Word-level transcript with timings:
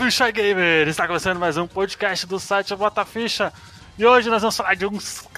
Ficha 0.00 0.30
Gamer! 0.30 0.88
Está 0.88 1.06
começando 1.06 1.38
mais 1.38 1.58
um 1.58 1.66
podcast 1.66 2.26
do 2.26 2.40
site 2.40 2.74
Bota 2.74 3.04
Ficha. 3.04 3.52
E 3.98 4.06
hoje 4.06 4.30
nós 4.30 4.40
vamos 4.40 4.56
falar 4.56 4.74
de 4.74 4.86
uns 4.86 5.28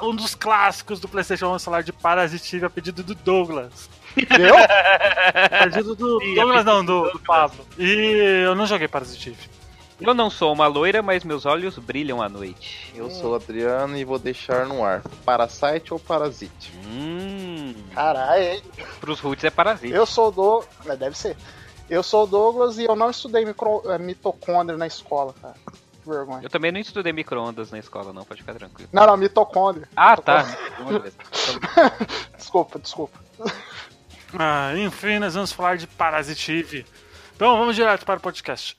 um 0.00 0.14
dos 0.14 0.36
clássicos 0.36 1.00
do 1.00 1.08
PlayStation. 1.08 1.46
Vamos 1.46 1.64
falar 1.64 1.82
de 1.82 1.92
Parasitive 1.92 2.64
a 2.64 2.70
pedido 2.70 3.02
do 3.02 3.16
Douglas. 3.16 3.90
Eu? 4.16 4.54
A 5.50 5.64
pedido 5.64 5.96
do 5.96 6.20
Sim, 6.20 6.36
Douglas, 6.36 6.64
não, 6.64 6.74
pedido 6.76 7.02
do, 7.02 7.06
do 7.08 7.12
do 7.14 7.18
Pablo. 7.18 7.66
E 7.76 8.44
eu 8.44 8.54
não 8.54 8.64
joguei 8.64 8.86
Parasitive. 8.86 9.50
Eu 10.00 10.14
não 10.14 10.30
sou 10.30 10.52
uma 10.52 10.68
loira, 10.68 11.02
mas 11.02 11.24
meus 11.24 11.44
olhos 11.44 11.76
brilham 11.76 12.22
à 12.22 12.28
noite. 12.28 12.92
Eu 12.94 13.10
sou 13.10 13.32
o 13.32 13.34
Adriano 13.34 13.96
e 13.96 14.04
vou 14.04 14.20
deixar 14.20 14.66
no 14.66 14.84
ar. 14.84 15.02
Parasite 15.24 15.92
ou 15.92 15.98
Parasite? 15.98 16.72
Hum. 16.86 17.74
Caralho, 17.92 18.44
hein? 18.44 18.62
Pros 19.00 19.18
roots 19.18 19.42
é 19.42 19.50
parasita. 19.50 19.96
eu 19.96 20.06
sou 20.06 20.28
o 20.28 20.30
Douglas. 20.30 20.96
Deve 20.96 21.18
ser. 21.18 21.36
Eu 21.88 22.02
sou 22.02 22.24
o 22.24 22.26
Douglas 22.26 22.78
e 22.78 22.84
eu 22.84 22.96
não 22.96 23.10
estudei 23.10 23.44
micro... 23.44 23.82
eh, 23.86 23.98
mitocôndria 23.98 24.78
na 24.78 24.86
escola, 24.86 25.34
cara. 25.40 25.54
Que 26.02 26.08
vergonha. 26.08 26.42
Eu 26.42 26.50
também 26.50 26.72
não 26.72 26.80
estudei 26.80 27.12
micro-ondas 27.12 27.70
na 27.70 27.78
escola, 27.78 28.12
não, 28.12 28.24
pode 28.24 28.40
ficar 28.40 28.54
tranquilo. 28.54 28.88
Não, 28.92 29.06
não, 29.06 29.16
mitocôndria. 29.16 29.88
Ah, 29.94 30.16
tá. 30.16 30.44
Micro-ondas. 30.78 31.14
Desculpa, 32.36 32.78
desculpa. 32.78 33.18
Ah, 34.38 34.72
enfim, 34.76 35.18
nós 35.18 35.34
vamos 35.34 35.52
falar 35.52 35.76
de 35.76 35.86
Parasitive. 35.86 36.84
Então 37.36 37.56
vamos 37.58 37.76
direto 37.76 38.04
para 38.04 38.18
o 38.18 38.22
podcast. 38.22 38.76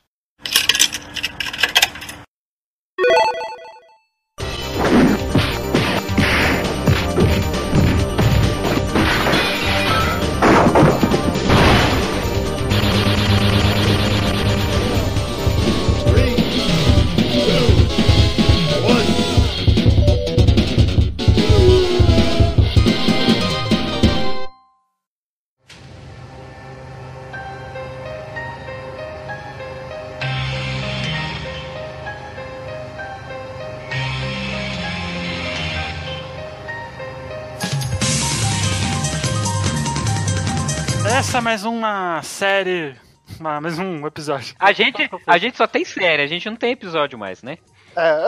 Uma 41.83 42.21
série. 42.23 42.95
ah, 43.43 43.59
mais 43.59 43.77
um 43.77 44.07
episódio. 44.07 44.55
A 44.57 44.71
gente, 44.71 45.09
a 45.27 45.37
gente 45.37 45.57
só 45.57 45.67
tem 45.67 45.83
série, 45.83 46.21
a 46.23 46.27
gente 46.27 46.49
não 46.49 46.55
tem 46.55 46.71
episódio 46.71 47.19
mais, 47.19 47.43
né? 47.43 47.57
É. 47.95 48.25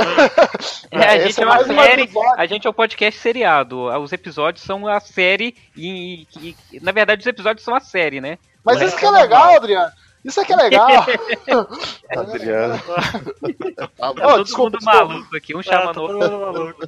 É, 0.92 1.08
a 1.08 1.16
esse 1.16 1.28
gente 1.30 1.42
é 1.42 1.46
uma 1.46 1.56
mais 1.56 1.70
um 1.70 1.74
série, 1.82 2.02
episódio. 2.04 2.34
a 2.38 2.46
gente 2.46 2.68
é 2.68 2.70
um 2.70 2.74
podcast 2.74 3.20
seriado. 3.20 3.86
Os 4.02 4.12
episódios 4.12 4.64
são 4.64 4.86
a 4.88 5.00
série 5.00 5.56
e, 5.76 6.28
e- 6.38 6.56
e- 6.74 6.80
na 6.82 6.92
verdade 6.92 7.22
os 7.22 7.28
episódios 7.28 7.64
são 7.64 7.74
a 7.74 7.80
série, 7.80 8.20
né? 8.20 8.38
Mas 8.64 8.82
O 8.82 8.84
isso 8.84 8.98
que 8.98 9.06
é 9.06 9.10
legal, 9.10 9.56
Adriano. 9.56 9.92
Isso 10.26 10.42
aqui 10.42 10.54
é 10.54 10.56
legal. 10.56 10.88
Adriano. 12.18 12.78
Tá 12.80 13.92
Oh, 14.10 14.14
todo 14.14 14.44
desculpa, 14.44 14.64
mundo 14.72 14.80
desculpa. 14.80 15.06
maluco 15.08 15.38
aqui, 15.38 15.56
um 15.56 15.62
chamando 15.62 15.94
todo 15.94 16.18
o 16.18 16.20
mundo 16.20 16.40
maluco. 16.42 16.88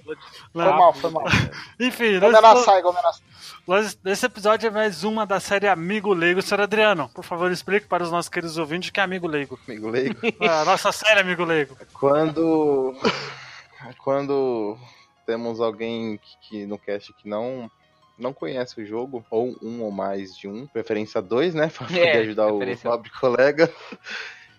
Foi 0.54 0.64
mal, 0.66 0.94
foi 0.94 1.10
mal. 1.12 1.24
Enfim, 1.80 2.18
nós, 2.20 2.32
vou 2.32 2.40
ameaçar. 2.40 3.22
nós- 3.68 3.98
esse 4.06 4.26
episódio 4.26 4.68
é 4.68 4.72
mais 4.72 5.04
uma 5.04 5.26
da 5.26 5.40
série 5.40 5.68
Amigo 5.68 6.14
Leigo. 6.14 6.42
Senhor 6.42 6.62
Adriano, 6.62 7.10
por 7.14 7.24
favor, 7.24 7.52
explique 7.52 7.88
para 7.88 8.04
os 8.04 8.12
nossos 8.12 8.30
queridos 8.30 8.58
ouvintes 8.58 8.90
o 8.90 8.94
que 8.94 9.00
é 9.00 9.04
Amigo 9.04 9.28
Leigo. 9.28 9.60
Amigo 9.68 9.90
leigo. 9.90 10.16
Ah, 10.42 10.66
nossa 10.66 10.92
série 10.92 11.20
Amigo 11.20 11.44
Leigo. 11.46 11.78
Quando. 11.94 12.96
Quando 14.04 14.78
temos 15.26 15.60
alguém 15.62 16.18
que, 16.18 16.50
que 16.50 16.66
no 16.66 16.78
cast 16.80 17.14
que 17.14 17.30
não. 17.30 17.70
Não 18.18 18.34
conhece 18.34 18.82
o 18.82 18.86
jogo, 18.86 19.24
ou 19.30 19.56
um 19.62 19.82
ou 19.84 19.92
mais 19.92 20.36
de 20.36 20.48
um, 20.48 20.66
preferência 20.68 21.22
dois, 21.22 21.54
né? 21.54 21.68
Pra 21.76 21.86
poder 21.88 22.00
É, 22.00 22.18
ajudar 22.20 22.48
o 22.52 22.60
nobre 22.84 23.10
colega. 23.20 23.72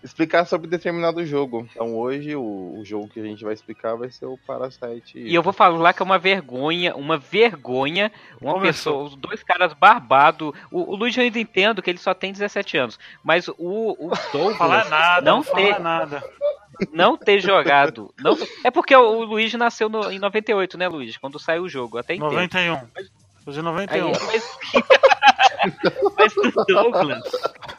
Explicar 0.00 0.44
sobre 0.44 0.68
determinado 0.68 1.26
jogo. 1.26 1.66
Então 1.72 1.96
hoje 1.96 2.36
o, 2.36 2.76
o 2.78 2.84
jogo 2.84 3.08
que 3.08 3.18
a 3.18 3.24
gente 3.24 3.42
vai 3.42 3.52
explicar 3.52 3.96
vai 3.96 4.08
ser 4.12 4.26
o 4.26 4.38
Parasite. 4.46 5.18
E 5.18 5.34
eu 5.34 5.42
vou 5.42 5.52
falar 5.52 5.92
que 5.92 6.00
é 6.00 6.04
uma 6.04 6.20
vergonha, 6.20 6.94
uma 6.94 7.18
vergonha, 7.18 8.12
uma 8.40 8.52
Começou. 8.52 8.92
pessoa, 8.92 9.02
os 9.08 9.16
dois 9.16 9.42
caras 9.42 9.72
barbados. 9.72 10.52
O, 10.70 10.92
o 10.92 10.94
Luiz 10.94 11.16
eu 11.16 11.24
ainda 11.24 11.40
entendo 11.40 11.82
que 11.82 11.90
ele 11.90 11.98
só 11.98 12.14
tem 12.14 12.30
17 12.32 12.76
anos, 12.78 12.96
mas 13.24 13.48
o, 13.48 13.56
o 13.58 14.08
Não 14.10 14.54
falar 14.54 14.84
Douglas 14.84 14.88
nada, 14.90 15.20
não, 15.28 15.36
não 15.38 15.42
falar 15.42 15.56
ter, 15.74 15.80
nada. 15.80 16.24
não 16.92 17.16
ter 17.16 17.40
jogado. 17.40 18.14
Não, 18.20 18.38
é 18.62 18.70
porque 18.70 18.94
o 18.94 19.24
Luiz 19.24 19.52
nasceu 19.54 19.88
no- 19.88 20.12
em 20.12 20.20
98, 20.20 20.78
né, 20.78 20.86
Luiz? 20.86 21.16
Quando 21.16 21.40
saiu 21.40 21.64
o 21.64 21.68
jogo, 21.68 21.98
até 21.98 22.14
entendo. 22.14 22.30
91. 22.30 22.74
Hoje 22.74 23.10
é 23.56 23.60
Aí, 23.60 23.64
91. 23.64 24.12
mas, 24.26 24.44
mas 26.16 26.36
o 26.36 26.64
Douglas 26.66 27.22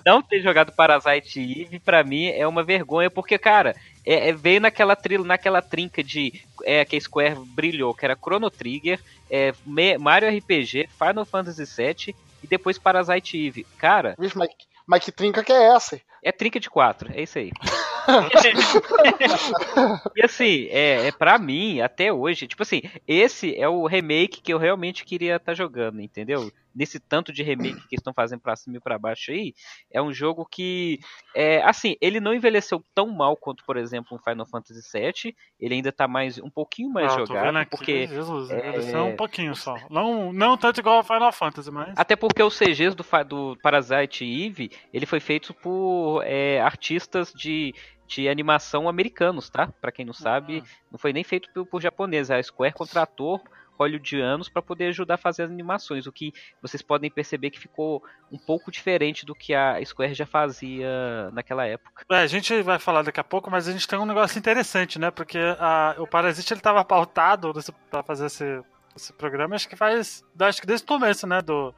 não 0.05 0.21
ter 0.21 0.41
jogado 0.41 0.71
Parasite 0.71 1.39
Eve, 1.39 1.79
pra 1.79 2.03
mim, 2.03 2.27
é 2.27 2.47
uma 2.47 2.63
vergonha, 2.63 3.09
porque, 3.09 3.37
cara, 3.37 3.75
é, 4.05 4.29
é- 4.29 4.33
veio 4.33 4.61
naquela, 4.61 4.95
tri, 4.95 5.17
naquela 5.17 5.61
trinca 5.61 6.03
de 6.03 6.41
é, 6.63 6.83
que 6.83 6.95
a 6.95 7.01
Square 7.01 7.35
brilhou, 7.55 7.93
que 7.93 8.05
era 8.05 8.17
Chrono 8.17 8.49
Trigger, 8.49 8.99
é, 9.29 9.53
Mario 9.99 10.29
RPG, 10.29 10.89
Final 10.97 11.25
Fantasy 11.25 11.63
VII 11.63 12.15
e 12.43 12.47
depois 12.47 12.77
Parasite 12.77 13.37
Eve. 13.37 13.65
Cara, 13.77 14.15
Vixe, 14.17 14.37
mas, 14.37 14.49
mas 14.89 15.05
que 15.05 15.11
trinca 15.11 15.43
que 15.43 15.53
é 15.53 15.75
essa? 15.75 16.01
é 16.21 16.31
trinca 16.31 16.59
de 16.59 16.69
quatro, 16.69 17.11
é 17.13 17.23
isso 17.23 17.37
aí. 17.37 17.51
e 20.15 20.23
assim, 20.23 20.67
é, 20.69 21.07
é 21.07 21.11
pra 21.11 21.37
mim, 21.37 21.79
até 21.79 22.11
hoje, 22.11 22.47
tipo 22.47 22.63
assim, 22.63 22.81
esse 23.07 23.55
é 23.55 23.69
o 23.69 23.85
remake 23.85 24.41
que 24.41 24.51
eu 24.51 24.57
realmente 24.57 25.05
queria 25.05 25.35
estar 25.35 25.53
jogando, 25.53 26.01
entendeu? 26.01 26.51
Nesse 26.73 26.99
tanto 26.99 27.33
de 27.33 27.43
remake 27.43 27.87
que 27.87 27.95
estão 27.95 28.13
fazendo 28.13 28.39
pra 28.39 28.55
cima 28.55 28.77
e 28.77 28.79
pra 28.79 28.97
baixo 28.99 29.31
aí, 29.31 29.53
é 29.91 30.01
um 30.01 30.13
jogo 30.13 30.45
que, 30.45 30.99
é, 31.35 31.61
assim, 31.63 31.95
ele 32.01 32.19
não 32.19 32.33
envelheceu 32.33 32.83
tão 32.93 33.07
mal 33.07 33.35
quanto, 33.35 33.63
por 33.65 33.77
exemplo, 33.77 34.15
um 34.17 34.19
Final 34.19 34.45
Fantasy 34.45 34.81
VII, 34.91 35.35
ele 35.59 35.75
ainda 35.75 35.91
tá 35.91 36.07
mais, 36.07 36.37
um 36.37 36.49
pouquinho 36.49 36.89
mais 36.89 37.11
Ah, 37.13 37.17
jogado, 37.25 37.57
aqui, 37.57 37.69
porque... 37.69 38.07
Jesus, 38.07 38.49
é- 38.51 38.61
deve 38.61 38.81
ser 38.83 38.97
um 38.97 39.15
pouquinho 39.15 39.55
só. 39.55 39.75
Não, 39.89 40.31
não 40.31 40.57
tanto 40.57 40.79
igual 40.79 40.97
ao 40.97 41.03
Final 41.03 41.31
Fantasy, 41.31 41.71
mas. 41.71 41.93
Até 41.97 42.15
porque 42.15 42.41
os 42.43 42.57
CGs 42.57 42.95
do, 42.95 43.03
do 43.25 43.57
Parasite 43.61 44.23
Eve, 44.23 44.71
ele 44.93 45.05
foi 45.05 45.19
feito 45.19 45.53
por 45.53 46.21
é, 46.23 46.61
artistas 46.61 47.33
de, 47.33 47.73
de 48.07 48.27
animação 48.29 48.87
americanos, 48.89 49.49
tá? 49.49 49.67
Pra 49.81 49.91
quem 49.91 50.05
não 50.05 50.13
sabe, 50.13 50.63
não 50.91 50.97
foi 50.97 51.13
nem 51.13 51.23
feito 51.23 51.49
por, 51.53 51.65
por 51.65 51.81
japoneses. 51.81 52.31
A 52.31 52.41
Square 52.41 52.73
contratou 52.73 53.41
hollywoodianos 53.79 54.49
pra 54.49 54.61
poder 54.61 54.87
ajudar 54.87 55.15
a 55.15 55.17
fazer 55.17 55.43
as 55.43 55.51
animações, 55.51 56.05
o 56.07 56.11
que 56.11 56.31
vocês 56.61 56.81
podem 56.81 57.09
perceber 57.09 57.49
que 57.49 57.59
ficou 57.59 58.03
um 58.31 58.37
pouco 58.37 58.71
diferente 58.71 59.25
do 59.25 59.33
que 59.35 59.53
a 59.53 59.83
Square 59.83 60.13
já 60.13 60.25
fazia 60.25 61.29
naquela 61.31 61.65
época. 61.65 62.03
É, 62.11 62.17
a 62.17 62.27
gente 62.27 62.61
vai 62.61 62.79
falar 62.79 63.01
daqui 63.03 63.19
a 63.19 63.23
pouco, 63.23 63.49
mas 63.49 63.67
a 63.67 63.71
gente 63.71 63.87
tem 63.87 63.97
um 63.97 64.05
negócio 64.05 64.37
interessante, 64.37 64.99
né? 64.99 65.09
Porque 65.11 65.37
a- 65.59 65.95
o 65.97 66.07
Parasite 66.07 66.53
ele 66.53 66.61
tava 66.61 66.83
pautado 66.83 67.51
pra 67.89 68.03
fazer 68.03 68.25
esse, 68.27 68.61
esse 68.95 69.13
programa, 69.13 69.55
acho 69.55 69.67
que 69.69 69.75
faz. 69.75 70.23
Acho 70.39 70.61
que 70.61 70.67
desde 70.67 70.83
o 70.83 70.87
começo, 70.87 71.25
né? 71.27 71.41
Do, 71.41 71.73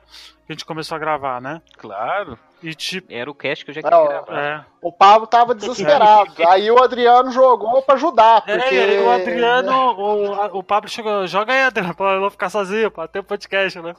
que 0.45 0.51
a 0.51 0.53
gente 0.53 0.65
começou 0.65 0.95
a 0.95 0.99
gravar, 0.99 1.39
né? 1.41 1.61
Claro. 1.77 2.37
E 2.63 2.73
tipo. 2.75 3.11
Era 3.11 3.29
o 3.29 3.33
cast 3.35 3.63
que 3.65 3.71
eu 3.71 3.75
já 3.75 3.79
É, 3.81 3.83
queria 3.83 4.07
gravar. 4.07 4.39
É, 4.39 4.65
O 4.81 4.91
Pablo 4.91 5.25
tava 5.27 5.55
desesperado. 5.55 6.31
Aí 6.47 6.69
o 6.69 6.81
Adriano 6.81 7.31
jogou 7.31 7.81
pra 7.81 7.95
ajudar. 7.95 8.43
É, 8.47 8.57
Porque... 8.57 8.75
e 8.75 8.79
aí 8.79 8.99
o 8.99 9.09
Adriano, 9.11 9.71
o, 9.71 10.57
o 10.59 10.63
Pablo 10.63 10.89
chegou, 10.89 11.25
joga 11.27 11.53
aí, 11.53 11.61
Adriano, 11.63 11.95
pra 11.95 12.13
eu 12.13 12.21
não 12.21 12.29
ficar 12.29 12.49
sozinho, 12.49 12.91
pra 12.91 13.07
ter 13.07 13.19
um 13.19 13.23
podcast, 13.23 13.79
né? 13.81 13.95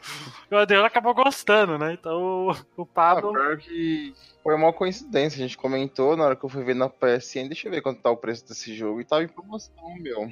E 0.51 0.55
o 0.55 0.59
Adriano 0.59 0.87
acabou 0.87 1.15
gostando, 1.15 1.77
né? 1.77 1.93
Então 1.93 2.21
o, 2.23 2.51
o 2.77 2.83
Ah, 2.83 2.87
Pablo. 2.95 3.33
que 3.59 4.15
foi 4.43 4.55
uma 4.55 4.73
coincidência. 4.73 5.39
A 5.39 5.43
gente 5.43 5.57
comentou 5.59 6.17
na 6.17 6.25
hora 6.25 6.37
que 6.37 6.45
eu 6.45 6.49
fui 6.49 6.63
ver 6.63 6.75
na 6.75 6.89
PSN. 6.89 7.49
Deixa 7.49 7.67
eu 7.69 7.73
ver 7.73 7.81
quanto 7.83 8.01
tá 8.01 8.11
o 8.11 8.17
preço 8.17 8.47
desse 8.49 8.75
jogo. 8.75 9.01
E 9.01 9.05
tava 9.05 9.25
em 9.25 9.29
promoção, 9.29 9.95
meu. 9.99 10.31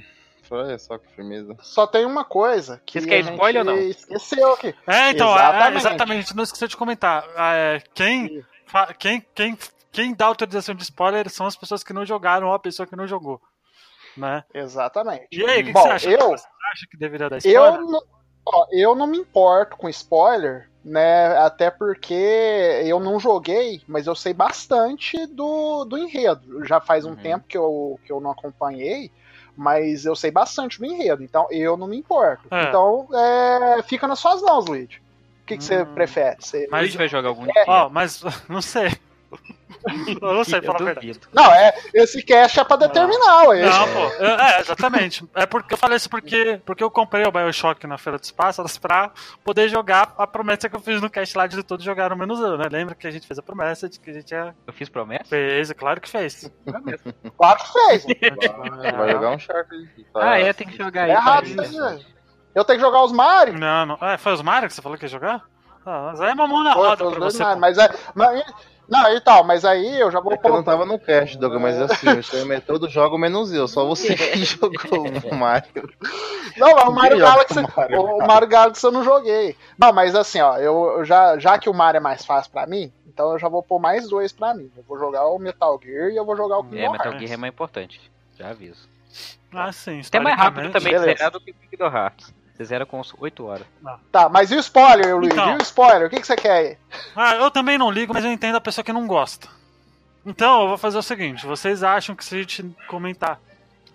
Olha 0.50 0.78
só 0.78 0.98
que 0.98 1.08
firmeza. 1.14 1.56
Só 1.60 1.86
tem 1.86 2.04
uma 2.04 2.24
coisa 2.24 2.82
que 2.84 3.00
querem 3.00 3.18
a 3.20 3.22
gente 3.22 3.32
spoiler 3.34 3.60
ou 3.68 3.72
não? 3.72 3.78
esqueceu 3.78 4.52
aqui. 4.52 4.74
É, 4.86 5.10
então, 5.10 5.28
é, 5.28 5.34
Exatamente. 5.34 5.72
é, 5.74 5.76
exatamente, 5.78 6.36
não 6.36 6.42
esqueci 6.44 6.68
de 6.68 6.76
comentar. 6.76 7.24
É, 7.36 7.82
quem, 7.94 8.44
fa- 8.66 8.92
quem, 8.94 9.24
quem, 9.34 9.56
quem 9.92 10.14
dá 10.14 10.26
autorização 10.26 10.74
de 10.74 10.82
spoiler 10.82 11.28
são 11.30 11.46
as 11.46 11.56
pessoas 11.56 11.84
que 11.84 11.92
não 11.92 12.04
jogaram 12.04 12.48
ou 12.48 12.54
a 12.54 12.58
pessoa 12.58 12.86
que 12.86 12.96
não 12.96 13.06
jogou. 13.06 13.40
Né? 14.16 14.42
Exatamente. 14.52 15.28
E 15.30 15.44
aí, 15.44 15.60
o 15.60 15.64
que, 15.64 15.64
que 15.66 15.72
Bom, 15.72 15.82
você 15.82 15.88
acha? 15.88 16.10
eu- 16.10 16.18
Você 16.30 16.46
acha 16.72 16.86
que 16.90 16.96
deveria 16.98 17.28
dar 17.30 17.38
spoiler? 17.38 17.74
Eu 17.74 17.82
não, 17.86 18.00
ó, 18.44 18.66
eu 18.72 18.94
não 18.96 19.06
me 19.06 19.18
importo 19.18 19.76
com 19.76 19.88
spoiler, 19.88 20.68
né? 20.84 21.36
Até 21.38 21.70
porque 21.70 22.12
eu 22.84 22.98
não 22.98 23.20
joguei, 23.20 23.82
mas 23.86 24.08
eu 24.08 24.16
sei 24.16 24.34
bastante 24.34 25.26
do, 25.28 25.84
do 25.84 25.96
enredo. 25.96 26.64
Já 26.66 26.80
faz 26.80 27.04
um 27.04 27.10
Uhum. 27.10 27.16
tempo 27.16 27.46
que 27.46 27.56
eu, 27.56 28.00
que 28.04 28.10
eu 28.10 28.20
não 28.20 28.32
acompanhei, 28.32 29.12
mas 29.56 30.04
eu 30.04 30.14
sei 30.16 30.30
bastante 30.30 30.78
do 30.78 30.86
enredo, 30.86 31.22
então 31.22 31.46
eu 31.50 31.76
não 31.76 31.86
me 31.86 31.96
importo. 31.96 32.46
É. 32.50 32.64
Então, 32.64 33.08
é, 33.14 33.82
fica 33.82 34.06
nas 34.08 34.18
suas 34.18 34.40
mãos, 34.42 34.66
Luigi. 34.66 34.98
O 35.42 35.46
que, 35.46 35.56
que 35.56 35.64
você 35.64 35.82
Hum. 35.82 35.86
prefere? 35.94 36.36
Você- 36.38 36.68
Mas 36.70 36.80
a 36.82 36.84
gente 36.86 36.96
vai 36.98 37.08
jogar 37.08 37.28
algum 37.30 37.44
É. 37.44 37.52
dia. 37.52 37.64
Ó, 37.66 37.88
mas 37.88 38.22
não 38.48 38.62
sei. 38.62 38.90
Eu 40.20 40.34
não 40.34 40.44
sei 40.44 40.60
falar 40.60 40.80
a 40.80 40.84
verdade. 40.84 41.20
Não, 41.32 41.52
é, 41.52 41.72
esse 41.94 42.22
cast 42.22 42.60
é 42.60 42.64
pra 42.64 42.76
determinar, 42.76 43.44
ué. 43.48 43.62
Não, 43.62 43.88
pô. 43.88 44.24
É, 44.24 44.56
é, 44.56 44.60
exatamente. 44.60 45.24
É 45.34 45.46
porque 45.46 45.74
eu 45.74 45.78
falei 45.78 45.96
isso 45.96 46.10
porque, 46.10 46.60
porque 46.66 46.82
eu 46.82 46.90
comprei 46.90 47.24
o 47.24 47.32
Bioshock 47.32 47.86
na 47.86 47.96
Feira 47.96 48.18
dos 48.18 48.30
Pássaros 48.30 48.76
pra 48.76 49.10
poder 49.42 49.68
jogar 49.68 50.14
a 50.18 50.26
promessa 50.26 50.68
que 50.68 50.76
eu 50.76 50.80
fiz 50.80 51.00
no 51.00 51.08
cast 51.08 51.36
lá 51.36 51.46
de 51.46 51.62
todos 51.62 51.84
jogaram 51.84 52.16
menos 52.16 52.40
eu, 52.40 52.58
né? 52.58 52.68
Lembra 52.70 52.94
que 52.94 53.06
a 53.06 53.10
gente 53.10 53.26
fez 53.26 53.38
a 53.38 53.42
promessa 53.42 53.88
de 53.88 53.98
que 53.98 54.10
a 54.10 54.14
gente 54.14 54.30
ia... 54.32 54.54
Eu 54.66 54.72
fiz 54.72 54.88
promessa? 54.88 55.24
fez, 55.24 55.70
é 55.70 55.74
claro 55.74 56.00
que 56.00 56.08
fez. 56.08 56.50
Claro 57.36 57.58
que 57.58 57.72
fez. 57.72 58.04
Vai 58.96 59.12
jogar 59.12 59.30
um 59.30 59.38
Shark. 59.38 59.68
Tá... 60.12 60.30
Ah, 60.32 60.38
é, 60.38 60.52
tem 60.52 60.66
que 60.66 60.76
jogar 60.76 61.02
É 61.02 61.04
aí. 61.04 61.10
errado 61.12 61.46
Isso. 61.46 61.62
isso 61.62 61.70
dizer. 61.70 62.06
Eu 62.54 62.64
tenho 62.64 62.78
que 62.78 62.84
jogar 62.84 63.02
os 63.04 63.12
Mario. 63.12 63.56
Não, 63.58 63.86
não. 63.86 63.98
É, 64.02 64.18
foi 64.18 64.32
os 64.32 64.42
Mario 64.42 64.68
que 64.68 64.74
você 64.74 64.82
falou 64.82 64.98
que 64.98 65.04
ia 65.04 65.08
jogar? 65.08 65.42
Ah, 65.86 66.08
mas 66.10 66.20
aí 66.20 66.30
é 66.30 66.34
uma 66.34 66.46
mão 66.46 66.62
na 66.62 66.72
roda 66.72 66.96
pra 67.10 67.20
você. 67.20 67.42
Mario, 67.42 67.60
mas, 67.60 67.78
é, 67.78 67.90
mas 68.14 68.44
não, 68.90 69.14
e 69.14 69.20
tal, 69.20 69.44
mas 69.44 69.64
aí 69.64 70.00
eu 70.00 70.10
já 70.10 70.18
vou 70.18 70.32
É 70.32 70.36
que 70.36 70.46
eu 70.46 70.52
não 70.52 70.64
tava 70.64 70.84
no 70.84 70.98
cast, 70.98 71.38
Doug, 71.38 71.54
mas 71.60 71.80
assim, 71.80 72.08
o 72.08 72.18
Streamer 72.18 72.60
todo 72.60 72.88
joga 72.88 73.16
menos 73.16 73.52
eu, 73.52 73.68
só 73.68 73.86
você 73.86 74.16
que 74.16 74.44
jogou 74.44 75.06
o 75.30 75.34
Mario. 75.34 75.88
Não, 76.56 76.74
mas 76.74 76.88
o 76.88 76.92
Mario 76.92 77.18
Galaxy, 77.18 77.54
Mario 77.76 78.02
o 78.02 78.26
Mario 78.26 78.48
Galaxy 78.48 78.84
eu 78.84 78.90
não 78.90 79.04
joguei. 79.04 79.56
Não, 79.78 79.92
mas 79.92 80.16
assim, 80.16 80.40
ó, 80.40 80.56
eu, 80.56 80.98
eu 80.98 81.04
já, 81.04 81.38
já 81.38 81.56
que 81.56 81.70
o 81.70 81.74
Mario 81.74 81.98
é 81.98 82.00
mais 82.00 82.24
fácil 82.24 82.50
pra 82.50 82.66
mim, 82.66 82.92
então 83.06 83.32
eu 83.32 83.38
já 83.38 83.48
vou 83.48 83.62
pôr 83.62 83.78
mais 83.78 84.08
dois 84.08 84.32
pra 84.32 84.54
mim. 84.54 84.70
Eu 84.76 84.82
vou 84.82 84.98
jogar 84.98 85.26
o 85.26 85.38
Metal 85.38 85.80
Gear 85.82 86.10
e 86.10 86.16
eu 86.16 86.24
vou 86.24 86.36
jogar 86.36 86.58
o 86.58 86.60
É, 86.60 86.70
Kingdom 86.70 86.92
Metal 86.92 87.06
Hearts. 87.06 87.20
Gear 87.20 87.32
é 87.32 87.36
mais 87.36 87.52
importante. 87.52 88.10
Já 88.36 88.48
aviso. 88.50 88.88
Ah, 89.52 89.72
sim. 89.72 90.00
Até 90.04 90.18
mais 90.18 90.36
rápido 90.36 90.70
também 90.70 90.98
zerar 90.98 91.30
do 91.30 91.40
que 91.40 91.50
o 91.52 91.54
Kingdom 91.54 91.96
Hearts. 91.96 92.32
Você 92.60 92.66
zera 92.66 92.84
com 92.84 93.00
uns 93.00 93.14
8 93.18 93.46
horas. 93.46 93.66
Tá, 94.12 94.28
mas 94.28 94.50
e 94.50 94.54
o 94.54 94.60
spoiler, 94.60 95.16
Luiz? 95.16 95.32
Então. 95.32 95.54
E 95.54 95.56
o 95.56 95.62
spoiler? 95.62 96.06
O 96.06 96.10
que, 96.10 96.20
que 96.20 96.26
você 96.26 96.36
quer 96.36 96.52
aí? 96.52 96.78
Ah, 97.16 97.34
eu 97.36 97.50
também 97.50 97.78
não 97.78 97.90
ligo, 97.90 98.12
mas 98.12 98.22
eu 98.22 98.30
entendo 98.30 98.56
a 98.56 98.60
pessoa 98.60 98.84
que 98.84 98.92
não 98.92 99.06
gosta. 99.06 99.48
Então, 100.26 100.60
eu 100.60 100.68
vou 100.68 100.76
fazer 100.76 100.98
o 100.98 101.02
seguinte: 101.02 101.46
vocês 101.46 101.82
acham 101.82 102.14
que 102.14 102.22
se 102.22 102.34
a 102.34 102.38
gente 102.38 102.62
comentar 102.86 103.40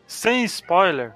sem 0.07 0.43
spoiler, 0.45 1.13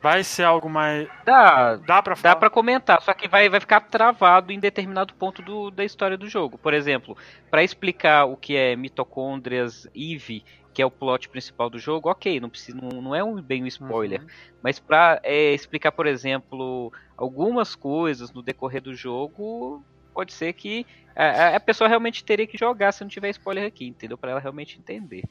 vai 0.00 0.22
ser 0.22 0.44
algo 0.44 0.70
mais. 0.70 1.08
Dá, 1.24 1.74
Dá 1.74 2.00
pra 2.00 2.14
falar? 2.14 2.34
dá 2.34 2.38
pra 2.38 2.50
comentar, 2.50 3.02
só 3.02 3.12
que 3.14 3.26
vai, 3.26 3.48
vai 3.48 3.58
ficar 3.58 3.80
travado 3.80 4.52
em 4.52 4.60
determinado 4.60 5.14
ponto 5.14 5.42
do, 5.42 5.72
da 5.72 5.84
história 5.84 6.16
do 6.16 6.28
jogo. 6.28 6.56
Por 6.56 6.72
exemplo, 6.72 7.16
pra 7.50 7.64
explicar 7.64 8.26
o 8.26 8.36
que 8.36 8.56
é 8.56 8.76
mitocôndrias 8.76 9.88
Eve, 9.92 10.44
que 10.78 10.82
é 10.82 10.86
o 10.86 10.90
plot 10.92 11.28
principal 11.28 11.68
do 11.68 11.76
jogo, 11.76 12.08
ok, 12.08 12.38
não, 12.38 12.48
precisa, 12.48 12.78
não, 12.80 13.02
não 13.02 13.12
é 13.12 13.24
um, 13.24 13.42
bem 13.42 13.64
um 13.64 13.66
spoiler. 13.66 14.24
Mas 14.62 14.78
pra 14.78 15.18
é, 15.24 15.52
explicar, 15.52 15.90
por 15.90 16.06
exemplo, 16.06 16.92
algumas 17.16 17.74
coisas 17.74 18.32
no 18.32 18.42
decorrer 18.42 18.80
do 18.80 18.94
jogo, 18.94 19.82
pode 20.14 20.32
ser 20.32 20.52
que 20.52 20.86
a, 21.16 21.56
a- 21.56 21.58
pessoa 21.60 21.88
realmente 21.88 22.22
teria 22.24 22.46
que 22.46 22.56
jogar 22.56 22.92
se 22.92 23.02
não 23.02 23.08
tiver 23.08 23.28
spoiler 23.30 23.66
aqui, 23.66 23.88
entendeu? 23.88 24.16
Pra 24.16 24.30
ela 24.30 24.38
realmente 24.38 24.78
entender. 24.78 25.24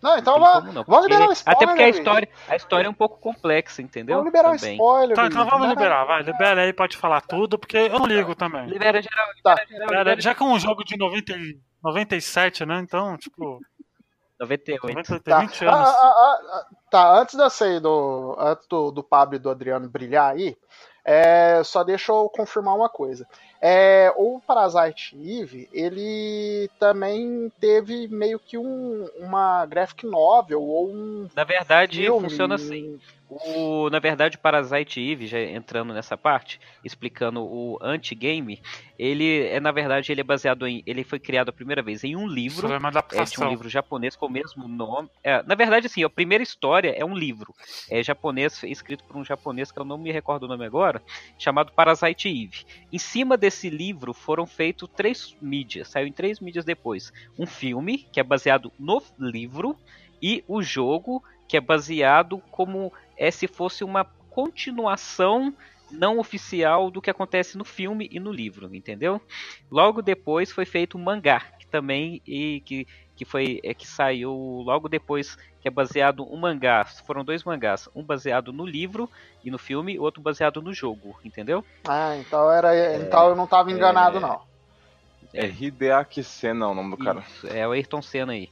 Não, 0.00 0.16
então 0.18 0.38
Não 0.38 0.52
como 0.60 0.72
não, 0.72 0.84
vamos 0.84 1.06
liberar 1.08 1.28
o 1.30 1.32
spoiler. 1.32 1.56
Até 1.56 1.66
porque 1.66 1.82
a 1.82 1.88
história, 1.88 2.28
a 2.48 2.54
história 2.54 2.86
é 2.86 2.90
um 2.90 2.94
pouco 2.94 3.18
complexa, 3.18 3.82
entendeu? 3.82 4.18
Vamos 4.18 4.30
liberar 4.32 4.52
o 4.52 4.54
spoiler. 4.54 5.16
Tá, 5.16 5.26
então 5.26 5.44
vamos 5.46 5.68
Libera- 5.68 5.80
liberar, 5.80 6.04
vai. 6.04 6.22
Libera 6.22 6.62
aí, 6.62 6.72
pode 6.72 6.96
falar 6.96 7.22
tudo, 7.22 7.58
porque 7.58 7.76
eu 7.76 7.98
não 7.98 8.06
ligo 8.06 8.36
também. 8.36 8.66
Libera 8.68 9.02
geral, 9.02 9.26
Tá. 9.42 9.54
libera 9.54 9.66
geral, 9.88 9.98
Libera- 10.04 10.20
já 10.20 10.32
que 10.32 10.44
é 10.44 10.46
um 10.46 10.60
jogo 10.60 10.84
de 10.84 10.96
90, 10.96 11.32
e- 11.32 11.58
97, 11.82 12.64
né? 12.64 12.78
Então, 12.84 13.16
tipo, 13.18 13.60
98. 14.38 14.86
90, 14.94 15.20
tem 15.20 15.34
Tá. 15.34 15.40
20 15.40 15.64
Ah, 15.66 15.74
anos. 15.74 15.88
ah, 15.88 15.92
ah, 15.92 16.40
ah, 16.52 16.66
tá, 16.90 17.20
antes 17.20 17.34
da 17.34 17.48
sair 17.50 17.80
do. 17.80 18.36
Antes 18.38 18.66
do, 18.68 18.90
do 18.90 19.02
Pablo 19.02 19.36
e 19.36 19.38
do 19.38 19.50
Adriano 19.50 19.88
brilhar 19.88 20.32
aí, 20.34 20.56
é, 21.04 21.62
só 21.64 21.82
deixa 21.84 22.12
eu 22.12 22.28
confirmar 22.28 22.74
uma 22.76 22.88
coisa. 22.88 23.26
É, 23.60 24.12
o 24.16 24.40
Parasite 24.46 25.16
Eve, 25.16 25.68
ele 25.72 26.68
também 26.78 27.50
teve 27.58 28.06
meio 28.08 28.38
que 28.38 28.58
um, 28.58 29.08
uma 29.18 29.64
graphic 29.66 30.06
novel 30.06 30.62
ou 30.62 30.88
um 30.90 31.28
Na 31.34 31.44
verdade, 31.44 32.02
filme. 32.02 32.20
funciona 32.28 32.56
assim. 32.56 33.00
O, 33.28 33.90
na 33.90 33.98
verdade, 33.98 34.38
Parasite 34.38 35.00
Eve, 35.00 35.26
já 35.26 35.40
entrando 35.40 35.92
nessa 35.92 36.16
parte, 36.16 36.60
explicando 36.84 37.42
o 37.42 37.76
anti-game, 37.82 38.62
ele 38.96 39.46
é 39.48 39.58
na 39.58 39.72
verdade 39.72 40.12
ele 40.12 40.20
é 40.20 40.24
baseado 40.24 40.66
em, 40.66 40.82
ele 40.86 41.02
foi 41.02 41.18
criado 41.18 41.48
a 41.48 41.52
primeira 41.52 41.82
vez 41.82 42.04
em 42.04 42.14
um 42.14 42.26
livro, 42.26 42.66
Isso 42.66 42.72
é 42.72 42.76
uma 42.76 42.76
é, 42.76 42.78
tinha 42.78 42.84
um 42.84 42.88
adaptação. 42.88 43.50
livro 43.50 43.68
japonês 43.68 44.14
com 44.14 44.26
o 44.26 44.30
mesmo 44.30 44.68
nome. 44.68 45.08
É, 45.24 45.42
na 45.42 45.56
verdade, 45.56 45.86
assim, 45.86 46.04
a 46.04 46.10
primeira 46.10 46.42
história 46.42 46.94
é 46.96 47.04
um 47.04 47.16
livro, 47.16 47.52
é 47.90 48.00
japonês 48.02 48.62
escrito 48.62 49.02
por 49.04 49.16
um 49.16 49.24
japonês 49.24 49.72
que 49.72 49.78
eu 49.80 49.84
não 49.84 49.98
me 49.98 50.12
recordo 50.12 50.44
o 50.44 50.48
nome 50.48 50.64
agora, 50.64 51.02
chamado 51.36 51.72
Parasite 51.72 52.28
Eve. 52.28 52.64
Em 52.92 52.98
cima 52.98 53.36
desse 53.36 53.68
livro 53.68 54.14
foram 54.14 54.46
feitos 54.46 54.88
três 54.96 55.36
mídias, 55.42 55.88
saiu 55.88 56.06
em 56.06 56.12
três 56.12 56.38
mídias 56.38 56.64
depois, 56.64 57.12
um 57.36 57.46
filme 57.46 58.06
que 58.12 58.20
é 58.20 58.22
baseado 58.22 58.72
no 58.78 59.02
livro 59.18 59.76
e 60.22 60.42
o 60.48 60.62
jogo 60.62 61.22
que 61.48 61.56
é 61.56 61.60
baseado 61.60 62.38
como 62.50 62.92
é 63.16 63.30
se 63.30 63.46
fosse 63.46 63.84
uma 63.84 64.04
continuação 64.30 65.54
não 65.90 66.18
oficial 66.18 66.90
do 66.90 67.00
que 67.00 67.10
acontece 67.10 67.56
no 67.56 67.64
filme 67.64 68.08
e 68.10 68.18
no 68.18 68.32
livro, 68.32 68.74
entendeu? 68.74 69.20
Logo 69.70 70.02
depois 70.02 70.50
foi 70.50 70.64
feito 70.64 70.98
um 70.98 71.02
mangá, 71.02 71.40
que 71.58 71.66
também 71.66 72.20
e 72.26 72.60
que, 72.60 72.86
que 73.14 73.24
foi 73.24 73.60
é 73.62 73.72
que 73.72 73.86
saiu 73.86 74.32
logo 74.64 74.88
depois 74.88 75.36
que 75.60 75.68
é 75.68 75.70
baseado 75.70 76.24
um 76.30 76.36
mangá. 76.36 76.84
Foram 76.84 77.24
dois 77.24 77.44
mangás, 77.44 77.88
um 77.94 78.02
baseado 78.02 78.52
no 78.52 78.66
livro 78.66 79.10
e 79.44 79.50
no 79.50 79.58
filme, 79.58 79.98
outro 79.98 80.20
baseado 80.20 80.60
no 80.60 80.72
jogo, 80.72 81.18
entendeu? 81.24 81.64
Ah, 81.86 82.16
então 82.16 82.50
era. 82.50 82.96
então 82.96 83.28
eu 83.28 83.36
não 83.36 83.46
tava 83.46 83.70
enganado, 83.70 84.18
é- 84.18 84.20
não. 84.20 84.55
É 85.32 85.46
Hideaki 85.46 86.22
Senna 86.22 86.68
o 86.68 86.74
nome 86.74 86.90
do 86.90 86.96
cara. 86.96 87.20
Isso, 87.20 87.46
é 87.46 87.66
o 87.66 87.72
Ayrton 87.72 88.02
Senna 88.02 88.32
aí. 88.32 88.50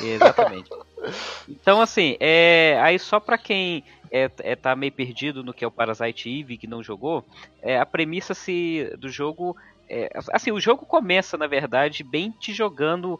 Exatamente. 0.00 0.70
então, 1.48 1.80
assim, 1.80 2.16
é, 2.20 2.78
aí 2.82 2.98
só 2.98 3.18
pra 3.18 3.38
quem 3.38 3.84
é, 4.10 4.30
é, 4.40 4.56
tá 4.56 4.74
meio 4.74 4.92
perdido 4.92 5.42
no 5.42 5.54
que 5.54 5.64
é 5.64 5.68
o 5.68 5.70
Parasite 5.70 6.28
Eve, 6.28 6.56
que 6.56 6.66
não 6.66 6.82
jogou, 6.82 7.24
é, 7.62 7.78
a 7.78 7.86
premissa 7.86 8.34
se, 8.34 8.92
do 8.98 9.08
jogo. 9.08 9.56
É, 9.88 10.10
assim, 10.32 10.52
o 10.52 10.60
jogo 10.60 10.86
começa, 10.86 11.36
na 11.36 11.46
verdade, 11.46 12.04
bem 12.04 12.30
te 12.30 12.52
jogando 12.52 13.18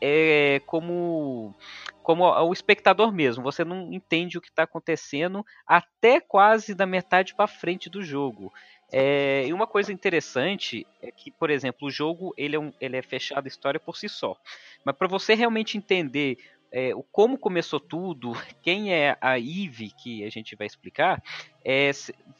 é, 0.00 0.60
como 0.66 1.54
como 2.02 2.24
o 2.24 2.52
espectador 2.52 3.10
mesmo. 3.10 3.42
Você 3.42 3.64
não 3.64 3.92
entende 3.92 4.38
o 4.38 4.40
que 4.40 4.48
está 4.48 4.62
acontecendo 4.62 5.44
até 5.66 6.20
quase 6.20 6.72
da 6.72 6.86
metade 6.86 7.34
para 7.34 7.48
frente 7.48 7.90
do 7.90 8.00
jogo. 8.00 8.52
É, 8.92 9.44
e 9.46 9.52
uma 9.52 9.66
coisa 9.66 9.92
interessante 9.92 10.86
é 11.02 11.10
que, 11.10 11.30
por 11.30 11.50
exemplo, 11.50 11.88
o 11.88 11.90
jogo 11.90 12.32
ele 12.36 12.56
é, 12.56 12.58
um, 12.58 12.72
ele 12.80 12.96
é 12.96 13.02
fechado 13.02 13.46
a 13.46 13.48
história 13.48 13.80
por 13.80 13.96
si 13.96 14.08
só. 14.08 14.36
Mas 14.84 14.96
para 14.96 15.08
você 15.08 15.34
realmente 15.34 15.76
entender 15.76 16.38
é, 16.70 16.94
o 16.94 17.02
como 17.02 17.38
começou 17.38 17.80
tudo, 17.80 18.32
quem 18.62 18.92
é 18.92 19.16
a 19.20 19.38
Eve, 19.38 19.90
que 19.90 20.24
a 20.24 20.30
gente 20.30 20.54
vai 20.54 20.66
explicar, 20.66 21.22
é, 21.64 21.90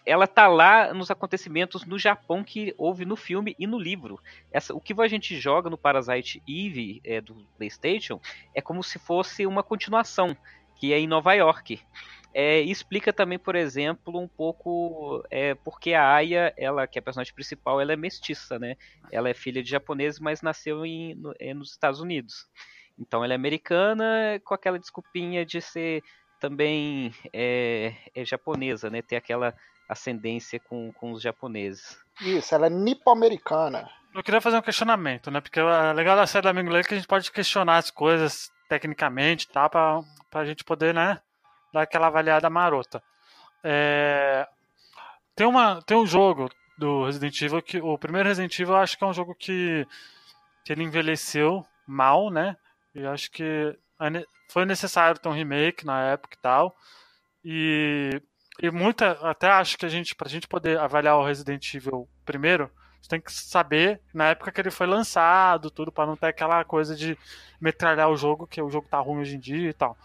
ela 0.05 0.27
tá 0.27 0.47
lá 0.47 0.93
nos 0.95 1.11
acontecimentos 1.11 1.85
no 1.85 1.99
Japão 1.99 2.45
que 2.45 2.75
houve 2.79 3.05
no 3.05 3.17
filme 3.17 3.57
e 3.59 3.67
no 3.67 3.79
livro. 3.79 4.21
Essa, 4.53 4.75
o 4.75 4.81
que 4.81 4.95
a 5.01 5.09
gente 5.09 5.37
joga 5.37 5.69
no 5.69 5.79
Parasite 5.79 6.43
Eve 6.49 7.01
é, 7.05 7.21
do 7.21 7.35
PlayStation 7.57 8.21
é 8.55 8.61
como 8.61 8.83
se 8.83 8.99
fosse 8.99 9.47
uma 9.47 9.63
continuação, 9.63 10.37
que 10.77 10.93
é 10.93 10.99
em 10.99 11.07
Nova 11.07 11.33
York. 11.35 11.81
É, 12.39 12.61
explica 12.61 13.15
também, 13.15 13.39
por 13.39 13.57
exemplo, 13.57 14.21
um 14.21 14.29
pouco 14.29 15.25
é, 15.31 15.55
porque 15.55 15.95
a 15.95 16.17
Aya, 16.17 16.53
ela, 16.55 16.87
que 16.87 16.99
é 16.99 17.01
a 17.01 17.03
personagem 17.03 17.33
principal, 17.33 17.81
ela 17.81 17.95
é 17.95 17.97
mestiça, 17.97 18.59
né? 18.59 18.77
Ela 19.11 19.31
é 19.31 19.33
filha 19.33 19.63
de 19.63 19.71
japoneses, 19.71 20.21
mas 20.21 20.43
nasceu 20.43 20.85
em, 20.85 21.15
no, 21.15 21.35
é, 21.41 21.55
nos 21.55 21.71
Estados 21.71 21.99
Unidos. 21.99 22.47
Então 22.99 23.25
ela 23.25 23.33
é 23.33 23.37
americana 23.37 24.39
com 24.45 24.53
aquela 24.53 24.79
desculpinha 24.79 25.47
de 25.47 25.63
ser 25.63 26.03
também 26.39 27.11
é, 27.33 27.95
é 28.15 28.23
japonesa, 28.23 28.91
né? 28.91 29.01
Ter 29.01 29.17
aquela 29.17 29.55
ascendência 29.89 30.61
com, 30.61 30.93
com 30.93 31.13
os 31.13 31.23
japoneses. 31.23 31.99
Isso, 32.21 32.55
ela 32.55 32.67
é 32.67 32.71
nipo-americana. 32.71 33.89
Eu 34.15 34.23
queria 34.23 34.43
fazer 34.43 34.59
um 34.59 34.63
questionamento, 34.63 35.31
né? 35.31 35.41
Porque 35.41 35.59
o 35.59 35.93
legal 35.95 36.15
da 36.15 36.27
série 36.27 36.45
da 36.45 36.51
Amigo 36.51 36.77
é 36.77 36.83
que 36.83 36.93
a 36.93 36.99
gente 36.99 37.09
pode 37.09 37.33
questionar 37.33 37.79
as 37.79 37.91
coisas 37.91 38.53
tecnicamente, 38.69 39.49
tá? 39.49 39.71
Pra, 39.71 40.03
pra 40.31 40.45
gente 40.45 40.63
poder, 40.65 40.93
né? 40.93 41.19
Dar 41.73 41.83
aquela 41.83 42.07
avaliada 42.07 42.49
marota. 42.51 43.03
É... 43.63 44.47
Tem, 45.35 45.47
uma, 45.47 45.83
tem 45.83 45.97
um 45.97 46.07
jogo 46.07 46.49
do 46.79 47.05
Resident 47.05 47.41
Evil 47.43 47.63
que. 47.63 47.79
O 47.81 47.99
primeiro 47.99 48.29
Resident 48.29 48.59
Evil 48.59 48.75
eu 48.75 48.81
acho 48.81 48.97
que 48.97 49.05
é 49.05 49.07
um 49.07 49.13
jogo 49.13 49.35
que, 49.35 49.87
que 50.65 50.73
ele 50.73 50.83
envelheceu 50.83 51.67
mal, 51.87 52.31
né? 52.31 52.57
E 52.95 53.05
acho 53.07 53.31
que 53.31 53.77
foi 54.49 54.65
necessário 54.65 55.21
ter 55.21 55.29
um 55.29 55.33
remake 55.33 55.85
na 55.85 56.03
época 56.03 56.37
e 56.37 56.41
tal. 56.41 56.77
E, 57.45 58.23
e 58.63 58.71
muita. 58.71 59.13
Até 59.29 59.49
acho 59.49 59.77
que 59.79 59.87
a 59.87 59.89
gente, 59.89 60.15
pra 60.15 60.29
gente 60.29 60.49
poder 60.49 60.79
avaliar 60.79 61.17
o 61.17 61.25
Resident 61.25 61.75
Evil 61.75 62.09
primeiro, 62.25 62.71
você 63.01 63.11
tem 63.11 63.21
que 63.21 63.33
saber 63.33 64.01
na 64.13 64.29
época 64.29 64.51
que 64.51 64.61
ele 64.61 64.71
foi 64.71 64.87
lançado, 64.87 65.71
tudo, 65.71 65.93
para 65.93 66.07
não 66.07 66.17
ter 66.17 66.27
aquela 66.29 66.65
coisa 66.65 66.97
de 66.97 67.17
metralhar 67.61 68.11
o 68.11 68.17
jogo, 68.17 68.47
que 68.47 68.61
o 68.61 68.71
jogo 68.71 68.89
tá 68.89 68.99
ruim 68.99 69.21
hoje 69.21 69.37
em 69.37 69.41
dia 69.41 69.71
e 69.71 69.75
tal. 69.75 69.97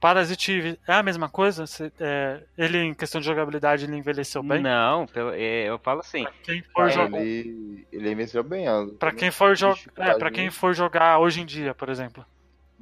Parasite 0.00 0.78
é 0.86 0.92
a 0.92 1.02
mesma 1.02 1.28
coisa? 1.28 1.66
Cê- 1.66 1.90
é, 1.98 2.40
ele, 2.56 2.78
em 2.78 2.94
questão 2.94 3.20
de 3.20 3.26
jogabilidade, 3.26 3.84
ele 3.84 3.96
envelheceu 3.96 4.42
bem? 4.42 4.60
Não, 4.62 5.06
pelo- 5.06 5.32
é, 5.32 5.64
eu 5.68 5.78
falo 5.78 6.00
assim. 6.00 6.22
Pra 6.22 6.32
quem 6.44 6.62
for 6.72 6.90
jogar. 6.90 7.20
Ele, 7.20 7.86
ele 7.92 8.10
envelheceu 8.12 8.44
bem. 8.44 8.66
Pra 8.98 9.10
quem, 9.12 9.30
for 9.30 9.56
jo- 9.56 9.74
é, 9.96 10.14
pra 10.14 10.30
quem 10.30 10.50
for 10.50 10.72
jogar 10.74 11.18
hoje 11.18 11.40
em 11.40 11.46
dia, 11.46 11.74
por 11.74 11.88
exemplo. 11.88 12.24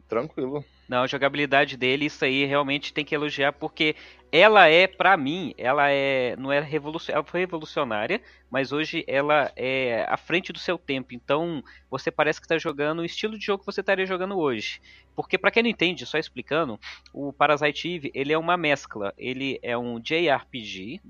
Tranquilo. 0.09 0.65
Não, 0.89 1.03
a 1.03 1.07
jogabilidade 1.07 1.77
dele, 1.77 2.05
isso 2.05 2.25
aí 2.25 2.45
realmente 2.45 2.93
tem 2.93 3.05
que 3.05 3.15
elogiar, 3.15 3.53
porque 3.53 3.97
ela 4.37 4.69
é, 4.69 4.87
pra 4.87 5.17
mim, 5.17 5.55
ela 5.57 5.91
é. 5.91 6.37
Não 6.37 6.53
é 6.53 6.61
revolucionária. 6.61 7.19
Ela 7.19 7.25
foi 7.25 7.41
revolucionária, 7.41 8.21
mas 8.51 8.71
hoje 8.71 9.05
ela 9.07 9.51
é 9.57 10.05
à 10.09 10.17
frente 10.17 10.53
do 10.53 10.59
seu 10.59 10.77
tempo. 10.77 11.15
Então, 11.15 11.65
você 11.91 12.11
parece 12.11 12.41
que 12.41 12.47
tá 12.47 12.59
jogando 12.59 12.99
o 12.99 13.05
estilo 13.05 13.39
de 13.39 13.47
jogo 13.47 13.61
que 13.61 13.67
você 13.67 13.81
estaria 13.81 14.05
jogando 14.05 14.39
hoje. 14.39 14.81
Porque, 15.15 15.39
pra 15.39 15.51
quem 15.51 15.63
não 15.63 15.71
entende, 15.71 16.05
só 16.05 16.19
explicando, 16.19 16.79
o 17.13 17.33
Parasite 17.33 17.89
Eve, 17.89 18.11
ele 18.15 18.33
é 18.33 18.39
uma 18.39 18.57
mescla. 18.57 19.15
Ele 19.17 19.59
é 19.63 19.79
um 19.79 19.99
JRPG, 19.99 21.01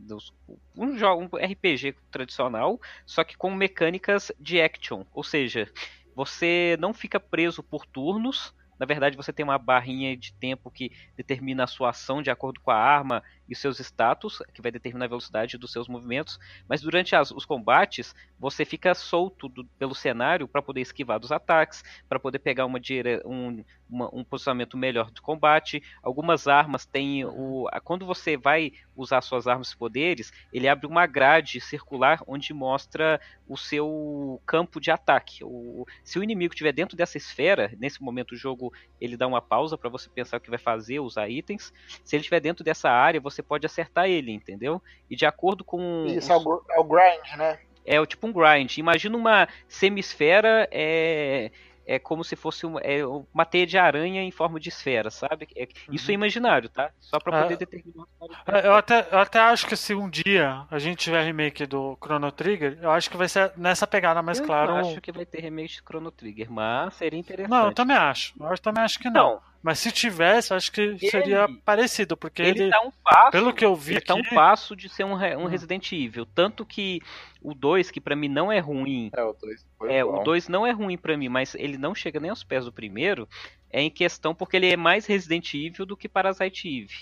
um, 0.76 0.96
jogo, 0.96 1.22
um 1.22 1.36
RPG 1.36 1.96
tradicional, 2.10 2.80
só 3.04 3.24
que 3.24 3.36
com 3.36 3.52
mecânicas 3.52 4.30
de 4.38 4.60
action. 4.60 5.04
Ou 5.12 5.24
seja, 5.24 5.68
você 6.14 6.76
não 6.78 6.94
fica 6.94 7.18
preso 7.18 7.62
por 7.62 7.84
turnos. 7.84 8.54
Na 8.78 8.86
verdade, 8.86 9.16
você 9.16 9.32
tem 9.32 9.44
uma 9.44 9.58
barrinha 9.58 10.16
de 10.16 10.32
tempo 10.34 10.70
que 10.70 10.90
determina 11.16 11.64
a 11.64 11.66
sua 11.66 11.90
ação 11.90 12.22
de 12.22 12.30
acordo 12.30 12.60
com 12.60 12.70
a 12.70 12.76
arma 12.76 13.22
e 13.48 13.54
seus 13.54 13.78
status, 13.80 14.38
que 14.52 14.62
vai 14.62 14.70
determinar 14.72 15.06
a 15.06 15.08
velocidade 15.08 15.58
dos 15.58 15.72
seus 15.72 15.88
movimentos. 15.88 16.38
Mas 16.68 16.80
durante 16.80 17.14
as- 17.14 17.30
os 17.30 17.44
combates, 17.44 18.14
você 18.38 18.64
fica 18.64 18.94
solto 18.94 19.48
do- 19.48 19.64
pelo 19.78 19.94
cenário 19.94 20.48
para 20.48 20.62
poder 20.62 20.80
esquivar 20.80 21.18
dos 21.18 21.32
ataques, 21.32 21.82
para 22.08 22.18
poder 22.18 22.38
pegar 22.38 22.66
uma 22.66 22.78
um, 23.24 23.64
uma- 23.88 24.10
um 24.14 24.24
posicionamento 24.24 24.76
melhor 24.76 25.10
de 25.10 25.20
combate. 25.20 25.82
Algumas 26.02 26.46
armas 26.46 26.84
têm 26.86 27.24
o. 27.24 27.66
Quando 27.84 28.04
você 28.04 28.36
vai 28.36 28.72
usar 28.94 29.20
suas 29.20 29.46
armas 29.46 29.70
e 29.70 29.76
poderes, 29.76 30.32
ele 30.52 30.68
abre 30.68 30.86
uma 30.86 31.06
grade 31.06 31.60
circular 31.60 32.20
onde 32.26 32.52
mostra 32.52 33.20
o 33.46 33.56
seu 33.56 34.40
campo 34.46 34.80
de 34.80 34.90
ataque. 34.90 35.44
O- 35.44 35.84
se 36.04 36.18
o 36.18 36.22
inimigo 36.24 36.52
estiver 36.52 36.72
dentro 36.72 36.96
dessa 36.96 37.16
esfera, 37.16 37.72
nesse 37.78 38.02
momento 38.02 38.32
o 38.32 38.36
jogo 38.36 38.72
ele 39.00 39.16
dá 39.16 39.26
uma 39.26 39.40
pausa 39.42 39.76
para 39.78 39.90
você 39.90 40.08
pensar 40.10 40.38
o 40.38 40.40
que 40.40 40.50
vai 40.50 40.58
fazer, 40.58 41.00
usar 41.00 41.28
itens. 41.28 41.72
Se 42.04 42.16
ele 42.16 42.20
estiver 42.20 42.40
dentro 42.40 42.64
dessa 42.64 42.90
área, 42.90 43.20
você 43.20 43.35
pode 43.42 43.66
acertar 43.66 44.06
ele, 44.08 44.32
entendeu? 44.32 44.82
E 45.10 45.16
de 45.16 45.26
acordo 45.26 45.64
com 45.64 46.04
Isso, 46.06 46.32
é 46.32 46.36
o, 46.36 46.62
é 46.70 46.80
o 46.80 46.84
grind, 46.84 47.36
né? 47.36 47.58
é 47.84 48.00
o 48.00 48.06
tipo 48.06 48.26
um 48.26 48.32
grind. 48.32 48.78
Imagina 48.78 49.16
uma 49.16 49.48
semisfera 49.68 50.68
é 50.70 51.50
é 51.88 52.00
como 52.00 52.24
se 52.24 52.34
fosse 52.34 52.66
uma, 52.66 52.80
é 52.80 53.06
uma 53.06 53.44
teia 53.44 53.64
de 53.64 53.78
aranha 53.78 54.20
em 54.20 54.32
forma 54.32 54.58
de 54.58 54.68
esfera, 54.70 55.08
sabe? 55.08 55.46
É- 55.54 55.68
Isso 55.92 56.10
é 56.10 56.14
imaginário, 56.14 56.68
tá? 56.68 56.90
Só 56.98 57.20
para 57.20 57.42
poder 57.42 57.54
Ah. 57.54 57.56
determinar. 57.58 58.04
É, 58.44 58.66
Eu 58.66 58.74
até, 58.74 59.06
eu 59.12 59.18
até 59.20 59.38
acho 59.38 59.68
que 59.68 59.76
se 59.76 59.94
um 59.94 60.10
dia 60.10 60.66
a 60.68 60.80
gente 60.80 60.98
tiver 60.98 61.22
remake 61.22 61.64
do 61.64 61.96
Chrono 62.02 62.32
Trigger, 62.32 62.76
eu 62.82 62.90
acho 62.90 63.08
que 63.08 63.16
vai 63.16 63.28
ser 63.28 63.52
nessa 63.56 63.86
pegada 63.86 64.20
mais 64.20 64.40
eu 64.40 64.46
claro. 64.46 64.72
não 64.72 64.78
acho 64.80 65.00
que 65.00 65.12
vai 65.12 65.24
ter 65.24 65.40
remake 65.40 65.74
de 65.74 65.82
Chrono 65.86 66.10
Trigger, 66.10 66.50
mas 66.50 66.92
seria 66.94 67.20
interessante. 67.20 67.50
Não, 67.52 67.66
eu 67.66 67.72
também 67.72 67.96
acho. 67.96 68.34
Eu 68.40 68.58
também 68.58 68.82
acho 68.82 68.98
que 68.98 69.08
não. 69.08 69.34
Não, 69.34 69.40
Mas 69.66 69.80
se 69.80 69.90
tivesse, 69.90 70.54
acho 70.54 70.70
que 70.70 70.96
seria 71.10 71.42
Ele- 71.42 71.60
parecido, 71.64 72.16
porque 72.16 72.40
ele, 72.40 72.62
ele, 72.62 72.70
tá 72.70 72.80
um 72.82 72.92
passo. 73.02 73.30
pelo 73.32 73.52
que 73.52 73.64
eu 73.64 73.74
vi 73.74 73.94
ele 73.94 74.00
tá 74.00 74.14
um 74.14 74.20
aqui, 74.20 74.32
passo 74.32 74.76
de 74.76 74.88
ser 74.88 75.02
um, 75.04 75.14
re- 75.14 75.34
um 75.36 75.42
Hum. 75.42 75.46
Resident 75.46 75.90
Evil. 75.90 76.24
Tanto 76.24 76.64
que 76.64 77.00
o 77.42 77.52
2, 77.52 77.90
que 77.90 78.00
pra 78.00 78.14
mim 78.14 78.28
não 78.28 78.52
é 78.52 78.60
ruim, 78.60 79.10
É, 79.12 79.24
o 79.24 79.32
2 79.32 79.66
foi 79.76 79.92
É, 79.92 80.04
bom. 80.04 80.20
o 80.20 80.22
2 80.22 80.46
não 80.48 80.64
é 80.64 80.70
ruim 80.70 80.96
pra 80.96 81.16
mim, 81.16 81.28
mas 81.28 81.56
ele 81.56 81.76
não 81.76 81.96
chega 81.96 82.20
nem 82.20 82.30
aos 82.30 82.44
pés 82.44 82.64
do 82.64 82.72
primeiro. 82.72 83.28
É 83.76 83.82
em 83.82 83.90
questão 83.90 84.34
porque 84.34 84.56
ele 84.56 84.72
é 84.72 84.76
mais 84.76 85.04
Resident 85.04 85.52
Evil 85.52 85.84
do 85.84 85.96
que 85.96 86.08
Parasite 86.08 86.66
Eve. 86.66 86.94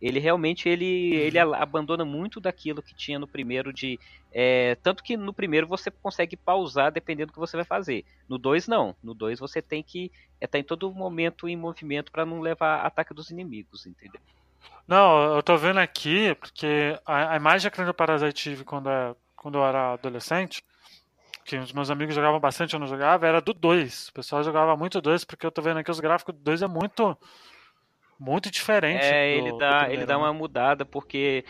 Ele 0.00 0.18
realmente 0.18 0.68
ele, 0.68 1.14
ele 1.16 1.38
a- 1.38 1.44
abandona 1.62 2.02
muito 2.02 2.40
daquilo 2.40 2.82
que 2.82 2.94
tinha 2.96 3.18
no 3.18 3.28
primeiro 3.28 3.72
de 3.74 3.98
é, 4.32 4.74
tanto 4.76 5.02
que 5.02 5.18
no 5.18 5.34
primeiro 5.34 5.66
você 5.66 5.90
consegue 5.90 6.34
pausar 6.34 6.90
dependendo 6.90 7.26
do 7.26 7.34
que 7.34 7.38
você 7.38 7.56
vai 7.58 7.66
fazer. 7.66 8.06
No 8.26 8.38
2 8.38 8.66
não. 8.66 8.96
No 9.02 9.12
2 9.14 9.38
você 9.38 9.60
tem 9.60 9.82
que 9.82 10.10
estar 10.40 10.58
em 10.58 10.64
todo 10.64 10.90
momento 10.94 11.46
em 11.46 11.56
movimento 11.56 12.10
pra 12.10 12.24
não 12.24 12.40
levar 12.40 12.86
ataque 12.86 13.12
dos 13.12 13.30
inimigos, 13.30 13.84
entendeu? 13.86 14.20
Não, 14.88 15.36
eu 15.36 15.42
tô 15.42 15.56
vendo 15.56 15.78
aqui, 15.78 16.34
porque 16.36 16.98
a, 17.06 17.34
a 17.34 17.36
imagem 17.36 17.70
que 17.70 17.80
eu 17.80 17.86
do 17.86 17.94
Parasite 17.94 18.50
Eve 18.50 18.64
quando, 18.64 18.88
é- 18.88 19.14
quando 19.36 19.58
eu 19.58 19.64
era 19.64 19.92
adolescente, 19.94 20.62
que 21.44 21.56
os 21.56 21.72
meus 21.72 21.90
amigos 21.90 22.14
jogavam 22.14 22.40
bastante, 22.40 22.74
eu 22.74 22.80
não 22.80 22.86
jogava, 22.86 23.26
era 23.26 23.40
do 23.40 23.52
2. 23.52 24.08
O 24.08 24.12
pessoal 24.14 24.42
jogava 24.42 24.76
muito 24.76 25.00
2, 25.00 25.24
porque 25.24 25.44
eu 25.46 25.50
tô 25.52 25.60
vendo 25.62 25.78
aqui 25.78 25.90
os 25.90 26.00
gráficos 26.00 26.34
do 26.34 26.40
2 26.40 26.62
é 26.62 26.66
muito 26.66 27.16
muito 28.18 28.50
diferente. 28.50 29.04
É, 29.04 29.32
do- 29.32 29.38
ele 29.38 29.52
do 29.52 29.58
dá, 29.58 29.88
ele 29.90 30.06
dá 30.06 30.14
né? 30.14 30.20
uma 30.24 30.32
mudada 30.32 30.84
porque 30.84 31.44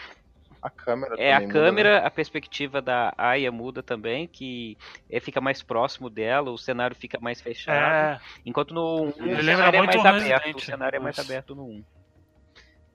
A 0.62 0.70
câmera 0.70 1.14
É, 1.18 1.30
a 1.32 1.34
também 1.36 1.46
muda, 1.48 1.60
né? 1.60 1.66
câmera, 1.66 1.98
a 2.06 2.10
perspectiva 2.10 2.80
da 2.80 3.12
Aya 3.18 3.52
muda 3.52 3.82
também, 3.82 4.26
que 4.26 4.76
é, 5.10 5.20
fica 5.20 5.40
mais 5.40 5.62
próximo 5.62 6.08
dela, 6.08 6.50
o 6.50 6.56
cenário 6.58 6.96
fica 6.96 7.20
mais 7.20 7.40
fechado. 7.40 8.18
É, 8.18 8.20
Enquanto 8.46 8.72
no 8.72 9.02
1 9.02 9.08
o 9.08 9.08
Ele 9.26 9.42
lembra 9.42 9.66
cenário 9.66 9.76
é 9.76 9.78
muito 9.78 10.02
mais 10.02 10.22
o 10.22 10.24
aberto, 10.24 10.56
o 10.56 10.60
cenário 10.60 10.96
é 10.96 11.00
mais 11.00 11.18
aberto 11.18 11.54
no 11.54 11.64
1. 11.66 11.84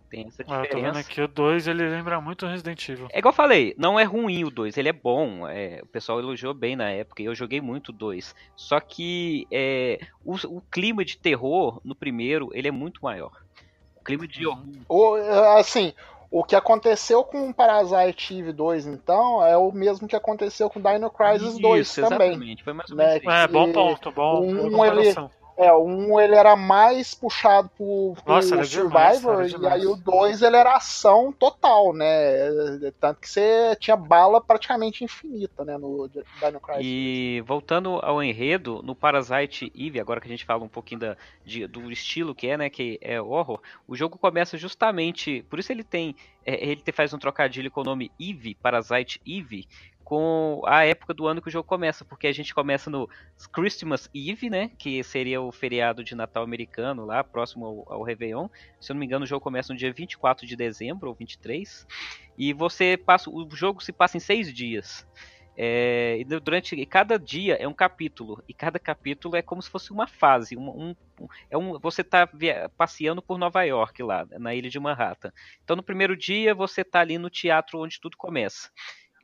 Tem 0.09 0.25
essa 0.27 0.41
eu 0.41 0.45
tô 0.45 0.53
vendo 0.53 0.63
diferença. 0.63 0.99
aqui 0.99 1.21
o 1.21 1.27
2, 1.27 1.67
ele 1.67 1.87
lembra 1.87 2.19
muito 2.19 2.45
o 2.45 2.49
Resident 2.49 2.89
Evil. 2.89 3.07
É 3.11 3.19
igual 3.19 3.31
eu 3.31 3.35
falei, 3.35 3.75
não 3.77 3.99
é 3.99 4.03
ruim 4.03 4.43
o 4.43 4.49
2, 4.49 4.77
ele 4.77 4.89
é 4.89 4.93
bom. 4.93 5.47
é, 5.47 5.79
o 5.83 5.87
pessoal 5.87 6.19
elogiou 6.19 6.53
bem 6.53 6.75
na 6.75 6.89
época 6.89 7.21
e 7.21 7.25
eu 7.25 7.35
joguei 7.35 7.61
muito 7.61 7.89
o 7.89 7.93
2. 7.93 8.35
Só 8.55 8.79
que 8.79 9.47
é, 9.51 9.99
o, 10.25 10.35
o 10.47 10.61
clima 10.71 11.05
de 11.05 11.17
terror 11.17 11.79
no 11.83 11.93
primeiro 11.93 12.49
ele 12.53 12.67
é 12.67 12.71
muito 12.71 12.99
maior. 13.03 13.31
O 13.99 14.03
clima 14.03 14.27
de 14.27 14.47
horror. 14.47 14.63
O, 14.87 15.15
assim, 15.57 15.93
o 16.31 16.43
que 16.43 16.55
aconteceu 16.55 17.23
com 17.23 17.49
o 17.49 17.53
Parasite 17.53 18.37
Eve 18.39 18.51
2, 18.53 18.87
então, 18.87 19.43
é 19.45 19.57
o 19.57 19.71
mesmo 19.71 20.07
que 20.07 20.15
aconteceu 20.15 20.69
com 20.69 20.79
Dino 20.81 21.09
Crisis 21.09 21.57
2 21.59 21.87
Isso, 21.87 22.01
também. 22.01 22.29
exatamente. 22.29 22.63
Foi 22.63 22.73
mais 22.73 22.89
ou 22.89 22.97
né, 22.97 23.05
menos 23.05 23.21
isso. 23.21 23.31
É, 23.31 23.47
bom 23.47 23.71
ponto, 23.71 24.11
bom, 24.11 24.43
um, 24.43 24.69
boa 24.69 24.87
ele- 24.87 24.95
comparação. 24.95 25.31
É, 25.61 25.73
um 25.73 26.17
ele 26.17 26.35
era 26.35 26.55
mais 26.55 27.13
puxado 27.13 27.69
pro, 27.77 28.13
pro 28.23 28.33
Nossa, 28.33 28.61
demais, 28.61 28.69
Survivor, 29.17 29.33
era 29.39 29.47
e 29.47 29.49
demais. 29.49 29.73
aí 29.73 29.87
o 29.87 29.95
2 29.97 30.41
ele 30.41 30.55
era 30.55 30.77
ação 30.77 31.33
total, 31.33 31.93
né? 31.93 32.07
Tanto 32.97 33.19
que 33.19 33.29
você 33.29 33.75
tinha 33.77 33.97
bala 33.97 34.39
praticamente 34.39 35.03
infinita, 35.03 35.65
né, 35.65 35.77
no 35.77 36.07
Dino 36.07 36.61
Crisis. 36.61 36.81
E 36.85 37.43
voltando 37.45 37.99
ao 38.01 38.23
enredo, 38.23 38.81
no 38.83 38.95
Parasite 38.95 39.69
Eve, 39.75 39.99
agora 39.99 40.21
que 40.21 40.27
a 40.27 40.31
gente 40.31 40.45
fala 40.45 40.63
um 40.63 40.69
pouquinho 40.69 41.01
da, 41.01 41.17
de- 41.43 41.67
do 41.67 41.91
estilo 41.91 42.33
que 42.33 42.47
é, 42.47 42.55
né, 42.57 42.69
que 42.69 42.97
é 43.01 43.21
horror, 43.21 43.59
o 43.85 43.97
jogo 43.97 44.17
começa 44.17 44.57
justamente, 44.57 45.45
por 45.49 45.59
isso 45.59 45.73
ele 45.73 45.83
tem, 45.83 46.15
é, 46.45 46.69
ele 46.69 46.81
faz 46.93 47.13
um 47.13 47.19
trocadilho 47.19 47.69
com 47.69 47.81
o 47.81 47.83
nome 47.83 48.09
Eve, 48.17 48.55
Parasite 48.55 49.19
Eve, 49.27 49.67
com 50.09 50.61
a 50.65 50.83
época 50.85 51.13
do 51.13 51.27
ano 51.27 51.39
que 51.39 51.49
o 51.49 51.51
jogo 51.51 51.67
começa, 51.67 52.03
porque 52.03 52.25
a 52.25 52.31
gente 52.31 52.51
começa 52.51 52.89
no 52.89 53.07
Christmas 53.53 54.09
Eve, 54.11 54.49
né, 54.49 54.71
que 54.79 55.03
seria 55.03 55.39
o 55.39 55.51
feriado 55.51 56.03
de 56.03 56.15
Natal 56.15 56.41
americano 56.43 57.05
lá, 57.05 57.23
próximo 57.23 57.63
ao, 57.87 57.93
ao 57.93 58.03
Réveillon. 58.03 58.47
Se 58.81 58.91
eu 58.91 58.95
não 58.95 58.99
me 58.99 59.05
engano, 59.05 59.23
o 59.23 59.27
jogo 59.27 59.43
começa 59.43 59.71
no 59.71 59.77
dia 59.77 59.93
24 59.93 60.47
de 60.47 60.55
dezembro 60.55 61.09
ou 61.09 61.15
23, 61.15 61.85
e 62.35 62.53
você 62.53 62.97
passa, 62.97 63.29
o 63.29 63.47
jogo 63.55 63.83
se 63.83 63.93
passa 63.93 64.17
em 64.17 64.19
seis 64.19 64.51
dias. 64.51 65.05
É, 65.61 66.17
e 66.19 66.23
durante 66.23 66.73
e 66.75 66.85
cada 66.85 67.19
dia 67.19 67.55
é 67.55 67.67
um 67.67 67.73
capítulo 67.73 68.41
e 68.47 68.53
cada 68.53 68.79
capítulo 68.79 69.35
é 69.35 69.41
como 69.41 69.61
se 69.61 69.69
fosse 69.69 69.91
uma 69.91 70.07
fase 70.07 70.55
um, 70.55 70.69
um- 70.69 70.95
é 71.49 71.57
um 71.57 71.77
você 71.79 71.99
está 72.01 72.29
passeando 72.77 73.21
por 73.21 73.37
Nova 73.37 73.61
York 73.63 74.01
lá 74.01 74.25
na 74.39 74.55
ilha 74.55 74.69
de 74.69 74.79
Manhattan 74.79 75.33
então 75.61 75.75
no 75.75 75.83
primeiro 75.83 76.15
dia 76.15 76.55
você 76.55 76.79
está 76.79 77.01
ali 77.01 77.17
no 77.17 77.29
teatro 77.29 77.81
onde 77.81 77.99
tudo 77.99 78.15
começa 78.15 78.69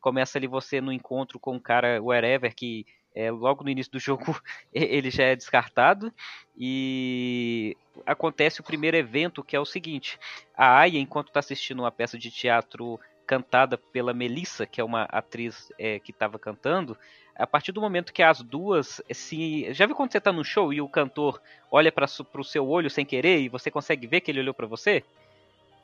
começa 0.06 0.38
ali 0.38 0.46
você 0.46 0.80
no 0.80 0.94
encontro 0.94 1.40
com 1.40 1.56
um 1.56 1.60
cara 1.60 2.00
wherever 2.00 2.54
que 2.54 2.86
é, 3.16 3.32
logo 3.32 3.64
no 3.64 3.72
início 3.72 3.92
do 3.92 4.00
jogo 4.00 4.40
ele 4.72 5.10
já 5.10 5.24
é 5.24 5.36
descartado 5.36 6.14
e 6.56 7.76
acontece 8.06 8.62
o 8.62 8.64
primeiro 8.64 8.96
evento 8.96 9.44
que 9.44 9.56
é 9.56 9.60
o 9.60 9.66
seguinte 9.66 10.20
a 10.56 10.78
Aya 10.78 11.00
enquanto 11.00 11.30
está 11.30 11.40
assistindo 11.40 11.80
uma 11.80 11.92
peça 11.92 12.20
de 12.20 12.30
teatro 12.30 13.00
cantada 13.26 13.80
pela 13.80 14.14
Melissa, 14.14 14.68
que 14.68 14.80
é 14.80 14.84
uma 14.84 15.06
atriz 15.06 15.74
é, 15.80 15.98
que 15.98 16.12
estava 16.12 16.38
cantando, 16.38 16.96
a 17.36 17.48
partir 17.48 17.72
do 17.72 17.82
momento 17.82 18.14
que 18.14 18.22
as 18.22 18.40
duas 18.44 19.02
se. 19.12 19.74
Já 19.74 19.88
viu 19.88 19.96
quando 19.96 20.12
você 20.12 20.20
está 20.20 20.32
no 20.32 20.44
show 20.44 20.72
e 20.72 20.80
o 20.80 20.88
cantor 20.88 21.42
olha 21.72 21.92
para 21.92 22.06
o 22.06 22.44
seu 22.44 22.70
olho 22.70 22.88
sem 22.88 23.04
querer 23.04 23.40
e 23.40 23.50
você 23.50 23.72
consegue 23.72 24.06
ver 24.06 24.22
que 24.22 24.30
ele 24.30 24.42
olhou 24.42 24.54
para 24.54 24.68
você? 24.68 25.04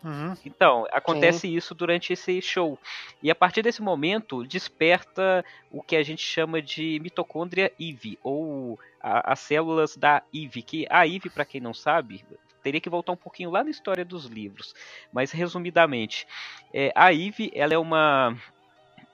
Uhum. 0.03 0.35
Então, 0.45 0.87
acontece 0.91 1.47
isso 1.53 1.75
durante 1.75 2.13
esse 2.13 2.41
show. 2.41 2.77
E 3.21 3.29
a 3.29 3.35
partir 3.35 3.61
desse 3.61 3.81
momento, 3.81 4.43
desperta 4.43 5.45
o 5.71 5.81
que 5.81 5.95
a 5.95 6.03
gente 6.03 6.23
chama 6.23 6.61
de 6.61 6.99
mitocôndria 6.99 7.71
Eve, 7.79 8.17
ou 8.23 8.79
a- 8.99 9.33
as 9.33 9.39
células 9.39 9.95
da 9.95 10.23
Eve, 10.33 10.63
que 10.63 10.87
a 10.89 11.07
Eve, 11.07 11.29
para 11.29 11.45
quem 11.45 11.61
não 11.61 11.73
sabe, 11.73 12.25
teria 12.63 12.81
que 12.81 12.89
voltar 12.89 13.11
um 13.11 13.17
pouquinho 13.17 13.51
lá 13.51 13.63
na 13.63 13.69
história 13.69 14.03
dos 14.03 14.25
livros. 14.25 14.73
Mas 15.13 15.31
resumidamente, 15.31 16.27
é, 16.73 16.91
a 16.95 17.13
Eve, 17.13 17.51
ela 17.53 17.73
é 17.73 17.77
uma 17.77 18.35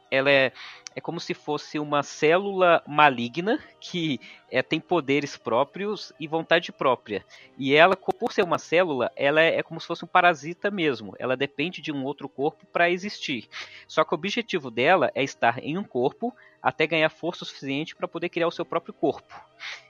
ela 0.10 0.32
é, 0.32 0.52
é 0.96 1.02
como 1.02 1.20
se 1.20 1.34
fosse 1.34 1.78
uma 1.78 2.02
célula 2.02 2.82
maligna 2.88 3.60
que 3.80 4.20
é, 4.50 4.62
tem 4.62 4.80
poderes 4.80 5.38
próprios 5.38 6.12
e 6.20 6.28
vontade 6.28 6.72
própria. 6.72 7.24
E 7.58 7.76
ela, 7.76 7.96
por 7.96 8.34
ser 8.34 8.44
uma 8.44 8.58
célula, 8.58 9.12
ela 9.16 9.42
é, 9.42 9.58
é 9.58 9.64
como 9.64 9.80
se 9.80 9.88
fosse 9.88 10.04
um 10.04 10.08
parasita 10.08 10.72
mesmo. 10.72 11.16
Ela 11.20 11.38
depende 11.38 11.82
de 11.82 11.92
um 11.92 12.04
outro 12.04 12.28
corpo 12.28 12.66
para 12.68 12.90
existir. 12.90 13.48
Só 13.88 14.04
que 14.04 14.14
o 14.14 14.16
objetivo 14.16 14.72
dela 14.72 15.12
é 15.14 15.24
estar 15.24 15.64
em 15.64 15.78
um 15.78 15.84
corpo 15.84 16.34
até 16.62 16.88
ganhar 16.88 17.10
força 17.10 17.46
suficiente 17.46 17.96
para 17.96 18.08
poder 18.08 18.30
criar 18.30 18.48
o 18.48 18.52
seu 18.52 18.66
próprio 18.66 18.94
corpo. 18.94 19.34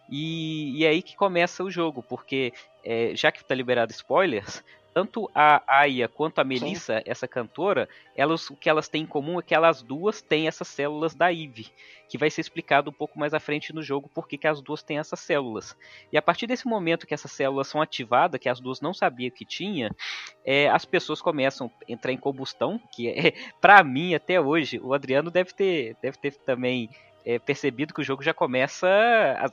E, 0.10 0.78
e 0.78 0.86
é 0.86 0.90
aí 0.90 1.02
que 1.02 1.16
começa 1.16 1.64
o 1.64 1.72
jogo, 1.72 2.04
porque 2.04 2.54
é, 2.84 3.16
já 3.16 3.32
que 3.32 3.42
está 3.42 3.54
liberado 3.56 3.92
spoilers, 3.92 4.64
tanto 4.98 5.30
a 5.36 5.62
Aya 5.68 6.08
quanto 6.08 6.40
a 6.40 6.44
Melissa, 6.44 6.98
Sim. 6.98 7.04
essa 7.06 7.28
cantora, 7.28 7.88
elas, 8.16 8.50
o 8.50 8.56
que 8.56 8.68
elas 8.68 8.90
têm 8.90 9.04
em 9.04 9.06
comum 9.06 9.38
é 9.38 9.44
que 9.44 9.54
elas 9.54 9.84
duas 9.84 10.24
têm 10.24 10.48
essas 10.48 10.68
células 10.68 11.14
da 11.14 11.32
Eve, 11.32 11.68
que 12.10 12.18
vai 12.18 12.32
ser 12.32 12.42
explicado 12.42 12.90
um 12.90 12.94
pouco 12.94 13.20
mais 13.20 13.32
à 13.32 13.40
frente 13.40 13.72
no 13.72 13.84
jogo 13.84 14.10
por 14.10 14.28
que 14.28 14.48
as 14.48 14.60
duas 14.60 14.82
têm 14.82 14.98
essas 14.98 15.20
células. 15.20 15.78
E 16.12 16.18
a 16.18 16.22
partir 16.22 16.48
desse 16.48 16.66
momento 16.66 17.06
que 17.06 17.14
essas 17.14 17.32
células 17.32 17.68
são 17.68 17.80
ativadas, 17.80 18.40
que 18.40 18.50
as 18.50 18.60
duas 18.60 18.82
não 18.82 18.92
sabiam 18.92 19.30
que 19.30 19.46
tinha, 19.46 19.96
é, 20.44 20.68
as 20.68 20.84
pessoas 20.84 21.22
começam 21.22 21.70
a 21.88 21.92
entrar 21.92 22.12
em 22.12 22.18
combustão, 22.18 22.82
que 22.92 23.08
é, 23.08 23.34
para 23.62 23.84
mim 23.84 24.16
até 24.16 24.42
hoje, 24.42 24.80
o 24.80 24.96
Adriano 24.96 25.30
deve 25.30 25.54
ter, 25.54 25.96
deve 26.02 26.18
ter 26.18 26.38
também 26.38 26.90
é, 27.24 27.38
percebido 27.38 27.94
que 27.94 28.02
o 28.02 28.04
jogo 28.04 28.24
já 28.24 28.34
começa 28.34 28.88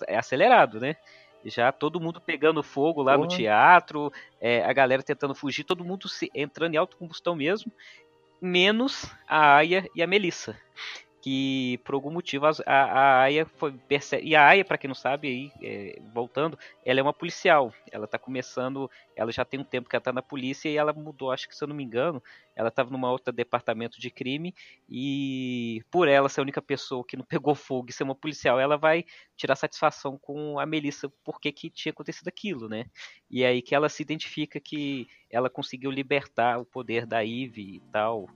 acelerado, 0.08 0.80
né? 0.80 0.96
Já 1.44 1.70
todo 1.70 2.00
mundo 2.00 2.20
pegando 2.20 2.62
fogo 2.62 3.02
lá 3.02 3.16
no 3.16 3.28
teatro, 3.28 4.12
é, 4.40 4.64
a 4.64 4.72
galera 4.72 5.02
tentando 5.02 5.34
fugir, 5.34 5.64
todo 5.64 5.84
mundo 5.84 6.08
se, 6.08 6.30
entrando 6.34 6.74
em 6.74 6.76
autocombustão 6.76 7.34
mesmo, 7.34 7.70
menos 8.40 9.10
a 9.26 9.56
Aya 9.56 9.88
e 9.94 10.02
a 10.02 10.06
Melissa 10.06 10.56
que 11.25 11.81
por 11.87 11.95
algum 11.95 12.11
motivo 12.11 12.45
a, 12.45 12.52
a 12.66 13.23
Aya 13.23 13.47
foi 13.47 13.73
percebe, 13.73 14.28
e 14.28 14.37
a 14.37 14.47
Aya 14.47 14.62
para 14.62 14.76
quem 14.76 14.88
não 14.88 14.95
sabe 14.95 15.26
aí 15.26 15.52
é, 15.62 15.99
voltando 16.12 16.59
ela 16.85 17.00
é 17.00 17.02
uma 17.02 17.14
policial. 17.14 17.73
Ela 17.90 18.07
tá 18.07 18.19
começando 18.19 18.90
ela 19.16 19.33
já 19.33 19.43
tem 19.43 19.59
um 19.59 19.64
tempo 19.64 19.88
que 19.88 19.97
ela 19.97 20.02
tá 20.02 20.12
na 20.12 20.21
polícia 20.21 20.69
e 20.69 20.76
ela 20.76 20.93
mudou 20.93 21.31
acho 21.31 21.49
que 21.49 21.57
se 21.57 21.64
eu 21.64 21.69
não 21.69 21.75
me 21.75 21.83
engano 21.83 22.23
ela 22.54 22.69
estava 22.69 22.90
numa 22.90 23.11
outra 23.11 23.33
departamento 23.33 23.99
de 23.99 24.11
crime 24.11 24.54
e 24.87 25.83
por 25.90 26.09
ela 26.09 26.28
ser 26.28 26.40
a 26.40 26.43
única 26.43 26.61
pessoa 26.61 27.02
que 27.02 27.16
não 27.16 27.25
pegou 27.25 27.54
fogo 27.54 27.88
e 27.88 27.93
ser 27.95 28.02
uma 28.02 28.14
policial 28.14 28.61
ela 28.61 28.76
vai 28.76 29.07
tirar 29.35 29.57
satisfação 29.57 30.19
com 30.19 30.59
a 30.59 30.66
Melissa 30.66 31.09
por 31.25 31.40
que 31.40 31.50
que 31.50 31.71
tinha 31.71 31.93
acontecido 31.93 32.28
aquilo 32.28 32.69
né? 32.69 32.85
E 33.31 33.45
é 33.45 33.47
aí 33.47 33.62
que 33.62 33.75
ela 33.75 33.88
se 33.88 34.02
identifica 34.02 34.61
que 34.61 35.09
ela 35.31 35.49
conseguiu 35.49 35.90
libertar 35.90 36.59
o 36.59 36.66
poder 36.66 37.07
da 37.07 37.25
Eve 37.25 37.76
e 37.76 37.81
tal 37.90 38.28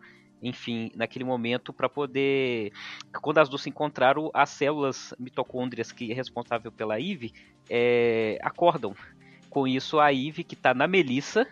enfim, 0.43 0.91
naquele 0.95 1.25
momento 1.25 1.73
para 1.73 1.89
poder 1.89 2.73
quando 3.21 3.39
as 3.39 3.49
duas 3.49 3.63
se 3.63 3.69
encontraram, 3.69 4.31
as 4.33 4.51
células 4.51 5.15
mitocôndrias 5.19 5.93
que 5.93 6.11
é 6.11 6.15
responsável 6.15 6.71
pela 6.71 6.99
IV 7.01 7.33
é, 7.69 8.39
acordam. 8.43 8.95
Com 9.51 9.67
isso, 9.67 9.99
a 9.99 10.13
IV 10.13 10.45
que 10.45 10.55
está 10.55 10.75
na 10.75 10.87
Melissa, 10.87 11.47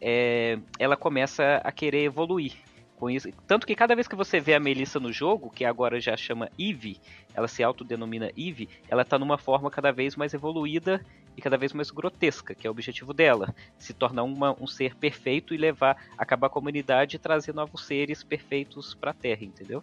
é, 0.00 0.58
ela 0.78 0.96
começa 0.96 1.60
a 1.64 1.72
querer 1.72 2.04
evoluir. 2.04 2.54
Com 3.02 3.10
isso, 3.10 3.28
tanto 3.48 3.66
que 3.66 3.74
cada 3.74 3.96
vez 3.96 4.06
que 4.06 4.14
você 4.14 4.38
vê 4.38 4.54
a 4.54 4.60
Melissa 4.60 5.00
no 5.00 5.12
jogo, 5.12 5.50
que 5.50 5.64
agora 5.64 6.00
já 6.00 6.16
chama 6.16 6.48
Eve, 6.56 7.00
ela 7.34 7.48
se 7.48 7.60
autodenomina 7.60 8.30
Eve, 8.36 8.68
ela 8.88 9.02
está 9.02 9.18
numa 9.18 9.36
forma 9.36 9.68
cada 9.72 9.90
vez 9.90 10.14
mais 10.14 10.32
evoluída 10.32 11.04
e 11.36 11.42
cada 11.42 11.58
vez 11.58 11.72
mais 11.72 11.90
grotesca, 11.90 12.54
que 12.54 12.64
é 12.64 12.70
o 12.70 12.72
objetivo 12.72 13.12
dela, 13.12 13.52
se 13.76 13.92
tornar 13.92 14.22
uma, 14.22 14.52
um 14.52 14.68
ser 14.68 14.94
perfeito 14.94 15.52
e 15.52 15.56
levar, 15.56 15.96
acabar 16.16 16.48
a 16.54 16.56
humanidade 16.56 17.16
e 17.16 17.18
trazer 17.18 17.52
novos 17.52 17.84
seres 17.84 18.22
perfeitos 18.22 18.94
para 18.94 19.10
a 19.10 19.14
Terra, 19.14 19.42
entendeu? 19.42 19.82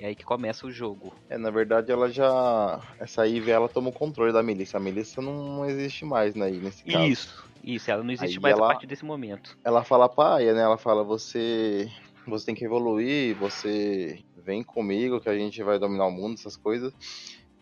É 0.00 0.06
aí 0.06 0.14
que 0.14 0.24
começa 0.24 0.66
o 0.66 0.70
jogo. 0.70 1.12
É, 1.28 1.36
na 1.36 1.50
verdade 1.50 1.92
ela 1.92 2.10
já. 2.10 2.80
Essa 2.98 3.28
Eve 3.28 3.50
ela 3.50 3.68
toma 3.68 3.90
o 3.90 3.92
controle 3.92 4.32
da 4.32 4.42
Melissa. 4.42 4.78
A 4.78 4.80
Melissa 4.80 5.20
não 5.20 5.62
existe 5.66 6.06
mais 6.06 6.34
né, 6.34 6.50
nesse 6.50 6.82
caso. 6.84 7.04
Isso, 7.04 7.44
isso, 7.62 7.90
ela 7.90 8.02
não 8.02 8.10
existe 8.10 8.38
aí 8.38 8.42
mais 8.42 8.56
ela, 8.56 8.64
a 8.64 8.68
partir 8.70 8.86
desse 8.86 9.04
momento. 9.04 9.58
Ela 9.62 9.84
fala 9.84 10.08
pra 10.08 10.36
Aya, 10.36 10.54
né? 10.54 10.62
Ela 10.62 10.78
fala, 10.78 11.04
você. 11.04 11.86
Você 12.26 12.46
tem 12.46 12.54
que 12.54 12.64
evoluir, 12.64 13.36
você 13.36 14.22
vem 14.36 14.62
comigo 14.62 15.20
que 15.20 15.28
a 15.28 15.36
gente 15.36 15.62
vai 15.62 15.78
dominar 15.78 16.06
o 16.06 16.10
mundo, 16.10 16.34
essas 16.34 16.56
coisas. 16.56 16.94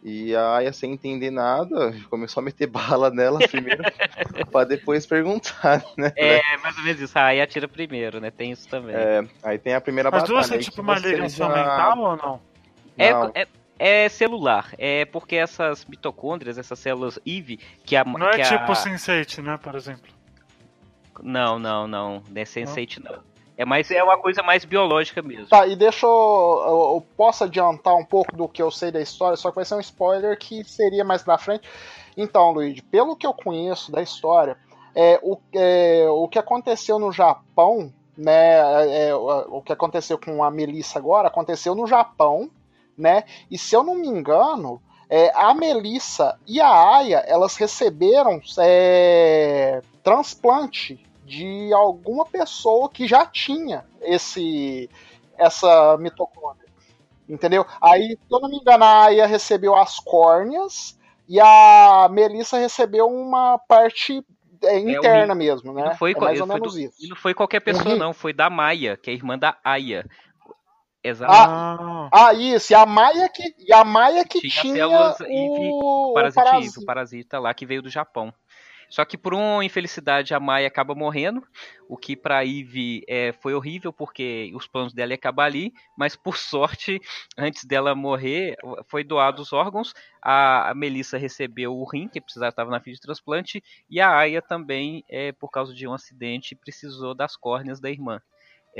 E 0.02 0.34
a 0.34 0.56
Aya, 0.56 0.72
sem 0.72 0.92
entender 0.92 1.30
nada, 1.30 1.94
começou 2.08 2.40
a 2.40 2.44
meter 2.44 2.66
bala 2.70 3.10
nela 3.10 3.40
primeiro, 3.40 3.82
pra 4.50 4.64
depois 4.64 5.04
perguntar, 5.04 5.84
né? 5.96 6.12
É, 6.16 6.56
mais 6.58 6.76
ou 6.78 6.84
menos 6.84 7.00
isso. 7.00 7.18
A 7.18 7.24
Aya 7.24 7.44
atira 7.44 7.66
primeiro, 7.66 8.20
né? 8.20 8.30
Tem 8.30 8.52
isso 8.52 8.68
também. 8.68 8.94
É, 8.94 9.26
aí 9.42 9.58
tem 9.58 9.74
a 9.74 9.80
primeira 9.80 10.08
As 10.08 10.22
batalha. 10.22 10.38
As 10.38 10.48
duas 10.48 10.60
é 10.60 10.62
tipo 10.62 10.80
uma 10.80 10.98
ligação 10.98 11.48
já... 11.48 11.54
mental 11.54 11.98
ou 11.98 12.16
não? 12.16 12.40
É, 12.96 13.12
não. 13.12 13.32
É, 13.34 13.46
é, 13.78 14.08
celular. 14.08 14.72
É 14.78 15.04
porque 15.04 15.36
essas 15.36 15.84
mitocôndrias, 15.84 16.58
essas 16.58 16.78
células 16.78 17.18
IV, 17.26 17.58
que 17.84 17.96
a. 17.96 18.04
Não 18.04 18.28
é 18.28 18.34
que 18.34 18.40
é 18.40 18.44
tipo 18.44 18.70
a... 18.70 18.74
Sense8, 18.74 19.42
né, 19.42 19.58
por 19.60 19.74
exemplo? 19.74 20.12
Não, 21.22 21.58
não, 21.58 21.88
não. 21.88 22.22
Não 22.28 22.40
é 22.40 22.44
Sense8, 22.44 23.02
não. 23.02 23.12
não. 23.12 23.27
É, 23.58 23.64
mais, 23.64 23.90
é 23.90 24.00
uma 24.04 24.16
coisa 24.16 24.40
mais 24.40 24.64
biológica 24.64 25.20
mesmo. 25.20 25.48
Tá, 25.48 25.66
e 25.66 25.74
deixa 25.74 26.06
eu, 26.06 26.10
eu, 26.10 26.94
eu, 26.94 27.06
posso 27.16 27.42
adiantar 27.42 27.96
um 27.96 28.04
pouco 28.04 28.36
do 28.36 28.46
que 28.46 28.62
eu 28.62 28.70
sei 28.70 28.92
da 28.92 29.00
história, 29.00 29.36
só 29.36 29.50
que 29.50 29.56
vai 29.56 29.64
ser 29.64 29.74
um 29.74 29.80
spoiler 29.80 30.38
que 30.38 30.62
seria 30.62 31.04
mais 31.04 31.24
pra 31.24 31.36
frente. 31.36 31.68
Então, 32.16 32.52
Luigi, 32.52 32.80
pelo 32.82 33.16
que 33.16 33.26
eu 33.26 33.34
conheço 33.34 33.90
da 33.90 34.00
história, 34.00 34.56
é, 34.94 35.18
o, 35.24 35.36
é, 35.52 36.06
o 36.08 36.28
que 36.28 36.38
aconteceu 36.38 37.00
no 37.00 37.10
Japão, 37.10 37.92
né, 38.16 38.60
é, 38.86 39.08
é 39.08 39.14
o, 39.16 39.60
que 39.60 39.72
aconteceu 39.72 40.16
com 40.18 40.44
a 40.44 40.52
Melissa 40.52 41.00
agora, 41.00 41.26
aconteceu 41.26 41.74
no 41.74 41.84
Japão, 41.84 42.48
né, 42.96 43.24
e 43.50 43.58
se 43.58 43.74
eu 43.74 43.82
não 43.82 43.96
me 43.96 44.06
engano, 44.06 44.80
é, 45.10 45.32
a 45.34 45.52
Melissa 45.52 46.38
e 46.46 46.60
a 46.60 46.96
Aya, 46.96 47.24
elas 47.26 47.56
receberam 47.56 48.40
é, 48.60 49.82
transplante 50.04 51.07
de 51.28 51.72
alguma 51.72 52.24
pessoa 52.24 52.88
que 52.88 53.06
já 53.06 53.26
tinha 53.26 53.84
esse 54.00 54.88
essa 55.36 55.96
mitocôndria. 55.98 56.68
Entendeu? 57.28 57.64
Aí, 57.80 58.18
se 58.18 58.34
eu 58.34 58.40
não 58.40 58.48
me 58.48 58.56
engano, 58.56 58.82
a 58.82 59.04
Aya 59.04 59.26
recebeu 59.26 59.76
as 59.76 60.00
córneas 60.00 60.98
e 61.28 61.38
a 61.38 62.08
Melissa 62.10 62.58
recebeu 62.58 63.06
uma 63.06 63.58
parte 63.58 64.24
é, 64.64 64.78
interna 64.78 65.34
é, 65.34 65.36
mesmo, 65.36 65.72
né? 65.72 65.84
Não 65.84 65.94
foi, 65.94 66.12
é 66.12 66.20
mais 66.20 66.40
ou 66.40 66.46
menos 66.46 66.72
do, 66.72 66.80
isso. 66.80 66.96
E 66.98 67.06
não 67.06 67.16
foi 67.16 67.34
qualquer 67.34 67.60
pessoa, 67.60 67.92
uhum. 67.92 67.98
não. 67.98 68.14
Foi 68.14 68.32
da 68.32 68.48
Maia, 68.48 68.96
que 68.96 69.10
é 69.10 69.12
irmã 69.12 69.38
da 69.38 69.56
Aya. 69.62 70.06
Exato. 71.04 71.32
Ah, 71.32 72.08
ah, 72.12 72.34
isso. 72.34 72.72
E 72.72 72.74
a 72.74 72.84
Maia 72.84 73.28
que, 73.28 73.54
e 73.58 73.72
a 73.72 73.84
Maia 73.84 74.24
que 74.24 74.40
tinha, 74.40 74.86
tinha 74.86 74.88
o... 74.88 76.10
o, 76.10 76.14
parasita, 76.14 76.80
o 76.80 76.84
parasita 76.84 77.38
lá 77.38 77.54
que 77.54 77.66
veio 77.66 77.82
do 77.82 77.90
Japão. 77.90 78.32
Só 78.88 79.04
que 79.04 79.18
por 79.18 79.34
uma 79.34 79.64
infelicidade 79.64 80.34
a 80.34 80.40
Mai 80.40 80.64
acaba 80.64 80.94
morrendo, 80.94 81.46
o 81.88 81.96
que 81.96 82.16
para 82.16 82.44
Eve 82.44 83.02
é, 83.06 83.32
foi 83.32 83.54
horrível 83.54 83.92
porque 83.92 84.50
os 84.54 84.66
planos 84.66 84.92
dela 84.92 85.12
iam 85.12 85.16
acabar 85.16 85.44
ali, 85.44 85.72
mas 85.96 86.16
por 86.16 86.36
sorte, 86.38 87.00
antes 87.36 87.64
dela 87.64 87.94
morrer, 87.94 88.56
foi 88.86 89.04
doado 89.04 89.42
os 89.42 89.52
órgãos. 89.52 89.92
A, 90.22 90.70
a 90.70 90.74
Melissa 90.74 91.18
recebeu 91.18 91.76
o 91.76 91.84
rim, 91.84 92.08
que 92.08 92.20
precisava 92.20 92.50
estava 92.50 92.70
na 92.70 92.80
fila 92.80 92.94
de 92.94 93.00
transplante, 93.00 93.62
e 93.88 94.00
a 94.00 94.16
Aya 94.16 94.40
também, 94.40 95.04
é, 95.08 95.32
por 95.32 95.50
causa 95.50 95.74
de 95.74 95.86
um 95.86 95.92
acidente, 95.92 96.54
precisou 96.54 97.14
das 97.14 97.36
córneas 97.36 97.80
da 97.80 97.90
irmã. 97.90 98.20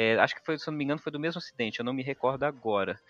É, 0.01 0.17
acho 0.21 0.37
que 0.37 0.45
foi, 0.47 0.57
se 0.57 0.69
eu 0.69 0.71
não 0.71 0.79
me 0.79 0.85
engano, 0.85 1.01
foi 1.01 1.11
do 1.11 1.19
mesmo 1.19 1.41
acidente, 1.41 1.81
eu 1.81 1.85
não 1.85 1.93
me 1.93 2.05
recordo 2.05 2.45
agora. 2.45 3.01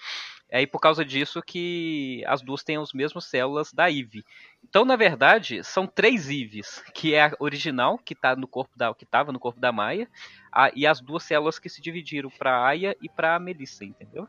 É 0.48 0.56
aí 0.56 0.66
por 0.66 0.80
causa 0.80 1.04
disso 1.04 1.42
que 1.42 2.24
as 2.26 2.40
duas 2.40 2.64
têm 2.64 2.78
as 2.78 2.94
mesmas 2.94 3.26
células 3.26 3.74
da 3.74 3.90
Eve. 3.90 4.24
Então, 4.66 4.86
na 4.86 4.96
verdade, 4.96 5.62
são 5.62 5.86
três 5.86 6.30
Ives, 6.30 6.82
que 6.94 7.12
é 7.12 7.26
a 7.26 7.32
original, 7.40 7.98
que 7.98 8.14
tá 8.14 8.34
no 8.34 8.48
corpo 8.48 8.70
da 8.74 8.94
que 8.94 9.04
estava 9.04 9.30
no 9.30 9.38
corpo 9.38 9.60
da 9.60 9.70
Maia, 9.70 10.08
a, 10.50 10.70
e 10.74 10.86
as 10.86 10.98
duas 10.98 11.24
células 11.24 11.58
que 11.58 11.68
se 11.68 11.82
dividiram 11.82 12.30
para 12.30 12.64
Aya 12.64 12.96
e 13.02 13.08
para 13.10 13.38
Melissa, 13.38 13.84
entendeu? 13.84 14.26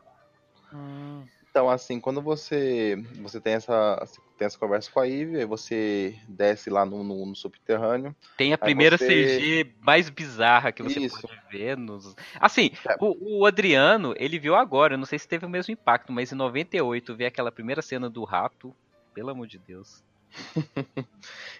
Hum. 0.70 1.24
Então, 1.50 1.68
assim, 1.68 1.98
quando 1.98 2.22
você 2.22 2.96
você 3.20 3.40
tem 3.40 3.54
essa, 3.54 4.06
tem 4.38 4.46
essa 4.46 4.56
conversa 4.56 4.88
com 4.90 5.00
a 5.00 5.04
Ivy, 5.04 5.38
aí 5.38 5.44
você 5.44 6.16
desce 6.28 6.70
lá 6.70 6.86
no, 6.86 7.02
no, 7.02 7.26
no 7.26 7.34
subterrâneo. 7.34 8.14
Tem 8.36 8.52
a 8.52 8.58
primeira 8.58 8.96
você... 8.96 9.06
CG 9.06 9.74
mais 9.80 10.08
bizarra 10.08 10.70
que 10.70 10.80
você 10.80 11.00
Isso. 11.00 11.20
pode 11.20 11.40
ver. 11.50 11.76
Nos... 11.76 12.14
Assim, 12.38 12.70
é. 12.88 12.96
o, 13.00 13.40
o, 13.40 13.46
Adriano, 13.46 14.14
ele 14.16 14.38
viu 14.38 14.54
agora, 14.54 14.96
não 14.96 15.04
sei 15.04 15.18
se 15.18 15.26
teve 15.26 15.44
o 15.44 15.48
mesmo 15.48 15.72
impacto, 15.72 16.12
mas 16.12 16.30
em 16.30 16.36
98 16.36 17.16
ver 17.16 17.26
aquela 17.26 17.50
primeira 17.50 17.82
cena 17.82 18.08
do 18.08 18.22
rato, 18.22 18.72
pelo 19.12 19.30
amor 19.30 19.48
de 19.48 19.58
Deus. 19.58 20.04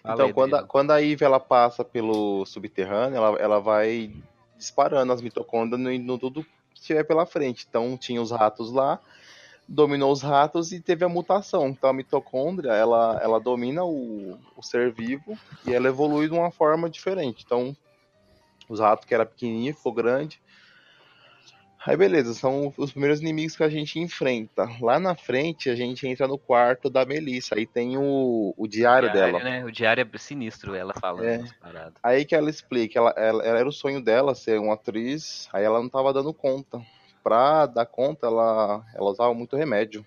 então, 0.04 0.26
aí, 0.26 0.32
quando, 0.32 0.54
a, 0.54 0.62
quando 0.62 0.92
a 0.92 0.98
Ivy 0.98 1.24
ela 1.24 1.40
passa 1.40 1.84
pelo 1.84 2.46
subterrâneo, 2.46 3.16
ela, 3.16 3.36
ela 3.40 3.58
vai 3.58 4.14
disparando 4.56 5.12
as 5.12 5.20
mitocôndrias 5.20 5.80
no, 5.80 5.98
no 5.98 6.16
tudo 6.16 6.44
que 6.72 6.80
estiver 6.80 7.02
pela 7.02 7.26
frente. 7.26 7.66
Então, 7.68 7.96
tinha 7.96 8.22
os 8.22 8.30
ratos 8.30 8.70
lá 8.70 9.00
dominou 9.70 10.10
os 10.10 10.20
ratos 10.20 10.72
e 10.72 10.80
teve 10.80 11.04
a 11.04 11.08
mutação. 11.08 11.68
Então 11.68 11.88
a 11.88 11.92
mitocôndria, 11.92 12.72
ela, 12.72 13.20
ela 13.22 13.38
domina 13.38 13.84
o, 13.84 14.36
o 14.56 14.62
ser 14.62 14.92
vivo 14.92 15.38
e 15.64 15.72
ela 15.72 15.86
evolui 15.86 16.26
de 16.26 16.34
uma 16.34 16.50
forma 16.50 16.90
diferente. 16.90 17.44
Então, 17.46 17.74
os 18.68 18.80
ratos 18.80 19.06
que 19.06 19.14
era 19.14 19.24
pequenininho 19.24 19.74
ficou 19.74 19.92
grande. 19.92 20.42
Aí 21.86 21.96
beleza, 21.96 22.34
são 22.34 22.74
os 22.76 22.90
primeiros 22.90 23.20
inimigos 23.20 23.56
que 23.56 23.62
a 23.62 23.68
gente 23.68 23.98
enfrenta. 23.98 24.68
Lá 24.82 24.98
na 24.98 25.14
frente 25.14 25.70
a 25.70 25.74
gente 25.74 26.06
entra 26.06 26.26
no 26.26 26.36
quarto 26.36 26.90
da 26.90 27.06
Melissa. 27.06 27.54
Aí 27.54 27.64
tem 27.64 27.96
o, 27.96 28.52
o 28.56 28.66
diário, 28.66 29.08
o 29.08 29.12
diário 29.12 29.32
dela. 29.32 29.44
Né? 29.44 29.64
O 29.64 29.70
diário 29.70 30.06
é 30.12 30.18
sinistro, 30.18 30.74
ela 30.74 30.92
fala. 31.00 31.24
É. 31.24 31.42
Aí 32.02 32.24
que 32.24 32.34
ela 32.34 32.50
explica, 32.50 32.98
ela, 32.98 33.14
ela, 33.16 33.42
ela, 33.44 33.58
era 33.60 33.68
o 33.68 33.72
sonho 33.72 34.02
dela 34.02 34.34
ser 34.34 34.58
uma 34.58 34.74
atriz, 34.74 35.48
aí 35.52 35.64
ela 35.64 35.80
não 35.80 35.88
tava 35.88 36.12
dando 36.12 36.34
conta. 36.34 36.84
Pra 37.22 37.66
dar 37.66 37.86
conta, 37.86 38.26
ela, 38.26 38.84
ela 38.94 39.10
usava 39.10 39.34
muito 39.34 39.56
remédio. 39.56 40.04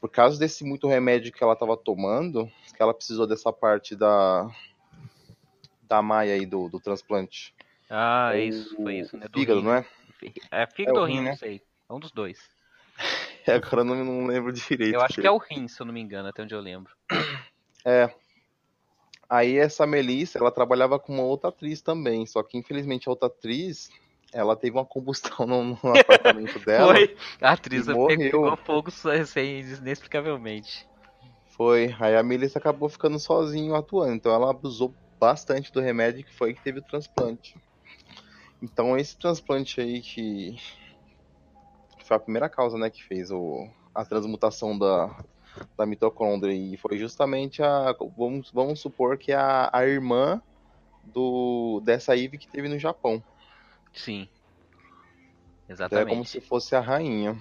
Por 0.00 0.10
causa 0.10 0.38
desse 0.38 0.64
muito 0.64 0.88
remédio 0.88 1.32
que 1.32 1.42
ela 1.42 1.56
tava 1.56 1.76
tomando, 1.76 2.50
que 2.76 2.82
ela 2.82 2.94
precisou 2.94 3.26
dessa 3.26 3.52
parte 3.52 3.94
da 3.94 4.48
da 5.82 6.00
Maia 6.00 6.34
aí 6.34 6.46
do, 6.46 6.68
do 6.70 6.80
transplante. 6.80 7.54
Ah, 7.90 8.30
o, 8.32 8.38
isso, 8.38 8.74
foi 8.76 8.98
isso, 9.00 9.16
né? 9.16 9.26
Do 9.28 9.38
fígado, 9.38 9.60
rim. 9.60 9.66
não 9.66 9.74
é? 9.74 9.86
É 10.50 10.66
fígado 10.66 10.98
é 10.98 11.00
ou 11.00 11.06
rim, 11.06 11.20
né? 11.20 11.30
não 11.30 11.36
sei. 11.36 11.62
É 11.88 11.92
um 11.92 12.00
dos 12.00 12.12
dois. 12.12 12.38
É, 13.44 13.54
agora 13.54 13.80
eu 13.80 13.84
não, 13.84 14.04
não 14.04 14.26
lembro 14.28 14.52
direito. 14.52 14.94
Eu 14.94 15.00
acho 15.00 15.20
que 15.20 15.26
é 15.26 15.30
o 15.30 15.36
rim, 15.36 15.66
se 15.66 15.82
eu 15.82 15.84
não 15.84 15.92
me 15.92 16.00
engano, 16.00 16.28
até 16.28 16.44
onde 16.44 16.54
eu 16.54 16.60
lembro. 16.60 16.94
É. 17.84 18.08
Aí 19.28 19.58
essa 19.58 19.84
Melissa, 19.84 20.38
ela 20.38 20.52
trabalhava 20.52 21.00
com 21.00 21.12
uma 21.12 21.24
outra 21.24 21.48
atriz 21.48 21.82
também, 21.82 22.24
só 22.24 22.40
que 22.44 22.56
infelizmente 22.56 23.08
a 23.08 23.10
outra 23.10 23.26
atriz, 23.26 23.90
ela 24.32 24.56
teve 24.56 24.76
uma 24.76 24.84
combustão 24.84 25.46
no, 25.46 25.62
no 25.64 25.78
apartamento 25.98 26.58
dela. 26.60 26.94
Foi. 26.94 27.16
A 27.40 27.52
atriz 27.52 27.86
pegou 27.86 28.56
fogo 28.56 28.90
assim, 28.90 29.60
inexplicavelmente. 29.60 30.88
Foi. 31.56 31.94
Aí 32.00 32.16
a 32.16 32.22
Melissa 32.22 32.58
acabou 32.58 32.88
ficando 32.88 33.18
sozinho 33.18 33.74
atuando, 33.74 34.14
então 34.14 34.32
ela 34.32 34.50
abusou 34.50 34.94
bastante 35.20 35.72
do 35.72 35.80
remédio 35.80 36.24
que 36.24 36.34
foi 36.34 36.54
que 36.54 36.62
teve 36.62 36.80
o 36.80 36.82
transplante. 36.82 37.56
Então 38.60 38.96
esse 38.96 39.16
transplante 39.16 39.80
aí 39.80 40.00
que 40.00 40.56
foi 42.04 42.16
a 42.16 42.20
primeira 42.20 42.48
causa, 42.48 42.76
né, 42.78 42.90
que 42.90 43.04
fez 43.04 43.30
o, 43.30 43.68
a 43.94 44.04
transmutação 44.04 44.78
da, 44.78 45.24
da 45.76 45.86
mitocôndria 45.86 46.52
e 46.52 46.76
foi 46.76 46.98
justamente 46.98 47.62
a 47.62 47.94
vamos, 48.16 48.50
vamos 48.50 48.80
supor 48.80 49.18
que 49.18 49.32
é 49.32 49.36
a, 49.36 49.70
a 49.72 49.86
irmã 49.86 50.40
do 51.04 51.80
dessa 51.84 52.16
Eve 52.16 52.38
que 52.38 52.48
teve 52.48 52.68
no 52.68 52.78
Japão. 52.78 53.22
Sim. 53.92 54.28
Exatamente. 55.68 56.02
Então 56.02 56.12
é 56.12 56.16
como 56.16 56.24
se 56.24 56.40
fosse 56.40 56.74
a 56.74 56.80
rainha. 56.80 57.40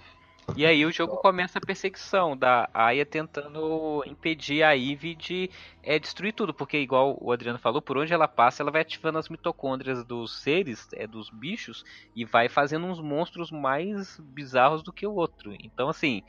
E 0.55 0.65
aí 0.65 0.85
o 0.85 0.91
jogo 0.91 1.15
começa 1.17 1.59
a 1.59 1.65
perseguição 1.65 2.35
da 2.35 2.69
Aya 2.73 3.05
tentando 3.05 4.03
impedir 4.05 4.63
a 4.63 4.75
Eve 4.75 5.15
de 5.15 5.49
é, 5.81 5.97
destruir 5.97 6.33
tudo, 6.33 6.53
porque 6.53 6.77
igual 6.77 7.17
o 7.21 7.31
Adriano 7.31 7.57
falou, 7.57 7.81
por 7.81 7.97
onde 7.97 8.11
ela 8.11 8.27
passa, 8.27 8.61
ela 8.61 8.71
vai 8.71 8.81
ativando 8.81 9.17
as 9.17 9.29
mitocôndrias 9.29 10.03
dos 10.03 10.41
seres, 10.41 10.89
é, 10.93 11.07
dos 11.07 11.29
bichos, 11.29 11.85
e 12.15 12.25
vai 12.25 12.49
fazendo 12.49 12.85
uns 12.85 12.99
monstros 12.99 13.49
mais 13.49 14.19
bizarros 14.19 14.83
do 14.83 14.91
que 14.91 15.07
o 15.07 15.13
outro. 15.13 15.55
Então 15.63 15.87
assim, 15.87 16.21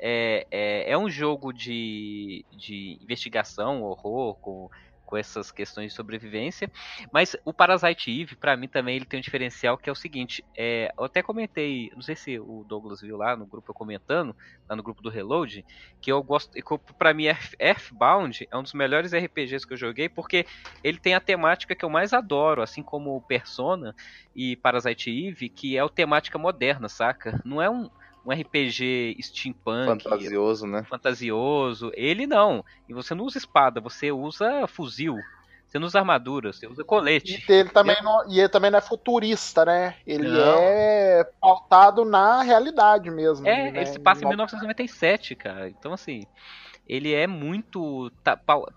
é, 0.00 0.46
é, 0.50 0.90
é 0.90 0.98
um 0.98 1.08
jogo 1.08 1.52
de, 1.52 2.44
de 2.50 2.98
investigação, 3.00 3.82
horror, 3.82 4.34
com 4.36 4.68
com 5.12 5.18
essas 5.18 5.52
questões 5.52 5.90
de 5.90 5.94
sobrevivência. 5.94 6.72
Mas 7.12 7.36
o 7.44 7.52
Parasite 7.52 8.10
Eve, 8.10 8.34
para 8.34 8.56
mim 8.56 8.66
também, 8.66 8.96
ele 8.96 9.04
tem 9.04 9.18
um 9.18 9.22
diferencial 9.22 9.76
que 9.76 9.90
é 9.90 9.92
o 9.92 9.94
seguinte: 9.94 10.42
é, 10.56 10.90
eu 10.96 11.04
até 11.04 11.22
comentei, 11.22 11.92
não 11.94 12.00
sei 12.00 12.16
se 12.16 12.38
o 12.38 12.64
Douglas 12.66 13.02
viu 13.02 13.18
lá 13.18 13.36
no 13.36 13.44
grupo 13.44 13.70
eu 13.70 13.74
comentando, 13.74 14.34
lá 14.66 14.74
no 14.74 14.82
grupo 14.82 15.02
do 15.02 15.10
Reload, 15.10 15.66
que 16.00 16.10
eu 16.10 16.22
gosto, 16.22 16.52
para 16.96 17.12
mim, 17.12 17.24
Earthbound 17.60 18.48
é 18.50 18.56
um 18.56 18.62
dos 18.62 18.72
melhores 18.72 19.12
RPGs 19.12 19.66
que 19.66 19.74
eu 19.74 19.76
joguei 19.76 20.08
porque 20.08 20.46
ele 20.82 20.98
tem 20.98 21.14
a 21.14 21.20
temática 21.20 21.74
que 21.74 21.84
eu 21.84 21.90
mais 21.90 22.14
adoro, 22.14 22.62
assim 22.62 22.82
como 22.82 23.20
Persona 23.20 23.94
e 24.34 24.56
Parasite 24.56 25.10
Eve, 25.10 25.50
que 25.50 25.76
é 25.76 25.80
a 25.80 25.88
temática 25.90 26.38
moderna, 26.38 26.88
saca? 26.88 27.38
Não 27.44 27.60
é 27.60 27.68
um 27.68 27.90
um 28.24 28.32
RPG 28.32 29.16
steampunk. 29.20 30.02
Fantasioso, 30.02 30.66
né? 30.66 30.82
Fantasioso. 30.84 31.90
Ele 31.94 32.26
não. 32.26 32.64
E 32.88 32.94
você 32.94 33.14
não 33.14 33.24
usa 33.24 33.38
espada, 33.38 33.80
você 33.80 34.12
usa 34.12 34.66
fuzil. 34.66 35.16
Você 35.66 35.78
não 35.78 35.86
usa 35.86 36.00
armadura, 36.00 36.52
você 36.52 36.66
usa 36.66 36.84
colete. 36.84 37.42
E 37.48 37.52
ele 37.52 37.70
também, 37.70 37.96
não, 38.02 38.30
e 38.30 38.38
ele 38.38 38.48
também 38.50 38.70
não 38.70 38.78
é 38.78 38.82
futurista, 38.82 39.64
né? 39.64 39.96
Ele 40.06 40.28
não. 40.28 40.58
é 40.58 41.24
pautado 41.40 42.04
na 42.04 42.42
realidade 42.42 43.10
mesmo. 43.10 43.48
É, 43.48 43.70
né? 43.70 43.78
ele 43.78 43.86
se 43.86 43.98
passa 43.98 44.22
em 44.22 44.28
1997, 44.28 45.34
cara. 45.34 45.70
Então, 45.70 45.94
assim, 45.94 46.26
ele 46.86 47.12
é 47.12 47.26
muito 47.26 48.12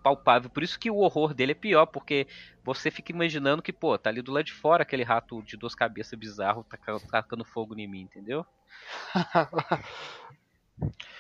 palpável. 0.04 0.50
Por 0.50 0.64
isso 0.64 0.80
que 0.80 0.92
o 0.92 0.98
horror 0.98 1.34
dele 1.34 1.52
é 1.54 1.56
pior, 1.56 1.86
porque 1.86 2.28
você 2.64 2.90
fica 2.92 3.12
imaginando 3.12 3.62
que, 3.62 3.74
pô, 3.74 3.98
tá 3.98 4.10
ali 4.10 4.22
do 4.22 4.32
lado 4.32 4.46
de 4.46 4.54
fora 4.54 4.84
aquele 4.84 5.04
rato 5.04 5.42
de 5.44 5.58
duas 5.58 5.76
cabeças 5.76 6.18
bizarro 6.18 6.64
tá 6.64 6.78
tacando 7.12 7.44
fogo 7.44 7.78
em 7.78 7.88
mim, 7.88 8.02
entendeu? 8.02 8.46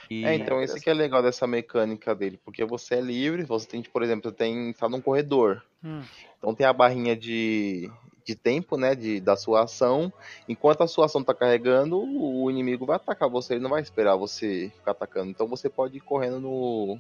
E... 0.09 0.25
É, 0.25 0.35
então 0.35 0.61
esse 0.61 0.79
que 0.81 0.89
é 0.89 0.93
legal 0.93 1.23
dessa 1.23 1.47
mecânica 1.47 2.13
dele, 2.13 2.39
porque 2.43 2.63
você 2.65 2.95
é 2.95 3.01
livre, 3.01 3.43
você 3.43 3.67
tem, 3.67 3.81
por 3.81 4.03
exemplo, 4.03 4.29
você 4.29 4.35
tem 4.35 4.69
está 4.69 4.87
num 4.87 5.01
corredor. 5.01 5.63
Hum. 5.83 6.03
Então 6.37 6.53
tem 6.53 6.65
a 6.67 6.73
barrinha 6.73 7.15
de, 7.15 7.89
de 8.25 8.35
tempo, 8.35 8.75
né, 8.75 8.95
de, 8.95 9.19
da 9.19 9.35
sua 9.35 9.63
ação. 9.63 10.11
Enquanto 10.49 10.81
a 10.81 10.87
sua 10.87 11.05
ação 11.05 11.21
está 11.21 11.33
carregando, 11.33 11.97
o 11.97 12.49
inimigo 12.49 12.85
vai 12.85 12.95
atacar 12.95 13.29
você, 13.29 13.53
ele 13.53 13.63
não 13.63 13.69
vai 13.69 13.81
esperar 13.81 14.15
você 14.15 14.71
ficar 14.75 14.91
atacando. 14.91 15.29
Então 15.29 15.47
você 15.47 15.69
pode 15.69 15.97
ir 15.97 16.01
correndo 16.01 16.39
no 16.39 16.99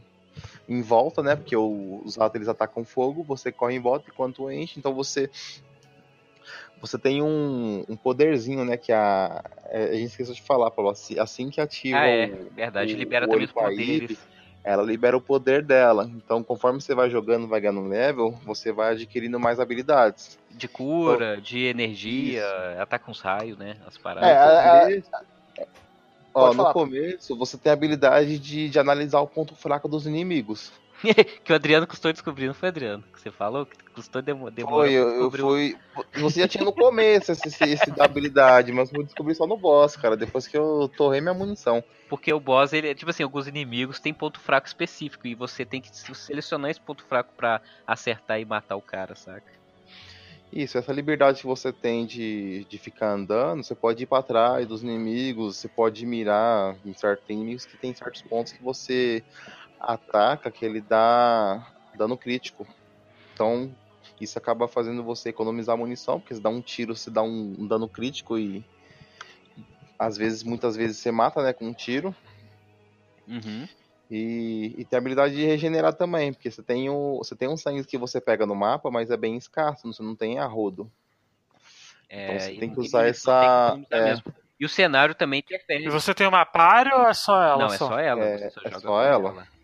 em 0.67 0.81
volta, 0.81 1.23
né? 1.23 1.35
Porque 1.35 1.55
os 1.55 2.17
ratos 2.17 2.35
eles 2.35 2.47
atacam 2.47 2.83
fogo, 2.83 3.23
você 3.23 3.51
corre 3.51 3.75
em 3.75 3.79
volta 3.79 4.09
enquanto 4.09 4.51
enche, 4.51 4.77
então 4.77 4.93
você 4.93 5.29
você 6.79 6.99
tem 6.99 7.21
um, 7.21 7.83
um 7.89 7.95
poderzinho, 7.95 8.63
né? 8.63 8.77
Que 8.77 8.91
a. 8.91 9.43
É, 9.69 9.85
a 9.85 9.93
gente 9.93 10.07
esqueceu 10.07 10.33
de 10.33 10.41
falar, 10.41 10.69
Paulo. 10.71 10.91
Assim, 10.91 11.17
assim 11.17 11.49
que 11.49 11.59
ativa. 11.59 11.97
Ah, 11.97 12.07
é, 12.07 12.27
verdade, 12.27 12.93
o, 12.93 12.97
libera 12.97 13.25
o 13.25 13.29
também 13.29 13.45
os 13.45 13.51
poderes. 13.51 14.19
Ela 14.65 14.81
libera 14.81 15.15
o 15.15 15.21
poder 15.21 15.61
dela. 15.61 16.09
Então, 16.15 16.43
conforme 16.43 16.81
você 16.81 16.95
vai 16.95 17.07
jogando, 17.07 17.47
vai 17.47 17.61
ganhando 17.61 17.87
level, 17.87 18.31
você 18.43 18.71
vai 18.71 18.93
adquirindo 18.93 19.39
mais 19.39 19.59
habilidades. 19.59 20.39
De 20.49 20.67
cura, 20.67 21.33
então, 21.33 21.43
de 21.43 21.65
energia, 21.65 22.43
ataca 22.79 23.11
uns 23.11 23.21
raios, 23.21 23.57
né? 23.59 23.77
As 23.85 23.95
paradas. 23.95 24.27
É, 24.27 24.91
é, 24.91 24.97
é, 25.59 25.67
Ó, 26.33 26.51
no 26.51 26.73
começo, 26.73 27.37
você 27.37 27.57
tem 27.57 27.69
a 27.69 27.73
habilidade 27.73 28.39
de, 28.39 28.67
de 28.67 28.79
analisar 28.79 29.21
o 29.21 29.27
ponto 29.27 29.55
fraco 29.55 29.87
dos 29.87 30.07
inimigos. 30.07 30.71
que 31.43 31.51
o 31.51 31.55
Adriano 31.55 31.85
custou 31.85 32.11
descobrir, 32.11 32.47
não 32.47 32.53
foi 32.53 32.69
Adriano? 32.69 33.03
Que 33.13 33.21
você 33.21 33.31
falou 33.31 33.65
que 33.65 33.77
custou 33.93 34.21
demorar. 34.21 34.53
Foi, 34.67 34.91
eu, 34.91 35.09
eu 35.09 35.31
fui. 35.31 35.77
Você 36.15 36.41
já 36.41 36.47
tinha 36.47 36.63
no 36.63 36.73
começo 36.73 37.31
esse, 37.31 37.47
esse, 37.47 37.63
esse 37.63 37.91
da 37.91 38.05
habilidade, 38.05 38.71
mas 38.71 38.91
eu 38.93 39.03
descobri 39.03 39.33
só 39.35 39.45
no 39.47 39.57
boss, 39.57 39.95
cara, 39.95 40.17
depois 40.17 40.47
que 40.47 40.57
eu 40.57 40.89
torrei 40.97 41.21
minha 41.21 41.33
munição. 41.33 41.83
Porque 42.09 42.31
o 42.31 42.39
boss, 42.39 42.73
ele 42.73 42.93
tipo 42.93 43.09
assim, 43.09 43.23
alguns 43.23 43.47
inimigos 43.47 43.99
têm 43.99 44.13
ponto 44.13 44.39
fraco 44.39 44.67
específico 44.67 45.27
e 45.27 45.35
você 45.35 45.65
tem 45.65 45.81
que 45.81 45.89
selecionar 45.93 46.71
esse 46.71 46.79
ponto 46.79 47.03
fraco 47.03 47.33
para 47.35 47.61
acertar 47.85 48.39
e 48.39 48.45
matar 48.45 48.75
o 48.75 48.81
cara, 48.81 49.15
saca? 49.15 49.55
Isso, 50.53 50.77
essa 50.77 50.93
liberdade 50.93 51.41
que 51.41 51.47
você 51.47 51.73
tem 51.73 52.05
de, 52.05 52.65
de 52.69 52.77
ficar 52.77 53.11
andando, 53.11 53.63
você 53.63 53.75
pode 53.75 54.03
ir 54.03 54.05
para 54.05 54.23
trás 54.23 54.65
dos 54.65 54.83
inimigos, 54.83 55.57
você 55.57 55.67
pode 55.67 56.05
mirar 56.05 56.77
em 56.85 56.93
certos 56.93 57.29
inimigos 57.29 57.65
que 57.65 57.75
tem 57.75 57.93
certos 57.93 58.21
pontos 58.21 58.53
que 58.53 58.63
você 58.63 59.21
ataca 59.85 60.49
que 60.49 60.65
ele 60.65 60.81
dá 60.81 61.65
dano 61.95 62.17
crítico. 62.17 62.67
Então, 63.33 63.73
isso 64.19 64.37
acaba 64.37 64.67
fazendo 64.67 65.03
você 65.03 65.29
economizar 65.29 65.77
munição, 65.77 66.19
porque 66.19 66.33
você 66.33 66.41
dá 66.41 66.49
um 66.49 66.61
tiro, 66.61 66.95
você 66.95 67.11
dá 67.11 67.21
um, 67.21 67.55
um 67.59 67.67
dano 67.67 67.87
crítico 67.87 68.37
e 68.37 68.65
às 69.97 70.17
vezes, 70.17 70.43
muitas 70.43 70.75
vezes 70.75 70.97
você 70.97 71.11
mata, 71.11 71.41
né, 71.41 71.53
com 71.53 71.65
um 71.65 71.73
tiro. 71.73 72.13
Uhum. 73.27 73.67
E, 74.11 74.75
e, 74.77 74.85
tem 74.85 74.97
a 74.97 74.99
habilidade 74.99 75.35
de 75.35 75.45
regenerar 75.45 75.93
também, 75.93 76.33
porque 76.33 76.51
você 76.51 76.61
tem, 76.61 76.89
o, 76.89 77.17
você 77.17 77.35
tem 77.35 77.47
um 77.47 77.57
sangue 77.57 77.83
que 77.83 77.97
você 77.97 78.19
pega 78.21 78.45
no 78.45 78.55
mapa, 78.55 78.91
mas 78.91 79.09
é 79.09 79.17
bem 79.17 79.35
escasso, 79.35 79.91
você 79.91 80.03
não 80.03 80.15
tem 80.15 80.37
arrodo. 80.37 80.91
É, 82.07 82.25
então 82.25 82.39
você 82.39 82.55
tem 82.55 82.73
que 82.73 82.79
usar 82.79 83.07
essa. 83.07 83.79
É, 83.89 84.15
e 84.59 84.65
o 84.65 84.69
cenário 84.69 85.15
também 85.15 85.39
interfere. 85.39 85.85
E 85.85 85.89
você 85.89 86.13
tem 86.13 86.27
uma 86.27 86.45
par 86.45 86.87
ou 86.87 87.07
é 87.07 87.13
só 87.13 87.41
ela? 87.41 87.57
Não, 87.57 87.73
é 87.73 87.77
só 87.77 87.99
ela. 87.99 88.23
É, 88.23 88.49
só, 88.49 88.61
é 88.63 88.79
só 88.79 89.01
ela. 89.01 89.29
ela. 89.29 89.54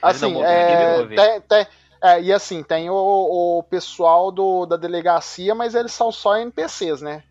Assim, 0.00 0.32
não, 0.32 0.44
é, 0.44 1.06
tem, 1.06 1.40
tem, 1.40 1.66
é, 2.02 2.20
e 2.20 2.32
assim, 2.32 2.62
tem 2.62 2.90
o, 2.90 2.94
o 2.94 3.62
pessoal 3.62 4.30
do, 4.30 4.66
da 4.66 4.76
delegacia, 4.76 5.54
mas 5.54 5.74
eles 5.74 5.92
são 5.92 6.10
só 6.10 6.36
NPCs, 6.36 7.00
né? 7.00 7.22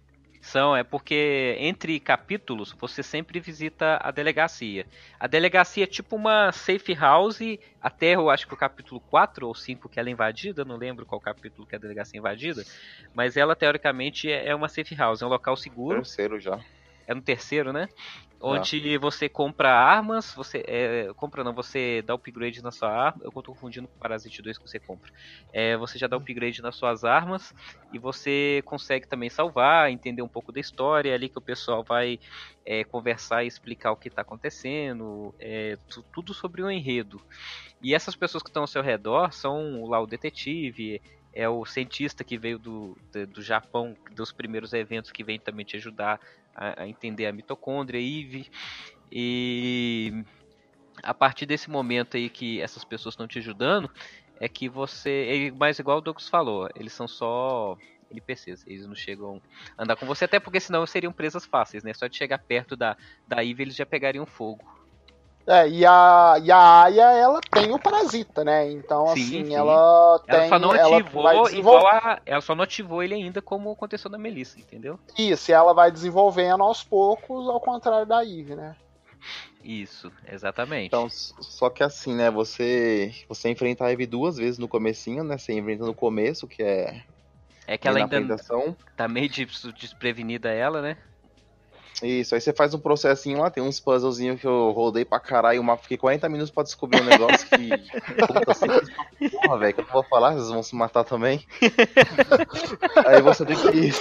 São, 0.42 0.76
é 0.76 0.84
porque 0.84 1.56
entre 1.60 2.00
capítulos 2.00 2.76
você 2.80 3.04
sempre 3.04 3.40
visita 3.40 4.00
a 4.02 4.10
delegacia. 4.10 4.88
A 5.20 5.28
delegacia 5.28 5.84
é 5.84 5.88
tipo 5.88 6.16
uma 6.16 6.52
safe 6.52 6.96
house 6.96 7.60
até 7.80 8.16
eu 8.16 8.28
acho 8.28 8.48
que 8.48 8.54
o 8.54 8.58
capítulo 8.58 9.00
4 9.02 9.48
ou 9.48 9.54
5 9.54 9.88
que 9.88 10.00
ela 10.00 10.10
é 10.10 10.12
invadida, 10.12 10.66
não 10.66 10.78
lembro 10.78 11.06
qual 11.06 11.22
capítulo 11.22 11.68
que 11.68 11.76
a 11.76 11.80
delegacia 11.80 12.18
é 12.18 12.20
invadida, 12.20 12.64
mas 13.14 13.38
ela 13.38 13.56
teoricamente 13.56 14.32
é, 14.32 14.48
é 14.48 14.56
uma 14.56 14.68
safe 14.68 14.96
house, 14.96 15.22
é 15.22 15.26
um 15.26 15.30
local 15.30 15.56
seguro. 15.56 15.98
Terceiro 15.98 16.40
já. 16.40 16.60
É 17.12 17.16
no 17.16 17.22
terceiro, 17.22 17.72
né? 17.72 17.88
Onde 18.44 18.98
você 18.98 19.30
compra 19.30 19.72
armas, 19.72 20.34
você. 20.34 20.64
É, 20.68 21.12
compra 21.16 21.44
não, 21.44 21.54
você 21.54 22.02
dá 22.02 22.16
upgrade 22.16 22.64
na 22.64 22.72
sua 22.72 22.90
arma. 22.90 23.22
Eu 23.24 23.32
tô 23.32 23.54
confundindo 23.54 23.88
com 23.88 23.96
o 23.96 24.00
Parasite 24.00 24.42
2 24.42 24.58
que 24.58 24.68
você 24.68 24.80
compra. 24.80 25.12
É, 25.54 25.78
você 25.78 26.00
já 26.00 26.08
dá 26.08 26.18
upgrade 26.18 26.60
nas 26.62 26.76
suas 26.76 27.04
armas 27.04 27.54
e 27.94 28.00
você 28.00 28.64
consegue 28.66 29.08
também 29.08 29.30
salvar, 29.30 29.92
entender 29.92 30.24
um 30.24 30.28
pouco 30.28 30.52
da 30.52 30.60
história. 30.60 31.12
É 31.12 31.14
ali 31.14 31.30
que 31.30 31.38
o 31.38 31.42
pessoal 31.42 31.84
vai 31.84 32.20
é, 32.66 32.84
conversar 32.84 33.44
e 33.44 33.48
explicar 33.48 33.92
o 33.92 33.96
que 33.96 34.08
está 34.08 34.24
acontecendo. 34.24 35.36
É, 35.40 35.78
tudo 36.12 36.34
sobre 36.34 36.64
o 36.64 36.72
enredo. 36.72 37.22
E 37.80 37.94
essas 37.94 38.16
pessoas 38.16 38.42
que 38.42 38.50
estão 38.50 38.64
ao 38.64 38.68
seu 38.68 38.82
redor 38.82 39.32
são 39.32 39.86
lá 39.86 40.00
o 40.02 40.08
detetive, 40.08 41.00
é 41.34 41.48
o 41.48 41.66
cientista 41.66 42.24
que 42.24 42.38
veio 42.38 42.60
do, 42.60 42.98
do, 43.12 43.28
do, 43.28 43.42
Japão, 43.42 43.96
dos 44.12 44.32
primeiros 44.32 44.74
eventos, 44.74 45.12
que 45.12 45.24
vem 45.24 45.40
também 45.40 45.66
te 45.66 45.78
ajudar 45.78 46.20
a, 46.56 46.84
a 46.84 46.88
entender 46.88 47.26
a 47.26 47.34
mitocôndria, 47.34 48.00
Eve. 48.00 48.50
E 49.12 50.24
a 51.04 51.14
partir 51.14 51.46
desse 51.46 51.70
momento 51.70 52.18
aí 52.18 52.30
que 52.30 52.62
essas 52.62 52.84
pessoas 52.84 53.14
estão 53.14 53.28
te 53.28 53.40
ajudando, 53.40 53.90
é 54.40 54.48
que 54.48 54.70
você. 54.70 55.50
É 55.50 55.52
mais 55.52 55.80
igual 55.80 56.00
o 56.00 56.02
Douglas 56.02 56.30
falou, 56.30 56.70
eles 56.76 56.94
são 56.94 57.08
só 57.08 57.78
NPCs, 58.10 58.66
eles 58.68 58.86
não 58.86 58.96
chegam 58.96 59.42
a 59.78 59.84
andar 59.84 59.96
com 59.96 60.06
você, 60.06 60.26
até 60.26 60.40
porque 60.40 60.60
senão 60.60 60.86
seriam 60.86 61.14
presas 61.14 61.46
fáceis, 61.46 61.84
né? 61.84 61.94
Só 61.94 62.08
de 62.08 62.18
chegar 62.18 62.40
perto 62.40 62.76
da, 62.76 62.98
da 63.28 63.44
Eve 63.44 63.64
eles 63.64 63.76
já 63.76 63.86
pegariam 63.86 64.26
fogo. 64.26 64.66
É, 65.48 65.68
e 65.68 65.86
a, 65.86 66.36
e 66.42 66.52
a 66.52 66.84
Aya, 66.84 67.12
ela 67.14 67.42
tem 67.42 67.74
o 67.74 67.80
parasita, 67.80 68.44
né? 68.44 68.72
Então, 68.72 69.08
sim, 69.08 69.22
assim, 69.22 69.46
sim. 69.46 69.56
ela 69.56 70.20
tem. 70.20 70.36
Ela 70.36 70.50
só 70.50 70.60
não 70.60 70.72
ativou 70.72 71.30
ela 71.30 71.52
igual 71.52 71.88
a. 71.88 72.22
Ela 72.26 72.42
só 72.42 72.56
não 72.56 72.64
ativou 72.64 73.02
ele 73.02 73.16
ainda 73.16 73.42
como 73.42 73.72
aconteceu 73.72 74.10
na 74.10 74.18
Melissa, 74.18 74.60
entendeu? 74.60 75.00
Isso, 75.18 75.52
e 75.52 75.54
ela 75.54 75.74
vai 75.74 75.92
desenvolvendo 75.92 76.64
aos 76.64 76.84
poucos, 76.84 77.48
ao 77.48 77.60
contrário 77.60 78.06
da 78.06 78.24
Eve, 78.24 78.56
né? 78.56 78.76
Isso, 79.64 80.12
exatamente. 80.28 80.88
Então, 80.88 81.08
só 81.10 81.70
que 81.70 81.84
assim, 81.84 82.16
né? 82.16 82.30
Você 82.30 83.14
você 83.28 83.50
enfrenta 83.50 83.86
a 83.86 83.92
Eve 83.92 84.06
duas 84.06 84.38
vezes 84.38 84.58
no 84.60 84.68
comecinho, 84.68 85.24
né? 85.24 85.38
Você 85.38 85.54
enfrenta 85.54 85.86
no 85.86 85.94
começo, 85.94 86.48
que 86.48 86.62
é. 86.62 87.04
É 87.68 87.78
que 87.78 87.88
ela 87.88 88.00
ainda 88.00 88.38
tá 88.98 89.08
meio 89.08 89.30
desprevenida 89.30 90.50
ela, 90.50 90.82
né? 90.82 90.98
Isso, 92.04 92.34
aí 92.34 92.42
você 92.42 92.52
faz 92.52 92.74
um 92.74 92.80
processinho 92.80 93.40
lá, 93.40 93.50
tem 93.50 93.64
uns 93.64 93.80
puzzlezinhos 93.80 94.40
que 94.40 94.48
eu 94.48 94.72
rodei 94.72 95.06
pra 95.06 95.20
caralho, 95.20 95.62
uma, 95.62 95.78
fiquei 95.78 95.98
40 95.98 96.28
minutos 96.30 96.52
pra 96.52 96.64
descobrir 96.64 97.02
um 97.02 97.06
negócio 97.06 97.48
que. 97.48 97.70
Assim, 98.48 99.30
porra, 99.30 99.58
velho, 99.60 99.74
que 99.74 99.82
eu 99.82 99.86
não 99.86 99.94
vou 99.94 100.04
falar, 100.04 100.34
vocês 100.34 100.50
vão 100.50 100.64
se 100.64 100.76
matar 100.76 101.04
também. 101.04 101.46
aí 103.06 103.22
você 103.22 103.46
tem 103.46 103.56
que. 103.56 103.92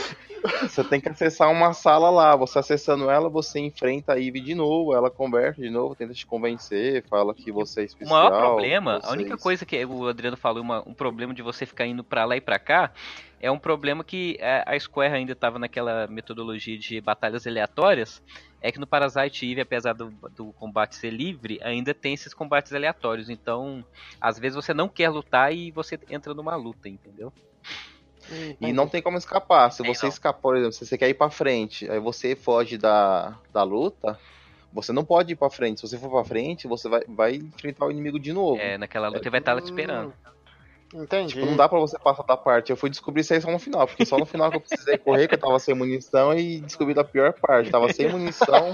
Você 0.63 0.85
tem 0.85 1.01
que 1.01 1.09
acessar 1.09 1.51
uma 1.51 1.73
sala 1.73 2.11
lá. 2.11 2.37
Você 2.37 2.59
acessando 2.59 3.11
ela, 3.11 3.29
você 3.29 3.59
enfrenta 3.61 4.13
a 4.13 4.17
Ivy 4.17 4.41
de 4.41 4.55
novo, 4.55 4.95
ela 4.95 5.11
conversa 5.11 5.61
de 5.61 5.71
novo, 5.71 5.95
tenta 5.95 6.15
te 6.15 6.27
convencer, 6.27 7.05
fala 7.09 7.35
que 7.35 7.51
você 7.51 7.83
é 7.83 7.85
especial. 7.85 8.19
O 8.19 8.31
maior 8.31 8.41
problema, 8.41 9.01
vocês... 9.01 9.05
a 9.05 9.13
única 9.13 9.37
coisa 9.37 9.67
que 9.67 9.85
o 9.85 10.09
Adriano 10.09 10.37
falou, 10.37 10.63
uma, 10.63 10.87
um 10.89 10.95
problema 10.95 11.35
de 11.35 11.43
você 11.43 11.67
ficar 11.67 11.87
indo 11.87 12.05
pra 12.05 12.25
lá 12.25 12.37
e 12.37 12.41
pra 12.41 12.59
cá, 12.59 12.93
é 13.41 13.51
um 13.51 13.59
problema 13.59 14.05
que 14.05 14.37
é, 14.39 14.63
a 14.67 14.79
Square 14.79 15.15
ainda 15.15 15.33
estava 15.33 15.59
naquela 15.59 16.07
metodologia 16.07 16.79
de 16.79 17.01
batalhas 17.01 17.47
aleatórias, 17.47 18.23
é 18.61 18.71
que 18.71 18.79
no 18.79 18.87
Parasite 18.87 19.51
Eve, 19.51 19.63
apesar 19.63 19.95
do, 19.95 20.11
do, 20.37 20.53
combate 20.53 20.95
ser 20.95 21.11
livre, 21.11 21.59
ainda 21.63 21.95
tem 21.95 22.13
esses 22.13 22.35
combates 22.35 22.75
aleatórios. 22.75 23.31
Então, 23.31 23.83
às 24.21 24.39
vezes 24.39 24.55
você 24.55 24.75
não 24.75 24.89
quer 24.89 25.09
lutar 25.09 25.55
e 25.55 25.71
você 25.71 25.99
entra 26.11 26.35
numa 26.35 26.55
luta, 26.55 26.89
entendeu? 26.89 27.33
E 28.61 28.73
não 28.73 28.89
tem 28.89 29.03
como 29.03 29.19
escapar. 29.19 29.71
Se 29.71 29.83
você 29.83 30.07
escapar, 30.07 30.41
por 30.41 30.57
exemplo, 30.57 30.73
se 30.73 30.87
você 30.87 30.99
quer 30.99 31.09
ir 31.09 31.15
para 31.15 31.31
frente, 31.31 31.91
aí 31.91 31.99
você 31.99 32.35
foge 32.35 32.79
da, 32.79 33.37
da 33.53 33.63
luta, 33.63 34.19
você 34.73 34.93
não 34.93 35.05
pode 35.05 35.33
ir 35.33 35.37
para 35.37 35.51
frente. 35.51 35.81
Se 35.81 35.89
você 35.89 35.99
for 35.99 36.11
para 36.11 36.25
frente, 36.25 36.69
você 36.69 36.89
vai, 36.89 37.03
vai 37.09 37.35
enfrentar 37.37 37.87
o 37.87 37.91
inimigo 37.91 38.19
de 38.19 38.33
novo. 38.33 38.61
É, 38.61 38.79
naquela 38.79 39.09
luta 39.09 39.19
é, 39.19 39.23
ele 39.23 39.31
vai 39.31 39.41
estar 39.41 39.55
lá 39.55 39.61
te 39.61 39.65
esperando. 39.65 40.13
Entendi. 40.93 41.35
Tipo, 41.35 41.47
não 41.47 41.57
dá 41.57 41.69
pra 41.69 41.79
você 41.79 41.97
passar 41.99 42.25
da 42.25 42.37
parte. 42.37 42.71
Eu 42.71 42.77
fui 42.77 42.91
descobrir 42.91 43.21
isso 43.21 43.33
aí 43.33 43.41
só 43.41 43.51
no 43.51 43.59
final, 43.61 43.87
porque 43.87 44.05
só 44.05 44.19
no 44.19 44.27
final 44.27 44.51
que 44.51 44.57
eu 44.57 44.61
precisei 44.61 44.99
correr, 44.99 45.29
que 45.29 45.35
eu 45.35 45.39
tava 45.39 45.59
sem 45.61 45.75
munição 45.75 46.35
e 46.35 46.61
descobri 46.61 46.95
da 46.95 47.05
pior 47.05 47.33
parte. 47.33 47.71
Tava 47.71 47.93
sem 47.93 48.09
munição, 48.11 48.73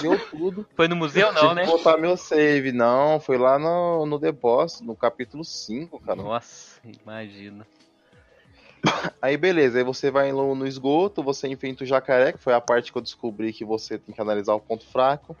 viu 0.00 0.18
tudo. 0.30 0.66
Foi 0.76 0.86
no 0.86 0.94
museu, 0.94 1.32
não, 1.32 1.54
né? 1.54 1.66
botar 1.66 1.96
meu 1.96 2.16
save. 2.16 2.70
Não, 2.70 3.18
foi 3.18 3.36
lá 3.36 3.58
no, 3.58 4.06
no 4.06 4.18
The 4.18 4.30
Boss, 4.30 4.80
no 4.80 4.94
capítulo 4.94 5.44
5, 5.44 6.00
cara. 6.00 6.22
Nossa, 6.22 6.80
imagina. 7.02 7.66
Aí 9.20 9.36
beleza, 9.36 9.78
aí 9.78 9.84
você 9.84 10.10
vai 10.10 10.32
no, 10.32 10.54
no 10.54 10.66
esgoto, 10.66 11.22
você 11.22 11.48
enfrenta 11.48 11.84
o 11.84 11.86
jacaré, 11.86 12.32
que 12.32 12.38
foi 12.38 12.54
a 12.54 12.60
parte 12.60 12.92
que 12.92 12.98
eu 12.98 13.02
descobri 13.02 13.52
que 13.52 13.64
você 13.64 13.98
tem 13.98 14.14
que 14.14 14.20
analisar 14.20 14.54
o 14.54 14.60
ponto 14.60 14.86
fraco. 14.86 15.36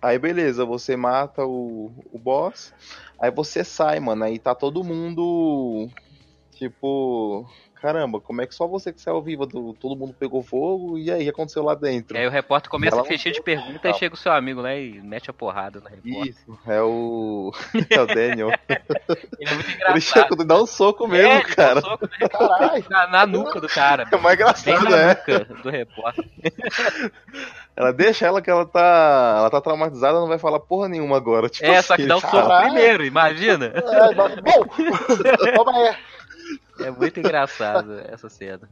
Aí 0.00 0.18
beleza, 0.18 0.64
você 0.64 0.96
mata 0.96 1.44
o, 1.44 1.92
o 2.12 2.18
boss. 2.18 2.72
Aí 3.20 3.30
você 3.30 3.64
sai, 3.64 3.98
mano. 3.98 4.24
Aí 4.24 4.38
tá 4.38 4.54
todo 4.54 4.84
mundo. 4.84 5.88
Tipo. 6.52 7.46
Caramba, 7.80 8.20
como 8.20 8.42
é 8.42 8.46
que 8.46 8.54
só 8.54 8.66
você 8.66 8.92
que 8.92 9.00
saiu 9.00 9.22
viva? 9.22 9.46
Do, 9.46 9.72
todo 9.74 9.96
mundo 9.96 10.12
pegou 10.18 10.42
fogo 10.42 10.98
e 10.98 11.10
aí 11.10 11.20
o 11.20 11.24
que 11.24 11.30
aconteceu 11.30 11.62
lá 11.62 11.74
dentro? 11.74 12.16
aí 12.16 12.26
o 12.26 12.30
repórter 12.30 12.68
começa 12.68 13.00
a 13.00 13.04
fechar 13.04 13.30
de 13.30 13.40
perguntas 13.40 13.94
e 13.94 13.98
chega 13.98 14.14
o 14.14 14.18
seu 14.18 14.32
amigo 14.32 14.60
lá 14.60 14.74
e 14.74 15.00
mete 15.00 15.30
a 15.30 15.32
porrada 15.32 15.80
no 15.80 15.88
repórter. 15.88 16.28
Isso, 16.28 16.58
é 16.66 16.82
o. 16.82 17.52
É 17.90 18.00
o 18.00 18.06
Daniel. 18.06 18.50
Ele 18.68 19.50
é 19.50 19.54
muito 19.54 19.70
engraçado. 19.70 19.90
Ele 19.92 20.00
chega 20.00 20.44
dá 20.44 20.60
um 20.60 20.66
soco 20.66 21.06
mesmo, 21.06 21.32
é, 21.32 21.42
cara. 21.42 21.78
Um 21.78 21.82
soco, 21.82 22.06
né? 22.06 22.84
na, 22.90 23.06
na, 23.06 23.26
nuca 23.26 23.60
do 23.60 23.68
cara. 23.68 24.06
É 24.10 24.16
mais 24.16 24.34
engraçado, 24.34 24.94
é. 24.94 25.08
nuca 25.08 25.44
do 25.62 25.70
repórter. 25.70 26.24
Ela 27.78 27.92
deixa 27.92 28.26
ela 28.26 28.42
que 28.42 28.50
ela 28.50 28.66
tá. 28.66 29.36
Ela 29.38 29.50
tá 29.50 29.60
traumatizada, 29.60 30.18
não 30.18 30.26
vai 30.26 30.36
falar 30.36 30.58
porra 30.58 30.88
nenhuma 30.88 31.16
agora. 31.16 31.48
Tipo 31.48 31.70
é, 31.70 31.80
só 31.80 31.94
que 31.94 32.02
assim, 32.02 32.08
dá 32.08 32.16
um 32.16 32.20
soco 32.20 32.60
primeiro, 32.62 33.04
imagina. 33.04 33.66
É, 33.66 34.14
bom, 34.14 34.64
toma 35.54 35.72
aí. 35.76 35.94
É 36.80 36.90
muito 36.90 37.18
engraçado 37.20 37.98
essa 38.08 38.28
cena. 38.28 38.68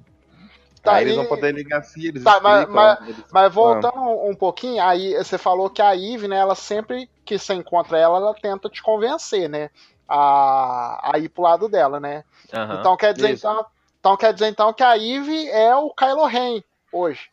Tá, 0.87 0.95
aí 0.95 1.05
eles 1.05 1.17
vão 1.17 1.27
poder 1.27 1.53
ligar 1.53 1.81
assim, 1.81 2.07
eles 2.07 2.23
tá, 2.23 2.39
mas, 2.41 2.69
mas, 2.69 2.99
mas, 3.33 3.53
voltando 3.53 3.99
um, 3.99 4.31
um 4.31 4.35
pouquinho, 4.37 4.81
aí 4.83 5.15
você 5.15 5.37
falou 5.37 5.69
que 5.69 5.83
a 5.83 5.97
Eve, 5.97 6.29
né, 6.29 6.37
ela 6.37 6.55
sempre 6.55 7.11
que 7.25 7.37
você 7.37 7.55
encontra 7.55 7.99
ela, 7.99 8.19
ela 8.19 8.35
tenta 8.35 8.69
te 8.69 8.81
convencer, 8.81 9.49
né? 9.49 9.69
A, 10.09 11.11
a 11.13 11.19
ir 11.19 11.29
pro 11.29 11.43
lado 11.43 11.69
dela, 11.69 11.99
né? 11.99 12.23
Uhum, 12.55 12.79
então 12.79 12.97
quer 12.97 13.13
dizer 13.13 13.33
então, 13.33 13.67
então 13.99 14.17
quer 14.17 14.33
dizer 14.33 14.47
então 14.47 14.73
que 14.73 14.85
a 14.85 14.97
Eve 14.97 15.49
é 15.49 15.75
o 15.75 15.91
Kylo 15.91 16.25
Ren 16.27 16.63
hoje. 16.93 17.29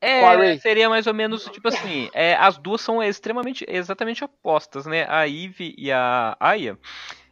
É, 0.00 0.56
seria 0.58 0.88
mais 0.88 1.08
ou 1.08 1.14
menos 1.14 1.44
tipo 1.46 1.66
assim, 1.66 2.08
é, 2.12 2.34
as 2.34 2.56
duas 2.56 2.80
são 2.80 3.02
extremamente, 3.02 3.64
exatamente 3.68 4.24
opostas, 4.24 4.86
né? 4.86 5.04
A 5.08 5.26
Eve 5.26 5.74
e 5.76 5.90
a 5.90 6.36
Aya, 6.38 6.78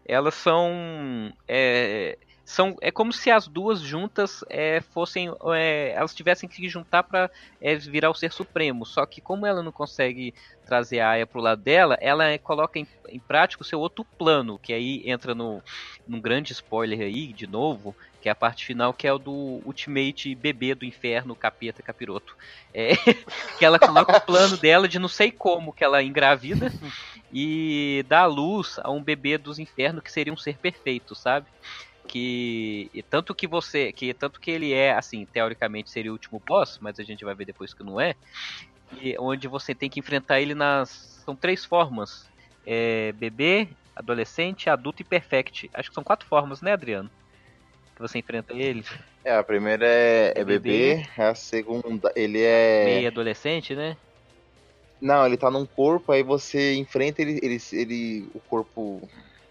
elas 0.04 0.34
são 0.34 1.32
é, 1.46 2.18
são 2.50 2.76
é 2.80 2.90
como 2.90 3.12
se 3.12 3.30
as 3.30 3.46
duas 3.46 3.80
juntas 3.80 4.44
é, 4.50 4.80
fossem 4.80 5.32
é, 5.54 5.92
elas 5.94 6.12
tivessem 6.12 6.48
que 6.48 6.68
juntar 6.68 7.04
para 7.04 7.30
é, 7.60 7.76
virar 7.76 8.10
o 8.10 8.14
ser 8.14 8.32
supremo. 8.32 8.84
Só 8.84 9.06
que 9.06 9.20
como 9.20 9.46
ela 9.46 9.62
não 9.62 9.70
consegue 9.70 10.34
trazer 10.66 10.98
a 10.98 11.10
Aya 11.10 11.26
pro 11.26 11.40
lado 11.40 11.62
dela 11.62 11.96
ela 12.00 12.24
é, 12.24 12.38
coloca 12.38 12.78
em, 12.78 12.86
em 13.08 13.20
prática 13.20 13.62
o 13.62 13.64
seu 13.64 13.78
outro 13.78 14.04
plano 14.04 14.58
que 14.58 14.72
aí 14.72 15.02
entra 15.08 15.32
no 15.32 15.62
num 16.06 16.20
grande 16.20 16.52
spoiler 16.52 17.00
aí 17.00 17.32
de 17.32 17.46
novo 17.46 17.94
que 18.20 18.28
é 18.28 18.32
a 18.32 18.34
parte 18.34 18.66
final 18.66 18.92
que 18.92 19.06
é 19.06 19.12
o 19.12 19.18
do 19.18 19.62
Ultimate 19.64 20.34
bebê 20.34 20.74
do 20.74 20.84
inferno 20.84 21.36
capeta 21.36 21.84
capiroto. 21.84 22.36
É, 22.74 22.96
que 23.58 23.64
ela 23.64 23.78
coloca 23.78 24.16
o 24.16 24.20
plano 24.20 24.56
dela 24.56 24.88
de 24.88 24.98
não 24.98 25.08
sei 25.08 25.30
como 25.30 25.72
que 25.72 25.84
ela 25.84 26.02
engravida 26.02 26.72
e 27.32 28.04
dá 28.08 28.26
luz 28.26 28.80
a 28.82 28.90
um 28.90 29.00
bebê 29.00 29.38
dos 29.38 29.60
infernos 29.60 30.02
que 30.02 30.10
seria 30.10 30.32
um 30.32 30.36
ser 30.36 30.58
perfeito 30.58 31.14
sabe 31.14 31.46
que 32.06 32.90
e 32.92 33.02
tanto 33.02 33.34
que 33.34 33.46
você 33.46 33.92
que 33.92 34.12
tanto 34.14 34.40
que 34.40 34.50
ele 34.50 34.72
é 34.72 34.92
assim 34.92 35.26
teoricamente 35.26 35.90
seria 35.90 36.10
o 36.10 36.14
último 36.14 36.42
boss 36.46 36.78
mas 36.80 36.98
a 36.98 37.02
gente 37.02 37.24
vai 37.24 37.34
ver 37.34 37.44
depois 37.44 37.72
que 37.72 37.84
não 37.84 38.00
é 38.00 38.14
e 39.00 39.16
onde 39.18 39.46
você 39.46 39.74
tem 39.74 39.88
que 39.88 40.00
enfrentar 40.00 40.40
ele 40.40 40.54
nas 40.54 41.22
são 41.24 41.36
três 41.36 41.64
formas 41.64 42.28
é, 42.66 43.12
bebê 43.12 43.68
adolescente 43.94 44.68
adulto 44.68 45.02
e 45.02 45.04
perfect. 45.04 45.70
Acho 45.74 45.88
que 45.88 45.94
são 45.94 46.04
quatro 46.04 46.26
formas 46.26 46.60
né 46.60 46.72
Adriano? 46.72 47.10
Que 47.94 48.02
você 48.02 48.18
enfrenta 48.18 48.52
ele. 48.54 48.84
É 49.24 49.34
a 49.34 49.42
primeira 49.42 49.86
é, 49.86 50.32
é, 50.34 50.44
bebê, 50.44 50.96
bebê 50.96 51.08
a 51.18 51.34
segunda 51.34 52.10
ele 52.16 52.40
é 52.42 52.84
meio 52.86 53.08
adolescente 53.08 53.74
né? 53.74 53.96
Não 55.00 55.26
ele 55.26 55.36
tá 55.36 55.50
num 55.50 55.66
corpo 55.66 56.10
aí 56.10 56.22
você 56.22 56.74
enfrenta 56.74 57.20
ele 57.20 57.38
ele, 57.42 57.58
ele 57.72 58.30
o 58.34 58.40
corpo 58.40 59.08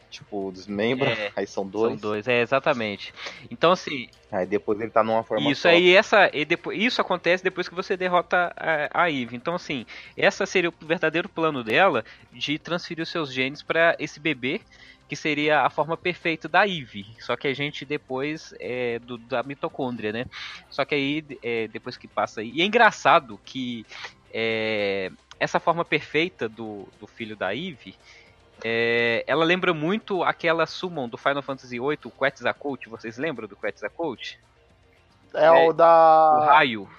tipo, 0.10 0.52
desmembra, 0.52 1.10
é, 1.10 1.32
aí 1.36 1.48
são 1.48 1.66
dois. 1.66 1.94
São 1.94 2.12
dois, 2.12 2.28
é, 2.28 2.42
exatamente. 2.42 3.14
Então, 3.50 3.72
assim... 3.72 4.10
Aí 4.32 4.46
depois 4.46 4.80
ele 4.80 4.92
tá 4.92 5.04
numa 5.04 5.24
forma 5.24 5.50
Isso 5.52 5.64
só. 5.64 5.70
aí, 5.70 5.96
essa, 5.96 6.30
e 6.34 6.46
depois, 6.46 6.80
isso 6.80 7.02
acontece 7.02 7.44
depois 7.44 7.68
que 7.68 7.76
você 7.76 7.98
derrota 7.98 8.54
a, 8.56 9.04
a 9.04 9.12
Eve. 9.12 9.36
Então, 9.36 9.56
assim, 9.56 9.86
essa 10.16 10.46
seria 10.46 10.70
o 10.70 10.74
verdadeiro 10.86 11.28
plano 11.28 11.64
dela 11.64 12.04
de 12.32 12.60
transferir 12.60 13.04
os 13.04 13.10
seus 13.10 13.34
genes 13.34 13.62
para 13.62 13.96
esse 14.00 14.20
bebê 14.20 14.62
que 15.10 15.16
seria 15.16 15.62
a 15.62 15.70
forma 15.72 15.98
perfeita 15.98 16.48
da 16.48 16.68
Eve. 16.68 17.08
Só 17.20 17.36
que 17.36 17.48
a 17.48 17.54
gente 17.54 17.84
depois 17.84 18.54
é 18.60 19.00
do, 19.00 19.18
da 19.18 19.42
mitocôndria, 19.42 20.14
né? 20.14 20.26
Só 20.70 20.86
que 20.86 20.94
aí 20.94 21.26
é, 21.42 21.68
depois 21.68 21.98
que 21.98 22.08
passa 22.08 22.42
aí. 22.42 22.52
E 22.54 22.62
é 22.62 22.66
engraçado 22.66 23.40
que 23.44 23.84
é, 24.32 25.12
essa 25.40 25.60
forma 25.60 25.84
perfeita 25.84 26.48
do, 26.48 26.88
do 27.00 27.08
filho 27.08 27.36
da 27.36 27.56
Eve. 27.56 27.96
É, 28.64 29.24
ela 29.28 29.46
lembra 29.46 29.74
muito 29.74 30.24
aquela 30.24 30.66
summon 30.66 31.08
do 31.08 31.18
Final 31.18 31.42
Fantasy 31.42 31.80
VIII, 31.80 32.00
o 32.06 32.12
Quetzalcoatl. 32.12 32.90
Vocês 32.90 33.18
lembram 33.18 33.48
do 33.48 33.56
Quetzalcoatl? 33.56 34.36
É, 35.34 35.46
é 35.46 35.70
o 35.70 35.74
da. 35.74 36.38
O 36.38 36.46
raio. 36.46 36.90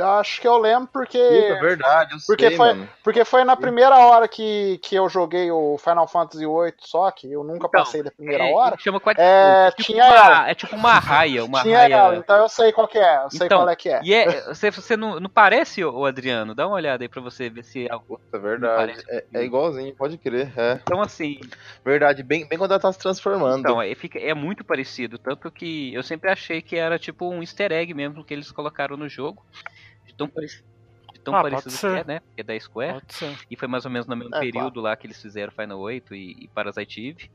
Acho 0.00 0.40
que 0.40 0.48
eu 0.48 0.56
lembro 0.56 0.88
porque. 0.90 1.18
Puta, 1.18 1.60
verdade, 1.60 2.14
eu 2.14 2.18
porque 2.26 2.48
sei, 2.48 2.56
foi, 2.56 2.68
mano. 2.68 2.88
Porque 3.04 3.24
foi 3.24 3.44
na 3.44 3.56
primeira 3.56 3.98
hora 3.98 4.26
que, 4.26 4.78
que 4.82 4.94
eu 4.94 5.08
joguei 5.08 5.50
o 5.50 5.76
Final 5.76 6.08
Fantasy 6.08 6.46
VIII, 6.46 6.74
só 6.78 7.10
que 7.10 7.30
eu 7.30 7.44
nunca 7.44 7.66
então, 7.66 7.70
passei 7.70 8.02
da 8.02 8.10
primeira 8.10 8.44
é, 8.44 8.52
hora. 8.54 8.76
Chama 8.78 9.00
é, 9.18 9.66
é 9.66 9.70
tipo 9.70 9.92
tinha 9.92 10.04
uma, 10.06 10.14
ela. 10.14 10.50
É 10.50 10.54
tipo 10.54 10.76
uma 10.76 10.98
raia, 10.98 11.44
uma 11.44 11.62
tinha 11.62 11.78
raia. 11.78 11.94
Ela, 11.94 12.16
então 12.16 12.36
eu 12.36 12.48
sei 12.48 12.72
qual 12.72 12.88
que 12.88 12.98
é, 12.98 13.24
eu 13.24 13.30
sei 13.30 13.46
então, 13.46 13.58
qual 13.58 13.68
é 13.68 13.76
que 13.76 13.90
é. 13.90 14.00
E 14.02 14.14
é, 14.14 14.40
você, 14.46 14.70
você 14.70 14.96
não, 14.96 15.20
não 15.20 15.28
parece, 15.28 15.84
o 15.84 16.06
Adriano? 16.06 16.54
Dá 16.54 16.66
uma 16.66 16.76
olhada 16.76 17.04
aí 17.04 17.08
pra 17.08 17.20
você 17.20 17.50
ver 17.50 17.64
se 17.64 17.86
é 17.86 17.92
algo. 17.92 18.18
É 18.32 18.38
verdade. 18.38 18.94
É, 19.08 19.24
é, 19.34 19.44
igualzinho, 19.44 19.94
pode 19.94 20.16
crer. 20.16 20.52
É. 20.56 20.80
Então 20.82 21.02
assim. 21.02 21.38
Verdade, 21.84 22.22
bem, 22.22 22.46
bem 22.46 22.58
quando 22.58 22.70
ela 22.70 22.80
tá 22.80 22.92
se 22.92 22.98
transformando. 22.98 23.60
Então, 23.60 23.82
é, 23.82 23.94
fica, 23.94 24.18
é 24.18 24.32
muito 24.32 24.64
parecido. 24.64 25.18
Tanto 25.18 25.50
que 25.50 25.92
eu 25.92 26.02
sempre 26.02 26.30
achei 26.30 26.62
que 26.62 26.76
era 26.76 26.98
tipo 26.98 27.28
um 27.28 27.40
easter 27.40 27.72
egg 27.72 27.92
mesmo 27.92 28.24
que 28.24 28.32
eles 28.32 28.50
colocaram 28.50 28.96
no 28.96 29.08
jogo 29.08 29.42
de 30.12 30.16
tão 30.18 30.28
parecido, 30.28 30.64
de 31.12 31.20
tão 31.20 31.34
Ah, 31.34 31.42
parecido 31.42 31.78
que 31.78 31.86
é, 31.86 32.04
né? 32.04 32.20
Que 32.34 32.40
é 32.40 32.44
da 32.44 32.60
Square. 32.60 33.02
E 33.50 33.56
foi 33.56 33.68
mais 33.68 33.84
ou 33.84 33.90
menos 33.90 34.06
no 34.06 34.16
mesmo 34.16 34.34
É, 34.34 34.40
período 34.40 34.80
lá 34.80 34.94
que 34.96 35.06
eles 35.06 35.20
fizeram 35.20 35.52
Final 35.52 35.78
8 35.78 36.14
e, 36.14 36.36
e 36.44 36.48
Parasite 36.48 37.08
Eve. 37.08 37.30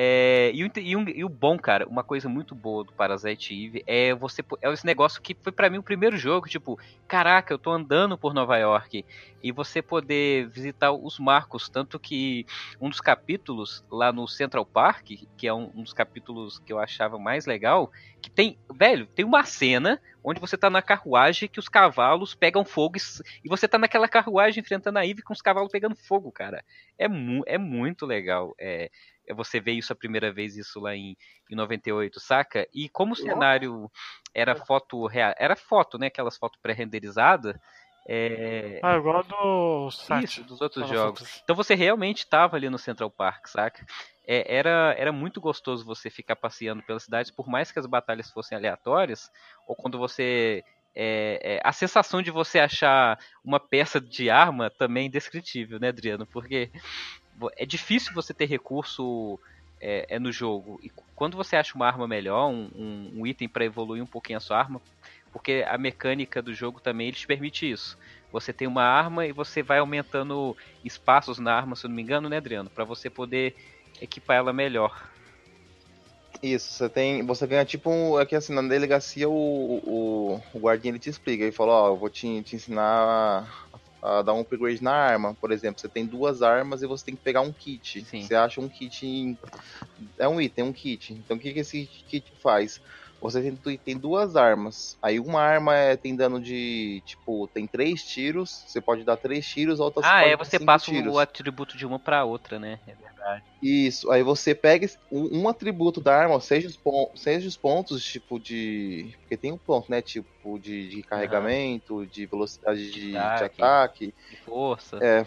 É, 0.00 0.52
e, 0.54 0.70
e 0.76 0.96
um- 0.96 1.08
e 1.08 1.24
o 1.24 1.28
bom, 1.28 1.58
cara, 1.58 1.84
uma 1.88 2.04
coisa 2.04 2.28
muito 2.28 2.54
boa 2.54 2.84
do 2.84 2.92
Parasite 2.92 3.52
Eve 3.52 3.82
é 3.84 4.14
você 4.14 4.42
é 4.62 4.72
esse 4.72 4.86
negócio 4.86 5.20
que 5.20 5.36
foi 5.42 5.50
pra 5.52 5.68
mim 5.68 5.78
o 5.78 5.82
primeiro 5.82 6.16
jogo, 6.16 6.46
tipo, 6.48 6.78
caraca, 7.08 7.52
eu 7.52 7.58
tô 7.58 7.72
andando 7.72 8.16
por 8.16 8.32
Nova 8.32 8.56
York 8.58 9.04
e 9.42 9.50
você 9.50 9.82
poder 9.82 10.48
visitar 10.50 10.92
os 10.92 11.18
marcos, 11.18 11.68
tanto 11.68 11.98
que 11.98 12.44
um 12.80 12.88
dos 12.88 13.00
capítulos 13.00 13.82
lá 13.90 14.12
no 14.12 14.28
Central 14.28 14.64
Park, 14.64 15.06
que 15.36 15.48
é 15.48 15.52
um, 15.52 15.68
um 15.74 15.82
dos 15.82 15.92
capítulos 15.92 16.60
que 16.60 16.72
eu 16.72 16.78
achava 16.78 17.18
mais 17.18 17.44
legal, 17.44 17.90
que 18.22 18.30
tem, 18.30 18.56
velho, 18.72 19.08
tem 19.16 19.24
uma 19.24 19.44
cena 19.44 20.00
onde 20.22 20.40
você 20.40 20.56
tá 20.56 20.70
na 20.70 20.82
carruagem 20.82 21.48
que 21.48 21.58
os 21.58 21.68
cavalos 21.68 22.34
pegam 22.36 22.64
fogo 22.64 22.96
e, 22.98 23.00
e 23.44 23.48
você 23.48 23.66
tá 23.66 23.78
naquela 23.78 24.08
carruagem 24.08 24.60
enfrentando 24.60 24.98
a 24.98 25.06
Eve 25.06 25.22
com 25.22 25.32
os 25.32 25.42
cavalos 25.42 25.70
pegando 25.72 25.96
fogo, 25.96 26.30
cara. 26.30 26.62
É, 26.96 27.08
mu 27.08 27.42
é 27.46 27.58
muito 27.58 28.06
legal. 28.06 28.54
É 28.60 28.90
você 29.34 29.60
vê 29.60 29.72
isso 29.72 29.92
a 29.92 29.96
primeira 29.96 30.32
vez, 30.32 30.56
isso 30.56 30.80
lá 30.80 30.94
em, 30.94 31.16
em 31.50 31.54
98, 31.56 32.20
saca? 32.20 32.66
E 32.72 32.88
como 32.88 33.12
o 33.12 33.16
cenário 33.16 33.90
era 34.34 34.54
foto 34.54 35.06
real, 35.06 35.34
era 35.38 35.56
foto, 35.56 35.98
né? 35.98 36.06
Aquelas 36.06 36.36
fotos 36.36 36.58
pré-renderizadas. 36.60 37.56
É, 38.10 38.80
Ah, 38.82 38.96
igual 38.96 39.22
do 39.22 39.90
site. 39.90 40.24
isso, 40.24 40.44
dos 40.44 40.60
outros 40.62 40.88
jogos. 40.88 41.40
Então 41.44 41.54
você 41.54 41.74
realmente 41.74 42.20
estava 42.20 42.56
ali 42.56 42.70
no 42.70 42.78
Central 42.78 43.10
Park, 43.10 43.48
saca? 43.48 43.84
É, 44.26 44.56
era, 44.56 44.94
era 44.98 45.12
muito 45.12 45.40
gostoso 45.40 45.84
você 45.84 46.08
ficar 46.08 46.36
passeando 46.36 46.82
pelas 46.82 47.02
cidades, 47.02 47.30
por 47.30 47.48
mais 47.48 47.70
que 47.70 47.78
as 47.78 47.86
batalhas 47.86 48.30
fossem 48.30 48.56
aleatórias, 48.56 49.30
ou 49.66 49.76
quando 49.76 49.98
você. 49.98 50.62
é, 50.94 51.56
é, 51.56 51.60
a 51.62 51.72
sensação 51.72 52.22
de 52.22 52.30
você 52.30 52.58
achar 52.58 53.18
uma 53.44 53.60
peça 53.60 54.00
de 54.00 54.30
arma 54.30 54.70
também 54.70 55.04
é 55.04 55.06
indescritível, 55.06 55.78
né, 55.78 55.88
Adriano? 55.88 56.26
Porque 56.26 56.70
é 57.56 57.66
difícil 57.66 58.12
você 58.14 58.34
ter 58.34 58.46
recurso 58.46 59.38
é, 59.80 60.16
é 60.16 60.18
no 60.18 60.32
jogo. 60.32 60.78
E 60.82 60.90
quando 61.14 61.36
você 61.36 61.56
acha 61.56 61.74
uma 61.76 61.86
arma 61.86 62.08
melhor, 62.08 62.48
um, 62.50 62.68
um- 62.74 63.20
um 63.20 63.26
item 63.26 63.48
para 63.48 63.64
evoluir 63.64 64.02
um 64.02 64.06
pouquinho 64.06 64.38
a 64.38 64.40
sua 64.40 64.58
arma, 64.58 64.82
porque 65.32 65.64
a 65.68 65.78
mecânica 65.78 66.42
do 66.42 66.54
jogo 66.54 66.80
também 66.80 67.08
ele 67.08 67.16
te 67.16 67.26
permite 67.26 67.70
isso. 67.70 67.96
Você 68.32 68.52
tem 68.52 68.66
uma 68.68 68.82
arma 68.84 69.26
e 69.26 69.32
você 69.32 69.62
vai 69.62 69.78
aumentando 69.78 70.56
espaços 70.84 71.38
na 71.38 71.54
arma, 71.54 71.76
se 71.76 71.86
eu 71.86 71.88
não 71.88 71.96
me 71.96 72.02
engano, 72.02 72.28
né, 72.28 72.38
Adriano? 72.38 72.70
Pra 72.70 72.84
você 72.84 73.08
poder 73.10 73.54
equipar 74.00 74.36
ela 74.38 74.52
melhor. 74.52 74.92
Isso, 76.42 76.72
você 76.72 76.88
tem. 76.88 77.24
Você 77.26 77.46
ganha 77.46 77.64
tipo 77.64 77.90
um. 77.90 78.16
Aqui 78.16 78.36
assim, 78.36 78.52
na 78.54 78.62
delegacia 78.62 79.28
o, 79.28 79.32
o, 79.34 80.42
o 80.52 80.58
guardinha 80.60 80.92
ele 80.92 80.98
te 80.98 81.10
explica. 81.10 81.42
Ele 81.44 81.52
fala, 81.52 81.72
ó, 81.72 81.88
eu 81.88 81.96
vou 81.98 82.08
te, 82.10 82.42
te 82.44 82.54
ensinar 82.56 83.67
a 84.02 84.22
dar 84.22 84.34
um 84.34 84.40
upgrade 84.40 84.82
na 84.82 84.92
arma. 84.92 85.34
Por 85.34 85.50
exemplo, 85.52 85.80
você 85.80 85.88
tem 85.88 86.06
duas 86.06 86.42
armas 86.42 86.82
e 86.82 86.86
você 86.86 87.04
tem 87.06 87.16
que 87.16 87.22
pegar 87.22 87.40
um 87.40 87.52
kit. 87.52 88.04
Sim. 88.04 88.22
Você 88.22 88.34
acha 88.34 88.60
um 88.60 88.68
kit. 88.68 89.06
em- 89.06 89.38
É 90.18 90.28
um 90.28 90.40
item, 90.40 90.64
um 90.64 90.72
kit. 90.72 91.12
Então 91.12 91.36
o 91.36 91.40
que, 91.40 91.52
que 91.52 91.60
esse 91.60 91.86
kit 92.08 92.32
faz? 92.42 92.80
Você 93.20 93.50
tem, 93.52 93.76
tem 93.78 93.96
duas 93.98 94.36
armas. 94.36 94.96
Aí 95.02 95.18
uma 95.18 95.40
arma 95.40 95.74
é, 95.74 95.96
tem 95.96 96.14
dano 96.14 96.40
de. 96.40 97.02
Tipo, 97.04 97.48
tem 97.48 97.66
três 97.66 98.02
tiros. 98.04 98.64
Você 98.66 98.80
pode 98.80 99.04
dar 99.04 99.16
três 99.16 99.44
tiros, 99.46 99.80
a 99.80 99.84
outra 99.84 100.02
Ah, 100.04 100.24
é, 100.24 100.36
você 100.36 100.58
passa 100.58 100.86
tiros. 100.86 101.12
o 101.12 101.18
atributo 101.18 101.76
de 101.76 101.84
uma 101.84 101.98
pra 101.98 102.24
outra, 102.24 102.58
né? 102.60 102.78
É 102.86 102.94
verdade. 102.94 103.44
Isso, 103.60 104.08
aí 104.12 104.22
você 104.22 104.54
pega 104.54 104.86
um, 105.10 105.40
um 105.40 105.48
atributo 105.48 106.00
da 106.00 106.16
arma, 106.16 106.40
seja 106.40 106.68
os, 106.68 106.76
pon- 106.76 107.10
seja 107.16 107.48
os 107.48 107.56
pontos, 107.56 108.04
tipo 108.04 108.38
de. 108.38 109.12
Porque 109.22 109.36
tem 109.36 109.50
um 109.52 109.58
ponto, 109.58 109.90
né? 109.90 110.00
Tipo 110.00 110.58
de, 110.60 110.88
de 110.88 111.02
carregamento, 111.02 112.06
de 112.06 112.24
velocidade 112.26 112.90
de, 112.92 113.10
de 113.10 113.16
Ataque. 113.16 113.62
ataque. 113.62 114.14
De 114.30 114.36
força. 114.36 114.98
É. 115.02 115.26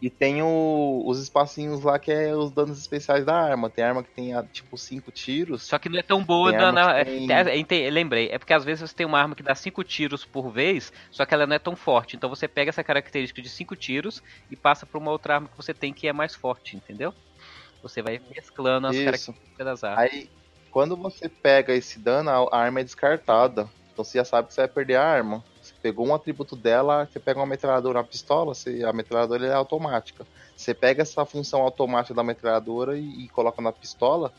E 0.00 0.08
tem 0.08 0.42
o- 0.42 1.02
os 1.06 1.20
espacinhos 1.20 1.82
lá 1.82 1.98
que 1.98 2.12
é 2.12 2.34
os 2.34 2.52
danos 2.52 2.78
especiais 2.78 3.24
da 3.24 3.34
arma. 3.34 3.68
Tem 3.68 3.84
arma 3.84 4.02
que 4.02 4.14
tem 4.14 4.32
ah, 4.32 4.44
tipo 4.44 4.76
cinco 4.78 5.10
tiros. 5.10 5.64
Só 5.64 5.76
que 5.78 5.88
não 5.88 5.98
é 5.98 6.02
tão 6.02 6.22
boa 6.24 6.54
arma 6.54 6.70
na- 6.72 7.04
que 7.04 7.26
tem- 7.26 7.32
é, 7.32 7.86
é, 7.86 7.90
lembrei, 7.90 8.28
é 8.30 8.38
porque 8.38 8.54
às 8.54 8.64
vezes 8.64 8.88
você 8.88 8.94
tem 8.94 9.06
uma 9.06 9.18
arma 9.18 9.34
que 9.34 9.42
dá 9.42 9.54
5 9.54 9.82
tiros 9.82 10.24
por 10.24 10.50
vez, 10.52 10.92
só 11.10 11.26
que 11.26 11.34
ela 11.34 11.46
não 11.46 11.56
é 11.56 11.58
tão 11.58 11.74
forte. 11.74 12.14
Então 12.16 12.30
você 12.30 12.46
pega 12.46 12.68
essa 12.68 12.84
característica 12.84 13.42
de 13.42 13.48
5 13.48 13.74
tiros 13.74 14.22
e 14.50 14.56
passa 14.56 14.86
pra 14.86 14.98
uma 15.00 15.10
outra 15.10 15.34
arma 15.34 15.48
que 15.48 15.56
você 15.56 15.74
tem 15.74 15.92
que 15.92 16.06
é 16.06 16.12
mais 16.12 16.34
forte, 16.34 16.76
entendeu? 16.76 17.12
Você 17.82 18.02
vai 18.02 18.20
mesclando 18.34 18.86
as 18.86 18.94
Isso. 18.94 19.04
características 19.04 19.66
das 19.66 19.84
armas. 19.84 19.98
Aí, 20.12 20.28
quando 20.70 20.96
você 20.96 21.28
pega 21.28 21.74
esse 21.74 21.98
dano, 21.98 22.30
a 22.30 22.56
a 22.56 22.60
arma 22.60 22.80
é 22.80 22.84
descartada. 22.84 23.68
Então 23.92 24.04
você 24.04 24.18
já 24.18 24.24
sabe 24.24 24.48
que 24.48 24.54
você 24.54 24.60
vai 24.60 24.68
perder 24.68 24.94
a 24.96 25.04
arma. 25.04 25.44
Pegou 25.82 26.06
um 26.06 26.14
atributo 26.14 26.56
dela, 26.56 27.06
você 27.10 27.20
pega 27.20 27.38
uma 27.38 27.46
metralhadora 27.46 28.00
na 28.00 28.04
pistola, 28.04 28.54
você, 28.54 28.82
a 28.84 28.92
metralhadora 28.92 29.46
é 29.46 29.52
automática. 29.54 30.26
Você 30.56 30.74
pega 30.74 31.02
essa 31.02 31.24
função 31.24 31.60
automática 31.62 32.14
da 32.14 32.24
metralhadora 32.24 32.98
e, 32.98 33.24
e 33.24 33.28
coloca 33.28 33.62
na 33.62 33.72
pistola, 33.72 34.32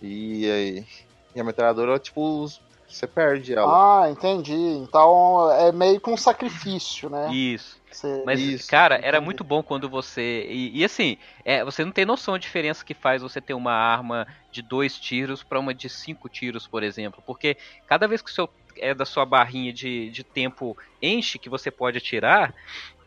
e, 0.00 0.50
aí- 0.50 0.86
e 1.34 1.40
a 1.40 1.44
metralhadora, 1.44 1.98
tipo, 1.98 2.46
você 2.86 3.06
perde 3.06 3.54
ela. 3.54 4.02
Ah, 4.04 4.10
entendi. 4.10 4.52
Então 4.54 5.50
é 5.52 5.72
meio 5.72 5.98
que 5.98 6.10
um 6.10 6.16
sacrifício, 6.16 7.08
né? 7.08 7.32
Isso. 7.32 7.80
Você- 7.90 8.22
Mas, 8.24 8.40
Isso, 8.40 8.68
cara, 8.68 8.96
era 8.96 9.16
entendi. 9.18 9.24
muito 9.24 9.44
bom 9.44 9.62
quando 9.62 9.88
você. 9.88 10.46
E, 10.48 10.78
e 10.78 10.84
assim, 10.84 11.16
é, 11.44 11.64
você 11.64 11.84
não 11.84 11.92
tem 11.92 12.04
noção 12.04 12.32
da 12.34 12.38
diferença 12.38 12.84
que 12.84 12.94
faz 12.94 13.22
você 13.22 13.40
ter 13.40 13.54
uma 13.54 13.72
arma 13.72 14.26
de 14.50 14.60
dois 14.62 14.98
tiros 14.98 15.42
pra 15.42 15.60
uma 15.60 15.74
de 15.74 15.88
cinco 15.88 16.28
tiros, 16.28 16.66
por 16.66 16.82
exemplo. 16.82 17.22
Porque 17.26 17.56
cada 17.86 18.06
vez 18.08 18.20
que 18.22 18.30
o 18.30 18.34
seu 18.34 18.48
é 18.82 18.94
da 18.94 19.04
sua 19.04 19.24
barrinha 19.24 19.72
de, 19.72 20.10
de 20.10 20.24
tempo 20.24 20.76
enche 21.00 21.38
que 21.38 21.48
você 21.48 21.70
pode 21.70 21.98
atirar, 21.98 22.54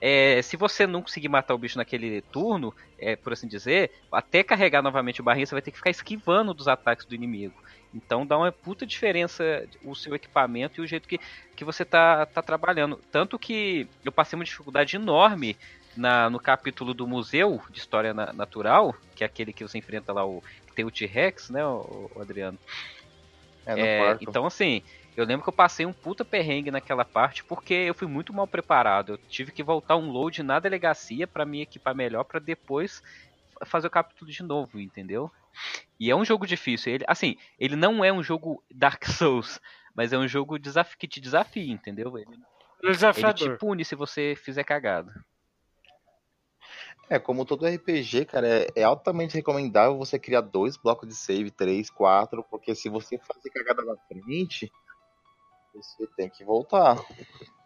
é, 0.02 0.42
se 0.42 0.58
você 0.58 0.86
não 0.86 1.02
conseguir 1.02 1.30
matar 1.30 1.54
o 1.54 1.58
bicho 1.58 1.78
naquele 1.78 2.22
turno, 2.22 2.74
é, 2.98 3.16
por 3.16 3.34
assim 3.34 3.48
dizer, 3.48 3.92
até 4.12 4.44
carregar 4.44 4.82
novamente 4.82 5.22
o 5.22 5.24
barrinha, 5.24 5.46
você 5.46 5.56
vai 5.56 5.62
ter 5.62 5.72
que 5.72 5.78
ficar 5.78 5.90
esquivando 5.90 6.54
dos 6.54 6.68
ataques 6.68 7.06
do 7.06 7.16
inimigo. 7.16 7.56
Então 7.94 8.26
dá 8.26 8.38
uma 8.38 8.52
puta 8.52 8.86
diferença 8.86 9.44
o 9.84 9.96
seu 9.96 10.14
equipamento 10.16 10.82
e 10.82 10.84
o 10.84 10.88
jeito 10.88 11.08
que, 11.08 11.20
que 11.56 11.66
você 11.66 11.86
tá, 11.86 12.26
tá 12.26 12.42
trabalhando. 12.42 13.02
Tanto 13.12 13.40
que 13.40 13.90
eu 14.04 14.12
passei 14.12 14.38
uma 14.38 14.46
dificuldade 14.46 14.96
enorme 14.96 15.58
na, 15.96 16.30
no 16.30 16.40
capítulo 16.40 16.94
do 16.94 17.08
Museu 17.08 17.62
de 17.70 17.80
História 17.80 18.14
Na- 18.14 18.34
Natural, 18.34 18.94
que 19.16 19.24
é 19.24 19.28
aquele 19.28 19.54
que 19.54 19.64
você 19.64 19.78
enfrenta 19.78 20.12
lá, 20.12 20.26
o, 20.26 20.42
que 20.68 20.76
tem 20.76 20.86
o 20.86 20.92
T-Rex, 20.92 21.50
né, 21.50 21.66
o, 21.66 22.12
o 22.14 22.22
Adriano? 22.22 22.60
É, 23.66 23.74
É, 23.74 24.18
então, 24.22 24.46
assim, 24.46 24.84
eu 25.15 25.25
lembro 25.25 25.43
que 25.43 25.49
eu 25.49 25.54
passei 25.54 25.86
um 25.86 25.93
puta 25.93 26.25
perrengue 26.25 26.71
naquela 26.71 27.06
parte 27.06 27.43
porque 27.43 27.73
eu 27.73 27.93
fui 27.93 28.07
muito 28.07 28.34
mal 28.34 28.45
preparado. 28.45 29.13
Eu 29.13 29.18
tive 29.18 29.51
que 29.51 29.63
voltar 29.63 29.95
um 29.95 30.11
load 30.11 30.43
na 30.43 30.59
delegacia 30.59 31.26
pra 31.26 31.45
me 31.45 31.61
equipar 31.61 31.95
melhor 31.95 32.24
pra 32.26 32.39
depois 32.39 33.01
fazer 33.66 33.88
o 33.88 33.91
capítulo 33.91 34.30
de 34.30 34.43
novo, 34.43 34.80
entendeu? 34.80 35.32
E 35.99 36.11
é 36.11 36.16
um 36.16 36.26
jogo 36.26 36.45
difícil. 36.45 36.93
Ele, 36.93 37.05
assim, 37.07 37.38
ele 37.57 37.76
não 37.76 38.03
é 38.03 38.11
um 38.11 38.22
jogo 38.22 38.61
Dark 38.70 39.05
Souls, 39.07 39.61
mas 39.93 40.11
é 40.11 40.18
um 40.18 40.28
jogo 40.28 40.59
desaf 40.59 40.97
que 40.97 41.07
te 41.07 41.22
desafia, 41.22 41.72
entendeu? 41.72 42.18
Ele, 42.18 42.38
Ele 43.45 43.55
te 43.55 43.57
pune 43.57 43.86
se 43.86 43.95
você 43.95 44.36
fizer 44.36 44.63
cagada. 44.63 45.13
É, 47.07 47.20
como 47.20 47.45
todo 47.45 47.68
RPG, 47.68 48.26
cara, 48.26 48.47
é, 48.47 48.68
é, 48.76 48.84
altamente 48.84 49.36
recomendável 49.36 49.95
você 49.95 50.18
criar 50.18 50.41
dois 50.41 50.76
blocos 50.76 51.07
de 51.07 51.16
save, 51.16 51.51
três, 51.51 51.89
quatro, 51.89 52.43
porque 52.49 52.74
se 52.74 52.89
você 52.89 53.20
fazer 53.20 53.51
cagada 53.51 53.84
na 53.84 53.95
frente, 54.07 54.72
você 55.76 56.07
tem 56.15 56.30
que 56.30 56.43
voltar. 56.43 56.97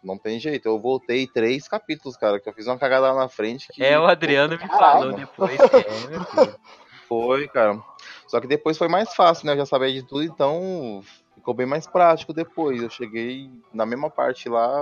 Não 0.02 0.18
tem 0.18 0.38
jeito. 0.40 0.66
Eu 0.66 0.80
voltei 0.80 1.26
três 1.26 1.68
capítulos, 1.68 2.16
cara, 2.16 2.40
que 2.40 2.48
eu 2.48 2.52
fiz 2.52 2.66
uma 2.66 2.78
cagada 2.78 3.12
lá 3.12 3.22
na 3.22 3.28
frente. 3.28 3.68
Que... 3.72 3.84
É, 3.84 3.98
o 3.98 4.06
Adriano 4.06 4.58
me 4.58 4.68
falou 4.68 5.12
depois. 5.12 5.58
É, 5.60 6.58
foi, 7.06 7.48
cara. 7.48 7.82
Só 8.26 8.40
que 8.40 8.46
depois 8.46 8.78
foi 8.78 8.88
mais 8.88 9.14
fácil, 9.14 9.46
né? 9.46 9.52
Eu 9.52 9.58
já 9.58 9.66
sabia 9.66 9.92
de 9.92 10.02
tudo, 10.02 10.22
então 10.22 11.02
ficou 11.34 11.54
bem 11.54 11.66
mais 11.66 11.86
prático 11.86 12.32
depois. 12.32 12.80
Eu 12.80 12.88
cheguei 12.88 13.50
na 13.72 13.84
mesma 13.84 14.08
parte 14.08 14.48
lá, 14.48 14.80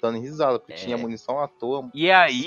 dando 0.00 0.20
risada, 0.20 0.58
porque 0.58 0.74
é. 0.74 0.76
tinha 0.76 0.98
munição 0.98 1.40
à 1.40 1.48
toa. 1.48 1.88
E 1.94 2.10
aí 2.10 2.44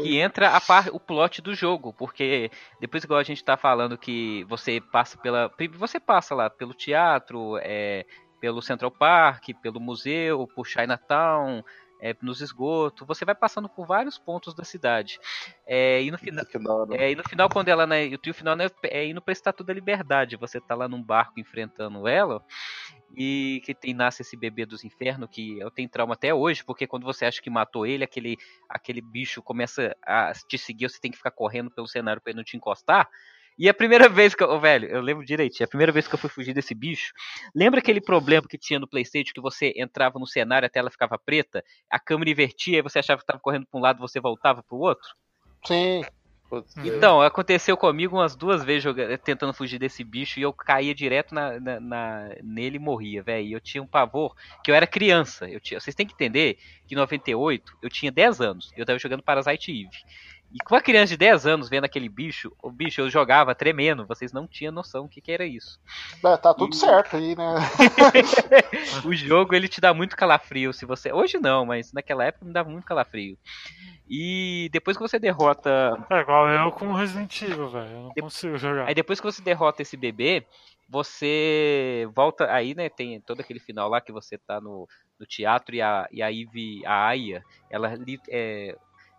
que 0.00 0.18
entra 0.18 0.50
a 0.50 0.60
par, 0.60 0.88
o 0.92 1.00
plot 1.00 1.42
do 1.42 1.54
jogo, 1.54 1.92
porque 1.92 2.50
depois 2.78 3.02
igual 3.02 3.18
a 3.18 3.24
gente 3.24 3.42
tá 3.42 3.56
falando 3.56 3.98
que 3.98 4.44
você 4.44 4.80
passa 4.80 5.18
pela. 5.18 5.50
Você 5.76 5.98
passa 5.98 6.34
lá 6.34 6.48
pelo 6.48 6.74
teatro, 6.74 7.58
é, 7.62 8.06
pelo 8.40 8.62
Central 8.62 8.90
Park, 8.90 9.50
pelo 9.62 9.78
museu, 9.78 10.48
por 10.54 10.66
Chinatown, 10.66 11.62
é, 12.00 12.16
nos 12.22 12.40
esgotos, 12.40 13.06
você 13.06 13.24
vai 13.24 13.34
passando 13.34 13.68
por 13.68 13.86
vários 13.86 14.18
pontos 14.18 14.54
da 14.54 14.64
cidade. 14.64 15.20
É, 15.66 16.02
e, 16.02 16.10
no 16.10 16.18
final, 16.18 16.44
é, 16.92 17.12
e 17.12 17.14
no 17.14 17.22
final, 17.22 17.48
quando 17.48 17.68
ela, 17.68 17.86
né, 17.86 18.06
o 18.06 18.34
final 18.34 18.56
né, 18.56 18.68
é 18.84 19.06
indo 19.06 19.20
pra 19.20 19.32
Estátua 19.32 19.64
da 19.64 19.72
Liberdade, 19.72 20.36
você 20.36 20.60
tá 20.60 20.74
lá 20.74 20.88
num 20.88 21.02
barco 21.02 21.38
enfrentando 21.38 22.08
ela, 22.08 22.42
e 23.14 23.60
que 23.64 23.74
tem, 23.74 23.92
nasce 23.92 24.22
esse 24.22 24.36
bebê 24.36 24.64
dos 24.64 24.84
infernos, 24.84 25.28
que 25.30 25.58
eu 25.58 25.70
tenho 25.70 25.88
trauma 25.88 26.14
até 26.14 26.32
hoje, 26.32 26.64
porque 26.64 26.86
quando 26.86 27.04
você 27.04 27.26
acha 27.26 27.42
que 27.42 27.50
matou 27.50 27.86
ele, 27.86 28.04
aquele, 28.04 28.36
aquele 28.68 29.00
bicho 29.00 29.42
começa 29.42 29.94
a 30.02 30.32
te 30.32 30.56
seguir, 30.56 30.88
você 30.88 31.00
tem 31.00 31.10
que 31.10 31.18
ficar 31.18 31.30
correndo 31.30 31.70
pelo 31.70 31.86
cenário 31.86 32.22
para 32.22 32.30
ele 32.30 32.38
não 32.38 32.44
te 32.44 32.56
encostar, 32.56 33.08
e 33.60 33.68
a 33.68 33.74
primeira 33.74 34.08
vez 34.08 34.34
que 34.34 34.42
eu, 34.42 34.48
oh, 34.48 34.58
velho, 34.58 34.88
eu 34.88 35.02
lembro 35.02 35.22
direitinho, 35.22 35.66
a 35.66 35.68
primeira 35.68 35.92
vez 35.92 36.08
que 36.08 36.14
eu 36.14 36.18
fui 36.18 36.30
fugir 36.30 36.54
desse 36.54 36.74
bicho, 36.74 37.12
lembra 37.54 37.80
aquele 37.80 38.00
problema 38.00 38.48
que 38.48 38.56
tinha 38.56 38.80
no 38.80 38.88
PlayStation 38.88 39.32
que 39.34 39.40
você 39.40 39.74
entrava 39.76 40.18
no 40.18 40.26
cenário, 40.26 40.64
a 40.64 40.70
tela 40.70 40.90
ficava 40.90 41.18
preta, 41.18 41.62
a 41.90 42.00
câmera 42.00 42.30
invertia 42.30 42.78
e 42.78 42.82
você 42.82 43.00
achava 43.00 43.18
que 43.18 43.24
estava 43.24 43.38
correndo 43.38 43.66
para 43.70 43.78
um 43.78 43.82
lado, 43.82 44.00
você 44.00 44.18
voltava 44.18 44.62
para 44.62 44.74
o 44.74 44.80
outro? 44.80 45.10
Sim. 46.68 46.84
Então, 46.84 47.20
aconteceu 47.22 47.76
comigo 47.76 48.16
umas 48.16 48.34
duas 48.34 48.64
vezes 48.64 48.82
jogando, 48.82 49.16
tentando 49.18 49.52
fugir 49.52 49.78
desse 49.78 50.02
bicho 50.02 50.40
e 50.40 50.42
eu 50.42 50.52
caía 50.52 50.94
direto 50.94 51.34
na, 51.34 51.60
na, 51.60 51.80
na 51.80 52.28
nele 52.42 52.76
e 52.76 52.80
morria, 52.80 53.22
velho. 53.22 53.46
E 53.46 53.52
eu 53.52 53.60
tinha 53.60 53.82
um 53.82 53.86
pavor, 53.86 54.34
que 54.64 54.70
eu 54.70 54.74
era 54.74 54.86
criança. 54.86 55.48
Eu 55.48 55.60
tinha, 55.60 55.78
vocês 55.78 55.94
têm 55.94 56.06
que 56.06 56.14
entender 56.14 56.58
que 56.88 56.94
em 56.94 56.98
98 56.98 57.78
eu 57.80 57.88
tinha 57.88 58.10
10 58.10 58.40
anos 58.40 58.72
e 58.76 58.80
eu 58.80 58.86
tava 58.86 58.98
jogando 58.98 59.22
Parasite 59.22 59.70
Eve. 59.70 59.96
E 60.52 60.58
com 60.64 60.74
uma 60.74 60.80
criança 60.80 61.10
de 61.10 61.16
10 61.16 61.46
anos 61.46 61.68
vendo 61.68 61.84
aquele 61.84 62.08
bicho, 62.08 62.52
o 62.60 62.70
bicho 62.70 63.00
eu 63.00 63.08
jogava 63.08 63.54
tremendo, 63.54 64.06
vocês 64.06 64.32
não 64.32 64.48
tinham 64.48 64.72
noção 64.72 65.04
do 65.04 65.08
que, 65.08 65.20
que 65.20 65.30
era 65.30 65.44
isso. 65.44 65.80
É, 66.24 66.36
tá 66.36 66.52
tudo 66.52 66.74
e... 66.74 66.76
certo 66.76 67.16
aí, 67.16 67.36
né? 67.36 67.54
o 69.04 69.14
jogo 69.14 69.54
ele 69.54 69.68
te 69.68 69.80
dá 69.80 69.94
muito 69.94 70.16
calafrio 70.16 70.72
se 70.72 70.84
você. 70.84 71.12
Hoje 71.12 71.38
não, 71.38 71.64
mas 71.64 71.92
naquela 71.92 72.24
época 72.24 72.44
me 72.44 72.52
dava 72.52 72.68
muito 72.68 72.84
calafrio. 72.84 73.38
E 74.08 74.68
depois 74.72 74.96
que 74.96 75.02
você 75.02 75.20
derrota. 75.20 75.96
É 76.10 76.20
igual 76.20 76.48
eu 76.48 76.72
com 76.72 76.92
Resident 76.92 77.42
Evil, 77.42 77.68
velho. 77.68 77.88
Eu 77.88 78.00
não 78.02 78.08
de... 78.10 78.20
consigo 78.20 78.58
jogar. 78.58 78.88
Aí 78.88 78.94
depois 78.94 79.20
que 79.20 79.26
você 79.26 79.40
derrota 79.40 79.82
esse 79.82 79.96
bebê, 79.96 80.44
você 80.88 82.08
volta. 82.12 82.52
Aí, 82.52 82.74
né, 82.74 82.88
tem 82.88 83.20
todo 83.20 83.40
aquele 83.40 83.60
final 83.60 83.88
lá 83.88 84.00
que 84.00 84.10
você 84.10 84.36
tá 84.36 84.60
no, 84.60 84.88
no 85.16 85.24
teatro 85.24 85.76
e 85.76 85.80
a, 85.80 86.08
e 86.10 86.20
a 86.20 86.26
Ivy, 86.26 86.84
a 86.84 87.06
Aya, 87.06 87.44
ela 87.70 87.92
é, 88.28 88.76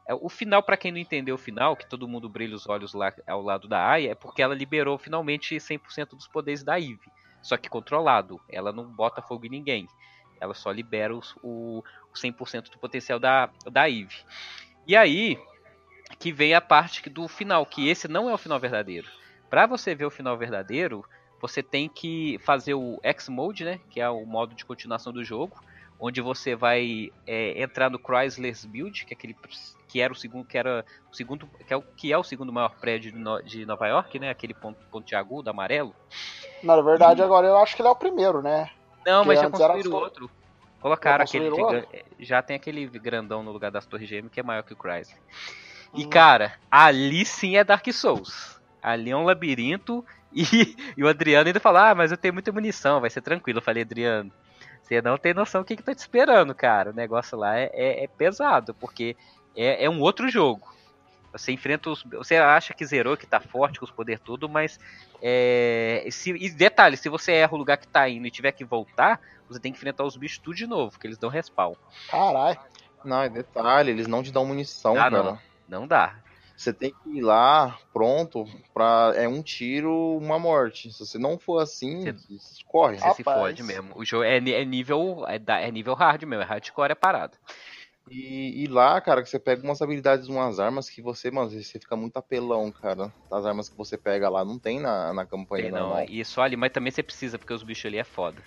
o 0.09 0.29
final, 0.29 0.63
para 0.63 0.77
quem 0.77 0.91
não 0.91 0.97
entendeu 0.97 1.35
o 1.35 1.37
final, 1.37 1.75
que 1.75 1.87
todo 1.87 2.07
mundo 2.07 2.27
brilha 2.27 2.55
os 2.55 2.67
olhos 2.67 2.93
lá 2.93 3.13
ao 3.27 3.41
lado 3.41 3.67
da 3.67 3.87
Aya, 3.87 4.11
é 4.11 4.15
porque 4.15 4.41
ela 4.41 4.55
liberou 4.55 4.97
finalmente 4.97 5.55
100% 5.55 6.09
dos 6.09 6.27
poderes 6.27 6.63
da 6.63 6.79
Eve. 6.79 7.11
Só 7.41 7.57
que 7.57 7.69
controlado. 7.69 8.39
Ela 8.49 8.71
não 8.71 8.85
bota 8.85 9.21
fogo 9.21 9.45
em 9.45 9.49
ninguém. 9.49 9.87
Ela 10.39 10.53
só 10.53 10.71
libera 10.71 11.15
os, 11.15 11.35
o, 11.43 11.83
o 12.11 12.13
100% 12.13 12.71
do 12.71 12.79
potencial 12.79 13.19
da, 13.19 13.49
da 13.71 13.89
Eve. 13.89 14.15
E 14.87 14.95
aí 14.95 15.39
que 16.19 16.31
vem 16.31 16.53
a 16.53 16.61
parte 16.61 17.09
do 17.09 17.27
final, 17.27 17.65
que 17.65 17.87
esse 17.87 18.07
não 18.07 18.29
é 18.29 18.33
o 18.33 18.37
final 18.37 18.59
verdadeiro. 18.59 19.07
Para 19.49 19.65
você 19.65 19.95
ver 19.95 20.05
o 20.05 20.11
final 20.11 20.37
verdadeiro, 20.37 21.05
você 21.41 21.63
tem 21.63 21.89
que 21.89 22.37
fazer 22.39 22.73
o 22.73 22.99
X-Mode, 23.03 23.63
né, 23.63 23.79
que 23.89 23.99
é 23.99 24.09
o 24.09 24.25
modo 24.25 24.53
de 24.53 24.65
continuação 24.65 25.11
do 25.11 25.23
jogo, 25.23 25.59
onde 25.99 26.21
você 26.21 26.55
vai 26.55 27.11
é, 27.25 27.61
entrar 27.61 27.89
no 27.89 27.99
Chrysler's 27.99 28.65
Build, 28.65 29.05
que 29.05 29.13
é 29.13 29.15
aquele 29.15 29.33
que 29.91 29.99
era 29.99 30.13
o 30.13 30.15
segundo, 30.15 30.45
que 30.45 30.57
era 30.57 30.85
o 31.11 31.15
segundo, 31.15 31.49
que 31.67 31.73
é 31.73 31.75
o, 31.75 31.81
que 31.81 32.13
é 32.13 32.17
o 32.17 32.23
segundo 32.23 32.53
maior 32.53 32.73
prédio 32.75 33.11
de, 33.11 33.17
no, 33.17 33.41
de 33.41 33.65
Nova 33.65 33.85
York, 33.87 34.17
né? 34.19 34.29
Aquele 34.29 34.53
ponto, 34.53 34.79
pontiagudo, 34.89 35.49
amarelo. 35.49 35.93
Na 36.63 36.79
verdade, 36.79 37.19
e... 37.19 37.23
agora 37.23 37.45
eu 37.45 37.57
acho 37.57 37.75
que 37.75 37.81
ele 37.81 37.89
é 37.89 37.91
o 37.91 37.95
primeiro, 37.95 38.41
né? 38.41 38.69
Não, 39.05 39.25
mas 39.25 39.41
já 39.41 39.49
construíram 39.49 39.91
outro. 39.91 40.31
Colocaram 40.79 41.25
aquele. 41.25 41.49
Outro? 41.49 41.85
Já 42.17 42.41
tem 42.41 42.55
aquele 42.55 42.87
grandão 42.87 43.43
no 43.43 43.51
lugar 43.51 43.69
das 43.69 43.85
Torres 43.85 44.07
Gêmeas 44.07 44.31
que 44.31 44.39
é 44.39 44.43
maior 44.43 44.63
que 44.63 44.73
o 44.73 44.77
Chrysler. 44.77 45.19
E, 45.93 46.05
hum. 46.05 46.09
cara, 46.09 46.53
ali 46.71 47.25
sim 47.25 47.57
é 47.57 47.63
Dark 47.63 47.85
Souls. 47.91 48.57
Ali 48.81 49.11
é 49.11 49.17
um 49.17 49.25
labirinto. 49.25 50.05
E, 50.31 50.43
e 50.95 51.03
o 51.03 51.09
Adriano 51.09 51.47
ainda 51.47 51.59
falou: 51.59 51.81
Ah, 51.81 51.93
mas 51.93 52.11
eu 52.11 52.17
tenho 52.17 52.33
muita 52.33 52.51
munição, 52.53 53.01
vai 53.01 53.09
ser 53.09 53.21
tranquilo. 53.21 53.59
Eu 53.59 53.63
falei, 53.63 53.83
Adriano, 53.83 54.31
você 54.81 55.01
não 55.01 55.17
tem 55.17 55.33
noção 55.33 55.61
do 55.61 55.65
que, 55.65 55.75
que 55.75 55.83
tá 55.83 55.93
te 55.93 55.99
esperando, 55.99 56.55
cara. 56.55 56.91
O 56.91 56.95
negócio 56.95 57.37
lá 57.37 57.57
é, 57.57 57.69
é, 57.73 58.05
é 58.05 58.07
pesado, 58.07 58.73
porque 58.73 59.17
é, 59.55 59.85
é 59.85 59.89
um 59.89 60.01
outro 60.01 60.29
jogo. 60.29 60.71
Você 61.31 61.51
enfrenta 61.51 61.89
os. 61.89 62.03
Você 62.03 62.35
acha 62.35 62.73
que 62.73 62.85
zerou, 62.85 63.15
que 63.15 63.25
tá 63.25 63.39
forte 63.39 63.79
com 63.79 63.85
os 63.85 63.91
poderes 63.91 64.21
tudo, 64.21 64.49
mas. 64.49 64.79
É, 65.21 66.05
se, 66.11 66.31
e 66.31 66.49
detalhe, 66.49 66.97
se 66.97 67.07
você 67.07 67.31
erra 67.31 67.53
o 67.53 67.57
lugar 67.57 67.77
que 67.77 67.87
tá 67.87 68.07
indo 68.09 68.27
e 68.27 68.31
tiver 68.31 68.51
que 68.51 68.65
voltar, 68.65 69.19
você 69.47 69.59
tem 69.59 69.71
que 69.71 69.77
enfrentar 69.77 70.03
os 70.03 70.17
bichos 70.17 70.39
tudo 70.39 70.55
de 70.55 70.67
novo, 70.67 70.99
que 70.99 71.07
eles 71.07 71.17
dão 71.17 71.29
respawn. 71.29 71.73
Caralho. 72.09 72.59
Não, 73.03 73.21
é 73.21 73.29
detalhe, 73.29 73.91
eles 73.91 74.07
não 74.07 74.21
te 74.21 74.31
dão 74.31 74.45
munição, 74.45 74.93
ah, 74.93 75.09
cara. 75.09 75.23
Não, 75.23 75.39
não 75.67 75.87
dá. 75.87 76.15
Você 76.55 76.71
tem 76.71 76.93
que 76.93 77.17
ir 77.17 77.21
lá 77.21 77.79
pronto 77.91 78.45
pra. 78.71 79.13
É 79.15 79.27
um 79.27 79.41
tiro, 79.41 80.17
uma 80.17 80.37
morte. 80.37 80.91
Se 80.91 80.99
você 80.99 81.17
não 81.17 81.39
for 81.39 81.59
assim, 81.59 82.11
você 82.11 82.63
corre. 82.67 82.99
Você 82.99 83.13
se 83.15 83.23
fode 83.23 83.63
mesmo. 83.63 83.91
O 83.95 84.05
jogo 84.05 84.23
é, 84.23 84.37
é 84.37 84.65
nível. 84.65 85.25
É, 85.27 85.41
é 85.65 85.71
nível 85.71 85.95
hard 85.95 86.21
mesmo, 86.23 86.43
é 86.43 86.45
hardcore 86.45 86.91
é 86.91 86.95
parado. 86.95 87.35
E, 88.09 88.63
e, 88.63 88.67
lá, 88.67 88.99
cara, 88.99 89.21
que 89.21 89.29
você 89.29 89.39
pega 89.39 89.63
umas 89.63 89.81
habilidades, 89.81 90.27
umas 90.27 90.59
armas 90.59 90.89
que 90.89 91.01
você, 91.01 91.29
mano, 91.29 91.49
você 91.49 91.79
fica 91.79 91.95
muito 91.95 92.17
apelão, 92.17 92.71
cara. 92.71 93.13
As 93.31 93.45
armas 93.45 93.69
que 93.69 93.77
você 93.77 93.97
pega 93.97 94.27
lá 94.27 94.43
não 94.43 94.57
tem 94.57 94.79
na, 94.79 95.13
na 95.13 95.25
campanha 95.25 95.63
tem, 95.63 95.71
normal. 95.71 95.99
Não, 95.99 96.05
isso 96.09 96.41
ali, 96.41 96.57
mas 96.57 96.71
também 96.71 96.91
você 96.91 97.03
precisa, 97.03 97.37
porque 97.37 97.53
os 97.53 97.63
bichos 97.63 97.85
ali 97.85 97.97
é 97.97 98.03
foda. 98.03 98.41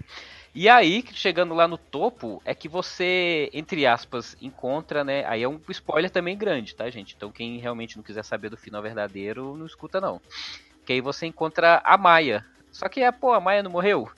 E 0.55 0.69
aí, 0.69 1.05
chegando 1.13 1.55
lá 1.55 1.67
no 1.67 1.77
topo, 1.77 2.41
é 2.45 2.55
que 2.55 2.69
você, 2.69 3.51
entre 3.53 3.87
aspas, 3.87 4.37
encontra, 4.41 5.03
né? 5.03 5.25
Aí 5.27 5.43
é 5.43 5.49
um 5.49 5.61
spoiler 5.69 6.11
também 6.11 6.37
grande, 6.37 6.75
tá, 6.75 6.89
gente? 6.91 7.15
Então 7.17 7.33
quem 7.33 7.59
realmente 7.59 7.97
não 7.97 8.05
quiser 8.05 8.25
saber 8.25 8.51
do 8.51 8.57
final 8.57 8.81
verdadeiro, 8.83 9.57
não 9.57 9.67
escuta 9.67 10.01
não. 10.01 10.21
Que 10.85 10.93
aí 10.93 11.01
você 11.01 11.27
encontra 11.27 11.83
a 11.85 11.97
Maia. 11.97 12.45
Só 12.71 12.89
que, 12.89 13.01
pô, 13.13 13.33
a 13.33 13.41
Maia 13.41 13.63
não 13.63 13.71
morreu? 13.71 14.09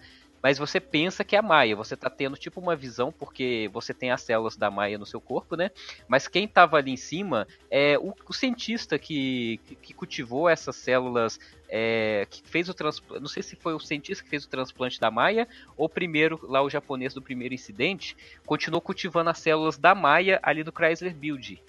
Mas 0.42 0.58
você 0.58 0.80
pensa 0.80 1.24
que 1.24 1.34
é 1.34 1.38
a 1.38 1.42
Maia. 1.42 1.76
Você 1.76 1.96
tá 1.96 2.08
tendo 2.08 2.36
tipo 2.36 2.60
uma 2.60 2.76
visão, 2.76 3.12
porque 3.12 3.70
você 3.72 3.92
tem 3.92 4.10
as 4.10 4.22
células 4.22 4.56
da 4.56 4.70
Maia 4.70 4.98
no 4.98 5.06
seu 5.06 5.20
corpo, 5.20 5.56
né? 5.56 5.70
Mas 6.06 6.28
quem 6.28 6.46
tava 6.46 6.76
ali 6.76 6.92
em 6.92 6.96
cima 6.96 7.46
é 7.70 7.98
o, 7.98 8.14
o 8.28 8.32
cientista 8.32 8.98
que, 8.98 9.60
que, 9.82 9.94
cultivou 9.94 10.48
essas 10.48 10.76
células. 10.76 11.38
É, 11.68 12.28
que 12.30 12.42
fez 12.44 12.68
o 12.68 12.74
transplante. 12.74 13.20
Não 13.20 13.28
sei 13.28 13.42
se 13.42 13.56
foi 13.56 13.74
o 13.74 13.80
cientista 13.80 14.22
que 14.22 14.30
fez 14.30 14.44
o 14.44 14.48
transplante 14.48 15.00
da 15.00 15.10
Maia, 15.10 15.48
ou 15.76 15.88
primeiro, 15.88 16.38
lá 16.44 16.62
o 16.62 16.70
japonês 16.70 17.12
do 17.12 17.20
primeiro 17.20 17.54
incidente, 17.54 18.16
continuou 18.46 18.80
cultivando 18.80 19.30
as 19.30 19.38
células 19.40 19.76
da 19.76 19.92
Maia 19.92 20.38
ali 20.44 20.62
no 20.62 20.70
Chrysler 20.70 21.12
Build 21.12 21.60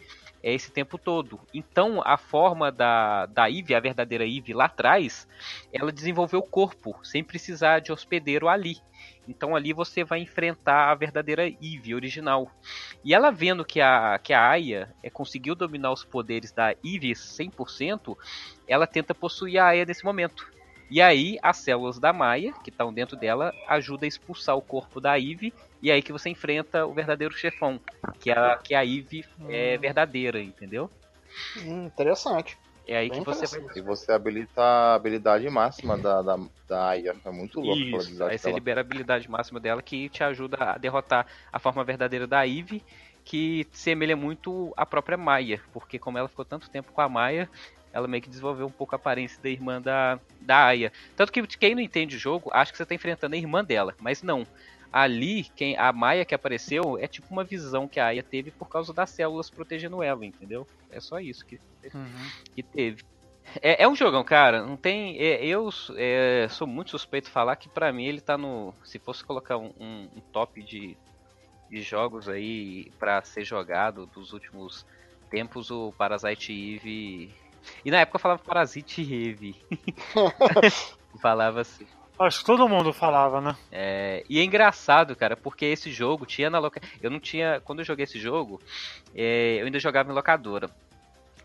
é 0.43 0.53
esse 0.53 0.71
tempo 0.71 0.97
todo. 0.97 1.39
Então, 1.53 2.01
a 2.05 2.17
forma 2.17 2.71
da, 2.71 3.25
da 3.25 3.49
Eve, 3.49 3.75
a 3.75 3.79
verdadeira 3.79 4.25
Eve 4.25 4.53
lá 4.53 4.65
atrás, 4.65 5.27
ela 5.73 5.91
desenvolveu 5.91 6.39
o 6.39 6.49
corpo, 6.49 6.97
sem 7.03 7.23
precisar 7.23 7.79
de 7.79 7.91
hospedeiro 7.91 8.47
ali. 8.47 8.77
Então 9.27 9.55
ali 9.55 9.73
você 9.73 10.03
vai 10.03 10.19
enfrentar 10.19 10.89
a 10.89 10.95
verdadeira 10.95 11.47
Eve 11.47 11.93
original. 11.93 12.49
E 13.03 13.13
ela 13.13 13.29
vendo 13.29 13.65
que 13.65 13.81
a, 13.81 14.17
que 14.23 14.33
a 14.33 14.49
Aya 14.49 14.93
é, 15.03 15.09
conseguiu 15.09 15.53
dominar 15.53 15.91
os 15.91 16.03
poderes 16.03 16.51
da 16.51 16.71
Eve 16.71 17.11
100%, 17.11 18.17
ela 18.67 18.87
tenta 18.87 19.13
possuir 19.13 19.59
a 19.59 19.67
Aya 19.67 19.85
nesse 19.85 20.05
momento. 20.05 20.49
E 20.89 21.01
aí 21.01 21.37
as 21.43 21.57
células 21.57 21.99
da 21.99 22.13
Maia, 22.13 22.53
que 22.63 22.69
estão 22.69 22.93
dentro 22.93 23.17
dela, 23.17 23.53
ajudam 23.67 24.05
a 24.05 24.07
expulsar 24.07 24.55
o 24.55 24.61
corpo 24.61 25.01
da 25.01 25.19
Eve 25.19 25.53
e 25.81 25.91
aí 25.91 26.01
que 26.01 26.11
você 26.11 26.29
enfrenta 26.29 26.85
o 26.85 26.93
verdadeiro 26.93 27.33
chefão, 27.33 27.79
que 28.19 28.31
a, 28.31 28.57
que 28.57 28.73
a 28.73 28.85
Eve 28.85 29.23
é 29.49 29.77
hum. 29.77 29.81
verdadeira, 29.81 30.41
entendeu? 30.41 30.89
Hum, 31.55 31.85
interessante. 31.85 32.57
É 32.87 32.97
aí 32.97 33.09
Bem 33.09 33.19
que 33.19 33.25
você 33.25 33.45
vai. 33.45 33.69
E 33.75 33.81
você 33.81 34.11
habilita 34.13 34.61
a 34.61 34.95
habilidade 34.95 35.49
máxima 35.49 35.97
da, 35.97 36.21
da, 36.21 36.37
da 36.67 36.87
Aya. 36.89 37.15
É 37.25 37.31
muito 37.31 37.59
louco 37.59 37.81
Isso, 37.81 38.23
Aí 38.23 38.37
você 38.37 38.51
libera 38.51 38.79
a 38.79 38.81
habilidade 38.81 39.29
máxima 39.29 39.59
dela 39.59 39.81
que 39.81 40.07
te 40.09 40.23
ajuda 40.23 40.57
a 40.57 40.77
derrotar 40.77 41.27
a 41.51 41.59
forma 41.59 41.83
verdadeira 41.83 42.25
da 42.25 42.47
Eve. 42.47 42.81
que 43.25 43.67
semelha 43.73 44.15
muito 44.15 44.73
a 44.77 44.85
própria 44.85 45.17
Maia, 45.17 45.61
porque 45.73 45.99
como 45.99 46.17
ela 46.17 46.29
ficou 46.29 46.45
tanto 46.45 46.69
tempo 46.69 46.93
com 46.93 47.01
a 47.01 47.09
Maia, 47.09 47.49
ela 47.91 48.07
meio 48.07 48.23
que 48.23 48.29
desenvolveu 48.29 48.67
um 48.67 48.71
pouco 48.71 48.95
a 48.95 48.97
aparência 48.97 49.41
da 49.43 49.49
irmã 49.49 49.81
da, 49.81 50.17
da 50.39 50.65
Aya. 50.65 50.91
Tanto 51.15 51.31
que 51.31 51.45
quem 51.57 51.75
não 51.75 51.81
entende 51.81 52.15
o 52.15 52.19
jogo, 52.19 52.49
acha 52.53 52.71
que 52.71 52.77
você 52.77 52.83
está 52.83 52.95
enfrentando 52.95 53.35
a 53.35 53.37
irmã 53.37 53.63
dela, 53.65 53.93
mas 53.99 54.21
não. 54.21 54.47
Ali, 54.91 55.45
quem 55.55 55.77
a 55.77 55.91
Maia 55.91 56.25
que 56.25 56.35
apareceu 56.35 56.97
é 56.97 57.07
tipo 57.07 57.27
uma 57.31 57.43
visão 57.43 57.87
que 57.87 57.99
a 57.99 58.07
Aya 58.07 58.23
teve 58.23 58.51
por 58.51 58.67
causa 58.67 58.93
das 58.93 59.09
células 59.09 59.49
protegendo 59.49 60.01
ela, 60.01 60.25
entendeu? 60.25 60.67
É 60.89 60.99
só 60.99 61.19
isso 61.19 61.45
que, 61.45 61.59
uhum. 61.93 62.29
que 62.55 62.63
teve. 62.63 63.03
É, 63.61 63.83
é, 63.83 63.87
um 63.87 63.95
jogão, 63.95 64.23
cara. 64.23 64.65
Não 64.65 64.77
tem. 64.77 65.17
É, 65.17 65.45
eu 65.45 65.69
é, 65.95 66.47
sou 66.49 66.67
muito 66.67 66.91
suspeito 66.91 67.25
de 67.25 67.31
falar 67.31 67.55
que 67.55 67.69
para 67.69 67.91
mim 67.91 68.05
ele 68.05 68.21
tá 68.21 68.37
no. 68.37 68.73
Se 68.83 68.99
fosse 68.99 69.23
colocar 69.23 69.57
um, 69.57 69.73
um, 69.79 70.09
um 70.15 70.21
top 70.31 70.61
de, 70.63 70.97
de 71.69 71.81
jogos 71.81 72.27
aí 72.27 72.91
para 72.99 73.21
ser 73.23 73.43
jogado 73.43 74.05
dos 74.05 74.33
últimos 74.33 74.85
tempos, 75.29 75.69
o 75.71 75.93
Parasite 75.97 76.53
Eve 76.53 77.33
e 77.83 77.91
na 77.91 77.99
época 77.99 78.17
eu 78.17 78.21
falava 78.21 78.43
Parasite 78.43 79.01
Heavy. 79.01 79.55
falava 81.21 81.61
assim. 81.61 81.87
Acho 82.19 82.39
que 82.39 82.45
todo 82.45 82.67
mundo 82.67 82.91
falava, 82.91 83.39
né? 83.39 83.55
É, 83.71 84.23
e 84.27 84.39
é 84.39 84.43
engraçado, 84.43 85.15
cara, 85.15 85.37
porque 85.37 85.65
esse 85.65 85.91
jogo 85.91 86.25
tinha 86.25 86.49
na 86.49 86.57
locadora. 86.57 86.91
Eu 87.01 87.11
não 87.11 87.19
tinha. 87.19 87.61
Quando 87.63 87.79
eu 87.79 87.85
joguei 87.85 88.05
esse 88.05 88.19
jogo, 88.19 88.59
é, 89.15 89.57
eu 89.59 89.65
ainda 89.65 89.79
jogava 89.79 90.11
em 90.11 90.15
locadora. 90.15 90.69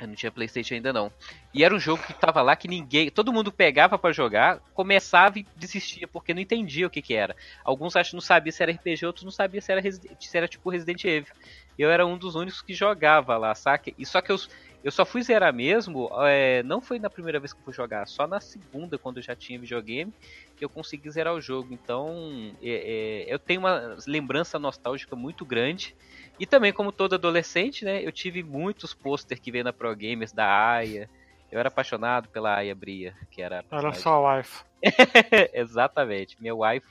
Eu 0.00 0.08
não 0.08 0.14
tinha 0.16 0.32
Playstation 0.32 0.74
ainda 0.74 0.92
não. 0.92 1.12
E 1.54 1.62
era 1.62 1.72
um 1.72 1.78
jogo 1.78 2.02
que 2.02 2.12
tava 2.12 2.42
lá 2.42 2.56
que 2.56 2.66
ninguém. 2.66 3.10
Todo 3.10 3.32
mundo 3.32 3.52
pegava 3.52 3.96
para 3.96 4.12
jogar, 4.12 4.58
começava 4.74 5.38
e 5.38 5.46
desistia, 5.54 6.08
porque 6.08 6.34
não 6.34 6.40
entendia 6.40 6.86
o 6.86 6.90
que 6.90 7.00
que 7.00 7.14
era. 7.14 7.36
Alguns 7.62 7.94
acho 7.94 8.10
que 8.10 8.16
não 8.16 8.20
sabia 8.20 8.50
se 8.50 8.62
era 8.62 8.72
RPG, 8.72 9.06
outros 9.06 9.24
não 9.24 9.30
sabiam 9.30 9.60
se 9.60 9.70
era, 9.70 9.80
se 9.82 10.36
era 10.36 10.48
tipo 10.48 10.70
Resident 10.70 11.04
Evil. 11.04 11.32
Eu 11.78 11.90
era 11.90 12.04
um 12.04 12.18
dos 12.18 12.34
únicos 12.34 12.62
que 12.62 12.74
jogava 12.74 13.36
lá, 13.36 13.54
saca? 13.54 13.92
E 13.96 14.04
só 14.04 14.20
que 14.20 14.32
eu, 14.32 14.36
eu 14.82 14.90
só 14.90 15.04
fui 15.04 15.22
zerar 15.22 15.54
mesmo, 15.54 16.10
é, 16.26 16.62
não 16.64 16.80
foi 16.80 16.98
na 16.98 17.08
primeira 17.08 17.38
vez 17.38 17.52
que 17.52 17.60
eu 17.60 17.64
fui 17.64 17.72
jogar, 17.72 18.06
só 18.08 18.26
na 18.26 18.40
segunda, 18.40 18.98
quando 18.98 19.18
eu 19.18 19.22
já 19.22 19.36
tinha 19.36 19.58
videogame, 19.58 20.12
que 20.56 20.64
eu 20.64 20.68
consegui 20.68 21.10
zerar 21.10 21.34
o 21.34 21.40
jogo. 21.40 21.72
Então, 21.72 22.52
é, 22.62 23.24
é, 23.28 23.32
eu 23.32 23.38
tenho 23.38 23.60
uma 23.60 23.96
lembrança 24.06 24.58
nostálgica 24.58 25.14
muito 25.14 25.44
grande. 25.44 25.94
E 26.38 26.46
também, 26.46 26.72
como 26.72 26.90
todo 26.90 27.14
adolescente, 27.14 27.84
né, 27.84 28.04
eu 28.04 28.10
tive 28.10 28.42
muitos 28.42 28.92
pôster 28.92 29.40
que 29.40 29.52
veio 29.52 29.64
na 29.64 29.72
Pro 29.72 29.94
Gamers 29.94 30.32
da 30.32 30.46
Aya. 30.46 31.08
Eu 31.50 31.60
era 31.60 31.68
apaixonado 31.68 32.28
pela 32.28 32.56
Aya 32.56 32.74
Bria, 32.74 33.14
que 33.30 33.42
era. 33.42 33.64
Era 33.70 33.92
sua 33.92 34.36
wife. 34.38 34.64
Exatamente, 35.52 36.36
meu 36.40 36.60
wife 36.60 36.88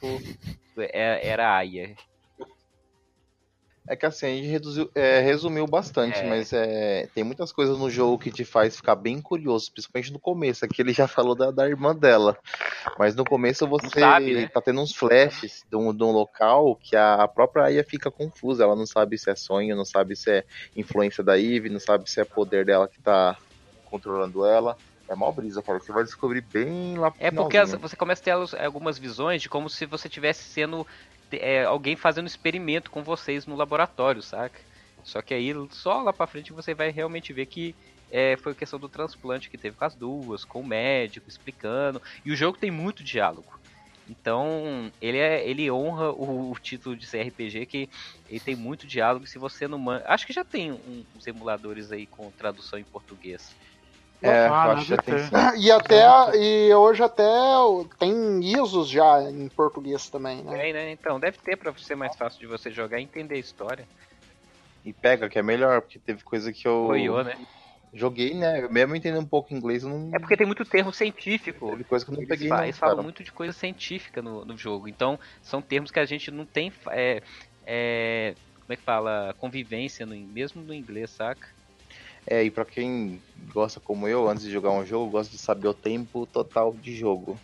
é, 0.78 1.28
era 1.28 1.50
a 1.50 1.58
Aya. 1.58 1.96
É 3.88 3.96
que 3.96 4.06
assim, 4.06 4.28
a 4.28 4.30
gente 4.30 4.48
reduziu, 4.48 4.92
é, 4.94 5.20
resumiu 5.20 5.66
bastante, 5.66 6.20
é. 6.20 6.30
mas 6.30 6.54
é, 6.54 7.08
tem 7.16 7.24
muitas 7.24 7.52
coisas 7.52 7.78
no 7.80 7.90
jogo 7.90 8.20
que 8.20 8.32
te 8.32 8.46
faz 8.46 8.76
ficar 8.76 8.96
bem 8.96 9.20
curioso, 9.20 9.72
principalmente 9.72 10.14
no 10.14 10.20
começo. 10.20 10.64
Aqui 10.64 10.82
ele 10.82 10.94
já 10.94 11.08
falou 11.08 11.34
da, 11.36 11.50
da 11.50 11.68
irmã 11.68 11.96
dela. 11.96 12.38
Mas 12.98 13.16
no 13.16 13.26
começo 13.26 13.68
você 13.68 13.90
sabe, 13.90 14.34
né? 14.34 14.48
tá 14.48 14.62
tendo 14.62 14.82
uns 14.82 14.96
flashes 14.96 15.66
de 15.70 15.76
um, 15.76 15.94
de 15.94 16.04
um 16.04 16.12
local 16.12 16.76
que 16.76 16.96
a, 16.96 17.28
própria 17.28 17.66
Aya 17.66 17.84
fica 17.84 18.12
confusa. 18.12 18.64
Ela 18.64 18.76
não 18.76 18.86
sabe 18.86 19.18
se 19.18 19.32
é 19.32 19.36
sonho, 19.36 19.76
não 19.76 19.86
sabe 19.86 20.16
se 20.16 20.30
é 20.30 20.44
influência 20.76 21.24
da 21.24 21.40
Eve, 21.40 21.70
não 21.70 21.80
sabe 21.80 22.10
se 22.10 22.22
é 22.22 22.26
poder 22.26 22.66
dela 22.66 22.88
que 22.88 23.02
tá 23.02 23.36
controlando 23.86 24.46
ela. 24.46 24.78
É 25.12 25.16
mó 25.16 25.30
brisa, 25.30 25.62
cara. 25.62 25.78
Você 25.78 25.92
vai 25.92 26.06
descobrir 26.06 26.40
bem 26.40 26.98
lá 26.98 27.12
pro 27.12 27.22
É 27.22 27.30
porque 27.30 27.58
as, 27.58 27.74
você 27.74 27.98
começa 27.98 28.22
a 28.22 28.24
ter 28.24 28.64
algumas 28.64 28.98
visões 28.98 29.42
de 29.42 29.50
como 29.50 29.70
se 29.70 29.86
você 29.86 30.08
estivesse 30.08 30.44
sendo 30.44 30.88
é, 31.34 31.64
alguém 31.64 31.96
fazendo 31.96 32.28
experimento 32.28 32.92
com 32.92 33.04
vocês 33.04 33.46
no 33.46 33.56
laboratório, 33.56 34.22
saca? 34.22 34.60
Só 35.04 35.22
que 35.22 35.34
aí 35.34 35.54
só 35.72 36.02
lá 36.02 36.14
pra 36.14 36.28
frente 36.28 36.54
você 36.54 36.74
vai 36.74 36.92
realmente 36.92 37.34
ver 37.34 37.46
que 37.48 37.76
é, 38.12 38.36
foi 38.38 38.54
questão 38.54 38.78
do 38.78 38.90
transplante 38.90 39.50
que 39.50 39.58
teve 39.58 39.76
com 39.76 39.86
as 39.86 39.96
duas, 39.96 40.44
com 40.44 40.60
o 40.62 40.66
médico 40.66 41.30
explicando. 41.30 42.02
E 42.26 42.32
o 42.32 42.36
jogo 42.36 42.58
tem 42.58 42.70
muito 42.70 43.04
diálogo. 43.04 43.60
Então, 44.10 44.92
ele, 45.02 45.18
é, 45.18 45.48
ele 45.48 45.72
honra 45.72 46.12
o, 46.12 46.52
o, 46.52 46.60
título 46.60 46.98
de 46.98 47.08
CRPG, 47.08 47.66
que 47.66 47.90
ele 48.30 48.40
tem 48.42 48.56
muito 48.56 48.86
diálogo. 48.86 49.26
Se 49.26 49.40
você 49.40 49.68
não 49.68 49.80
manda. 49.80 50.04
Acho 50.06 50.28
que 50.28 50.34
já 50.34 50.44
tem 50.44 50.72
um, 50.72 51.06
uns 51.16 51.26
emuladores 51.26 51.92
aí 51.92 52.06
com 52.06 52.30
tradução 52.32 52.78
em 52.78 52.84
português. 52.84 53.56
É, 54.22 54.46
ah, 54.46 54.74
acho 54.74 54.96
que 54.98 55.04
tem 55.04 55.16
E 55.58 55.72
até 55.72 56.06
e 56.36 56.74
hoje 56.74 57.02
até 57.02 57.26
tem 57.98 58.40
ISOs 58.44 58.88
já 58.88 59.24
em 59.24 59.48
português 59.50 60.10
também, 60.10 60.44
né? 60.44 60.58
Tem, 60.58 60.74
né? 60.74 60.92
Então, 60.92 61.20
deve 61.20 61.40
ter 61.40 61.58
para 61.58 61.74
ser 61.78 61.96
mais 61.96 62.16
fácil 62.16 62.40
de 62.40 62.46
você 62.46 62.70
jogar 62.70 63.00
e 63.00 63.04
entender 63.04 63.36
a 63.36 63.40
história. 63.40 63.88
E 64.86 64.94
pega, 64.94 65.28
que 65.28 65.40
é 65.40 65.44
melhor, 65.44 65.82
porque 65.82 65.98
teve 65.98 66.24
coisa 66.24 66.54
que 66.54 66.68
eu. 66.68 66.88
Boiou, 66.88 67.24
né? 67.24 67.36
Joguei, 67.94 68.34
né? 68.34 68.68
Mesmo 68.70 68.96
entendendo 68.96 69.24
um 69.24 69.28
pouco 69.28 69.54
inglês, 69.54 69.84
não. 69.84 70.12
É 70.14 70.20
porque 70.20 70.38
tem 70.38 70.46
muito 70.46 70.64
termo 70.64 70.94
científico. 70.94 71.72
Teve 71.72 71.84
coisa 71.84 72.06
que 72.06 72.12
eu 72.12 72.14
não 72.14 72.22
eles 72.22 72.30
peguei. 72.30 72.48
Falam, 72.48 72.64
eles 72.64 72.78
falam 72.78 73.04
muito 73.04 73.24
de 73.24 73.32
coisa 73.32 73.54
científica 73.54 74.22
no, 74.22 74.46
no 74.46 74.58
jogo. 74.58 74.88
Então, 74.88 75.20
são 75.42 75.62
termos 75.62 75.92
que 75.92 76.00
a 76.00 76.06
gente 76.06 76.32
não 76.32 76.46
tem. 76.46 76.72
É, 76.90 77.22
é, 77.66 78.36
como 78.62 78.72
é 78.72 78.76
que 78.76 78.84
fala? 78.84 79.36
Convivência, 79.38 80.06
no, 80.06 80.16
mesmo 80.16 80.62
no 80.62 80.74
inglês, 80.74 81.10
saca? 81.10 81.48
É, 82.28 82.44
e 82.44 82.52
para 82.52 82.66
quem 82.66 83.22
gosta 83.54 83.80
como 83.80 84.08
eu, 84.08 84.30
antes 84.30 84.44
de 84.44 84.52
jogar 84.52 84.72
um 84.72 84.86
jogo, 84.86 85.12
gosta 85.12 85.32
de 85.32 85.38
saber 85.38 85.68
o 85.68 85.74
tempo 85.74 86.26
total 86.26 86.74
de 86.74 86.96
jogo. 86.96 87.38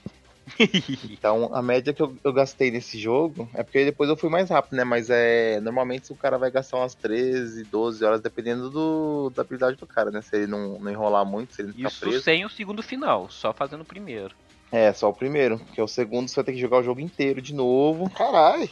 então, 1.09 1.49
a 1.53 1.61
média 1.61 1.93
que 1.93 2.01
eu, 2.01 2.15
eu, 2.23 2.31
gastei 2.31 2.71
nesse 2.71 2.97
jogo 2.97 3.49
é 3.53 3.63
porque 3.63 3.83
depois 3.83 4.09
eu 4.09 4.15
fui 4.15 4.29
mais 4.29 4.49
rápido, 4.49 4.77
né? 4.77 4.83
Mas 4.83 5.09
é. 5.09 5.59
Normalmente 5.59 6.11
o 6.11 6.15
cara 6.15 6.37
vai 6.37 6.49
gastar 6.49 6.77
umas 6.77 6.95
13, 6.95 7.65
12 7.65 8.05
horas, 8.05 8.21
dependendo 8.21 8.69
do, 8.69 9.29
da 9.35 9.41
habilidade 9.41 9.75
do 9.75 9.85
cara, 9.85 10.09
né? 10.09 10.21
Se 10.21 10.35
ele 10.35 10.47
não, 10.47 10.79
não 10.79 10.91
enrolar 10.91 11.25
muito, 11.25 11.53
se 11.53 11.61
ele 11.61 11.73
não 11.75 11.89
Isso 11.89 11.99
preso. 11.99 12.21
sem 12.21 12.45
o 12.45 12.49
segundo 12.49 12.81
final, 12.81 13.29
só 13.29 13.53
fazendo 13.53 13.81
o 13.81 13.85
primeiro. 13.85 14.33
É, 14.71 14.91
só 14.93 15.09
o 15.09 15.13
primeiro. 15.13 15.59
Porque 15.59 15.81
o 15.81 15.87
segundo 15.87 16.27
você 16.27 16.35
vai 16.35 16.45
ter 16.45 16.53
que 16.53 16.59
jogar 16.59 16.79
o 16.79 16.83
jogo 16.83 17.01
inteiro 17.01 17.41
de 17.41 17.53
novo. 17.53 18.09
Caralho! 18.09 18.69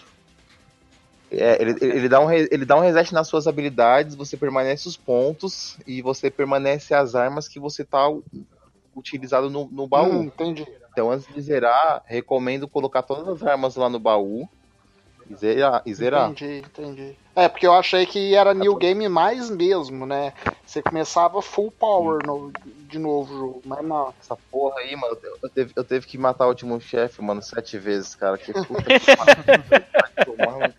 É, 1.38 1.62
ele, 1.62 1.76
ele, 1.82 2.10
dá 2.10 2.20
um, 2.20 2.32
ele 2.32 2.66
dá 2.66 2.76
um 2.78 2.82
reset 2.82 3.14
nas 3.14 3.28
suas 3.28 3.48
habilidades, 3.48 4.16
você 4.16 4.38
permanece 4.38 4.88
os 4.88 4.96
pontos 4.96 5.78
e 5.86 6.02
você 6.02 6.32
permanece 6.32 6.94
as 6.94 7.14
armas 7.14 7.48
que 7.48 7.60
você 7.60 7.84
tá 7.84 8.08
utilizado 8.96 9.50
no, 9.50 9.68
no 9.72 9.88
baú. 9.88 10.20
Hum, 10.20 10.24
entendi. 10.24 10.66
Então, 10.92 11.12
antes 11.12 11.28
de 11.34 11.42
zerar, 11.42 12.02
recomendo 12.06 12.68
colocar 12.68 13.02
todas 13.02 13.28
as 13.28 13.44
armas 13.48 13.76
lá 13.76 13.90
no 13.90 14.00
baú 14.00 14.48
e 15.30 15.36
zerar. 15.36 15.82
E 15.86 15.94
zerar. 15.94 16.32
Entendi, 16.32 16.60
entendi. 16.60 17.18
É, 17.36 17.50
porque 17.50 17.68
eu 17.68 17.74
achei 17.74 18.06
que 18.06 18.34
era 18.34 18.54
New 18.54 18.76
Game 18.78 19.10
mais 19.10 19.50
mesmo, 19.50 20.06
né? 20.06 20.32
Você 20.66 20.82
começava 20.82 21.42
full 21.42 21.72
power 21.72 22.26
no, 22.26 22.52
de 22.88 22.98
novo 22.98 23.34
o 23.34 23.38
jogo, 23.38 23.62
mas 23.66 23.84
não. 23.84 24.14
Essa 24.22 24.38
porra 24.50 24.80
aí, 24.80 24.96
mano, 24.96 25.18
eu 25.44 25.50
teve, 25.50 25.74
eu 25.76 25.84
teve 25.84 26.08
que 26.08 26.18
matar 26.18 26.46
o 26.46 26.50
último 26.50 26.80
chefe, 26.80 27.22
mano, 27.22 27.42
sete 27.42 27.78
vezes, 27.78 28.16
cara. 28.16 28.38
Que 28.38 28.54
puta 28.64 28.84
que 28.84 29.12
tomar 30.24 30.74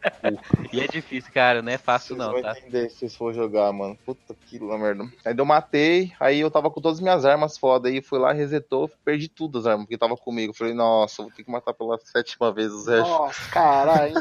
E 0.73 0.81
é 0.81 0.87
difícil, 0.87 1.33
cara, 1.33 1.61
não 1.63 1.73
é 1.73 1.79
fácil 1.79 2.17
vocês 2.17 2.33
não, 2.33 2.43
tá? 2.43 2.59
entender 2.59 2.89
se 2.91 2.99
vocês 2.99 3.17
for 3.17 3.35
jogar, 3.35 3.73
mano. 3.73 3.97
Puta 4.05 4.35
que 4.47 4.59
merda. 4.59 5.05
Aí 5.25 5.35
eu 5.37 5.45
matei, 5.45 6.13
aí 6.19 6.41
eu 6.41 6.51
tava 6.51 6.71
com 6.71 6.81
todas 6.81 6.99
as 6.99 7.03
minhas 7.03 7.25
armas 7.25 7.59
foda, 7.59 7.89
aí 7.89 8.01
fui 8.01 8.19
lá, 8.19 8.33
resetou, 8.33 8.91
perdi 9.05 9.29
tudo 9.29 9.59
as 9.59 9.67
armas, 9.67 9.85
porque 9.85 9.99
tava 9.99 10.17
comigo. 10.17 10.55
Falei, 10.55 10.75
nossa, 10.75 11.23
vou 11.23 11.33
ter 11.33 11.45
que 11.45 11.51
matar 11.51 11.75
pela 11.75 11.99
sétima 11.99 12.53
vez 12.53 12.73
os 12.73 12.87
restos. 12.87 13.09
Nossa, 13.09 13.51
caralho. 13.51 14.15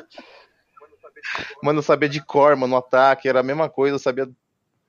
Mano, 1.62 1.80
eu 1.80 1.84
sabia 1.84 2.10
de 2.10 2.24
cor, 2.24 2.56
mano, 2.56 2.72
no 2.72 2.78
ataque, 2.78 3.28
era 3.28 3.40
a 3.40 3.44
mesma 3.44 3.70
coisa, 3.70 3.96
eu 3.96 4.00
sabia. 4.00 4.30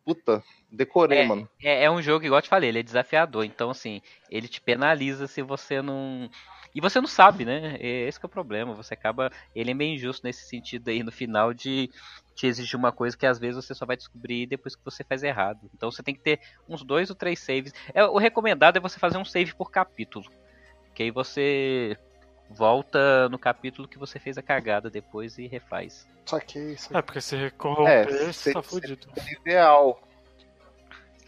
Puta, 0.05 0.43
decorei, 0.71 1.21
é, 1.21 1.27
mano. 1.27 1.49
É, 1.61 1.85
é 1.85 1.91
um 1.91 2.01
jogo, 2.01 2.25
igual 2.25 2.39
eu 2.39 2.43
te 2.43 2.49
falei, 2.49 2.69
ele 2.69 2.79
é 2.79 2.83
desafiador, 2.83 3.45
então 3.45 3.71
assim, 3.71 4.01
ele 4.31 4.47
te 4.47 4.61
penaliza 4.61 5.27
se 5.27 5.43
você 5.43 5.83
não. 5.83 6.31
E 6.77 6.81
você 6.81 7.01
não 7.01 7.09
sabe, 7.09 7.47
né? 7.47 7.79
Esse 7.81 8.19
é 8.23 8.27
o 8.27 8.29
problema. 8.29 8.75
Você 8.75 8.93
acaba. 8.93 9.33
Ele 9.55 9.71
é 9.71 9.75
meio 9.75 9.95
injusto 9.95 10.27
nesse 10.27 10.47
sentido 10.47 10.91
aí 10.91 11.03
no 11.03 11.11
final 11.11 11.55
de 11.55 11.91
te 12.35 12.47
exigir 12.47 12.77
uma 12.79 12.93
coisa 12.93 13.17
que 13.17 13.25
às 13.25 13.39
vezes 13.39 13.65
você 13.65 13.75
só 13.75 13.87
vai 13.87 13.97
descobrir 13.97 14.47
depois 14.47 14.77
que 14.77 14.85
você 14.85 15.03
faz 15.03 15.23
errado. 15.23 15.71
Então 15.75 15.91
você 15.91 16.03
tem 16.03 16.15
que 16.15 16.21
ter 16.21 16.39
uns 16.69 16.85
dois 16.85 17.09
ou 17.09 17.17
três 17.17 17.39
saves. 17.39 17.73
É, 17.95 18.05
o 18.05 18.19
recomendado 18.19 18.77
é 18.77 18.81
você 18.81 18.99
fazer 18.99 19.17
um 19.17 19.25
save 19.25 19.55
por 19.55 19.71
capítulo. 19.71 20.31
Que 20.95 21.05
aí 21.05 21.11
você 21.11 21.97
volta 22.51 23.27
no 23.31 23.39
capítulo 23.39 23.89
que 23.89 23.99
você 23.99 24.19
fez 24.19 24.37
a 24.37 24.43
cagada 24.43 24.91
depois 24.91 25.39
e 25.39 25.47
refaz. 25.47 26.07
Saquei, 26.27 26.77
É, 26.93 27.01
porque 27.01 27.23
se 27.23 27.51
corromper, 27.53 28.07
é, 28.07 28.33
você 28.33 28.53
tá 28.53 28.63
fudido. 28.63 29.09
É 29.17 29.33
ideal. 29.33 30.06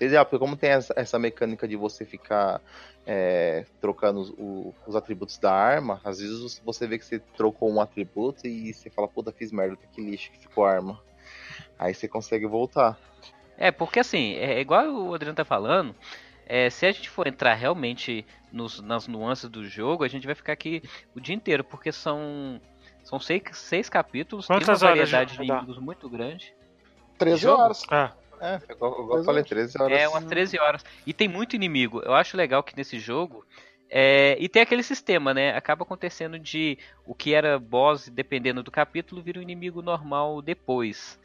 Ideal, 0.01 0.25
porque 0.25 0.39
como 0.39 0.57
tem 0.57 0.71
essa, 0.71 0.95
essa 0.97 1.19
mecânica 1.19 1.67
de 1.67 1.77
você 1.77 2.05
ficar 2.05 2.61
é, 3.07 3.65
trocando 3.81 4.21
os, 4.21 4.31
o, 4.31 4.75
os, 4.87 4.95
atributos 4.95 5.39
da 5.39 5.53
arma, 5.53 6.01
às 6.05 6.21
vezes 6.21 6.61
você 6.65 6.87
vê 6.87 6.99
que 6.99 7.05
você 7.05 7.19
trocou 7.19 7.71
um 7.71 7.81
atributo 7.81 8.47
e 8.47 8.73
você 8.73 8.91
fala, 8.91 9.09
puta, 9.09 9.33
fiz 9.33 9.51
merda, 9.51 9.77
que 9.93 10.01
lixo 10.01 10.31
que 10.31 10.39
ficou 10.39 10.65
a 10.65 10.73
arma. 10.73 11.03
Aí 11.79 11.95
você 11.95 12.07
consegue 12.07 12.47
voltar. 12.47 12.99
É, 13.57 13.73
porque 13.73 13.99
assim, 13.99 14.35
é 14.35 14.61
igual 14.61 14.89
o 14.89 15.15
Adriano 15.15 15.35
tá 15.35 15.45
falando, 15.45 15.95
é, 16.47 16.71
se 16.71 16.87
a 16.87 16.93
gente 16.93 17.11
for 17.11 17.27
entrar 17.27 17.55
realmente 17.55 18.25
nos, 18.53 18.81
nas 18.81 19.09
nuances 19.09 19.51
do 19.51 19.67
jogo, 19.67 20.05
a 20.05 20.09
gente 20.09 20.27
vai 20.27 20.35
ficar 20.35 20.53
aqui 20.53 20.83
o 21.15 21.21
dia 21.21 21.35
inteiro, 21.35 21.65
porque 21.65 21.91
são, 21.91 22.61
são 23.03 23.19
seis, 23.19 23.43
seis 23.53 23.89
capítulos, 23.89 24.47
Quantas 24.47 24.79
tem 24.79 24.89
uma 24.89 24.95
variedade 24.95 25.37
de 25.37 25.43
inimigos 25.43 25.79
muito 25.79 26.09
grande. 26.09 26.55
13 27.19 27.47
horas. 27.49 27.83
É. 27.91 28.28
É, 28.41 28.61
igual, 28.73 29.17
eu 29.19 29.25
falei, 29.25 29.43
13 29.43 29.81
horas. 29.81 29.99
É, 29.99 30.09
umas 30.09 30.25
13 30.25 30.59
horas. 30.59 30.85
E 31.07 31.13
tem 31.13 31.29
muito 31.29 31.57
inimigo. 31.57 32.01
Eu 32.03 32.15
acho 32.15 32.37
legal 32.37 32.63
que 32.63 32.77
nesse 32.77 32.99
jogo. 32.99 33.45
É, 33.91 34.37
e 34.39 34.49
tem 34.49 34.63
aquele 34.63 34.83
sistema, 34.83 35.33
né? 35.33 35.57
Acaba 35.57 35.83
acontecendo 35.83 36.39
de 36.39 36.79
o 37.07 37.15
que 37.15 37.35
era 37.35 37.59
boss, 37.59 38.09
dependendo 38.09 38.63
do 38.63 38.71
capítulo, 38.71 39.23
vira 39.23 39.39
um 39.39 39.43
inimigo 39.43 39.81
normal 39.81 40.43
depois. 40.43 41.19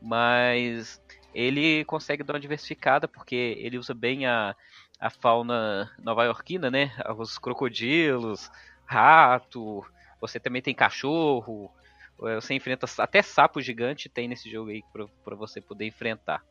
Mas 0.00 1.00
ele 1.34 1.84
consegue 1.84 2.22
dar 2.22 2.34
uma 2.34 2.40
diversificada, 2.40 3.06
porque 3.06 3.56
ele 3.58 3.76
usa 3.76 3.92
bem 3.92 4.26
a, 4.26 4.56
a 4.98 5.10
fauna 5.10 5.92
nova-iorquina, 5.98 6.70
né? 6.70 6.92
Os 7.18 7.38
crocodilos, 7.38 8.50
rato, 8.86 9.84
você 10.20 10.40
também 10.40 10.62
tem 10.62 10.74
cachorro, 10.74 11.70
você 12.18 12.54
enfrenta 12.54 12.86
até 12.98 13.22
sapo 13.22 13.60
gigante 13.60 14.08
tem 14.08 14.26
nesse 14.26 14.50
jogo 14.50 14.70
aí 14.70 14.82
para 15.24 15.36
você 15.36 15.60
poder 15.60 15.86
enfrentar. 15.86 16.42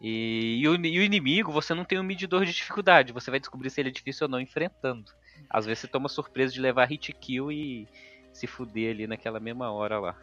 E, 0.00 0.60
e, 0.60 0.68
o, 0.68 0.74
e, 0.74 0.98
o, 0.98 1.02
inimigo, 1.02 1.52
você 1.52 1.74
não 1.74 1.84
tem 1.84 1.98
um 1.98 2.02
medidor 2.02 2.44
de 2.44 2.52
dificuldade, 2.52 3.12
você 3.12 3.30
vai 3.30 3.38
descobrir 3.38 3.70
se 3.70 3.80
ele 3.80 3.90
é 3.90 3.92
difícil 3.92 4.26
ou 4.26 4.30
não 4.30 4.40
enfrentando. 4.40 5.12
Às 5.48 5.64
vezes 5.64 5.80
você 5.80 5.88
toma 5.88 6.08
surpresa 6.08 6.52
de 6.52 6.60
levar 6.60 6.86
hit 6.86 7.12
kill 7.12 7.52
e 7.52 7.86
se 8.32 8.46
fuder 8.46 8.92
ali 8.92 9.06
naquela 9.06 9.38
mesma 9.38 9.70
hora 9.70 10.00
lá. 10.00 10.16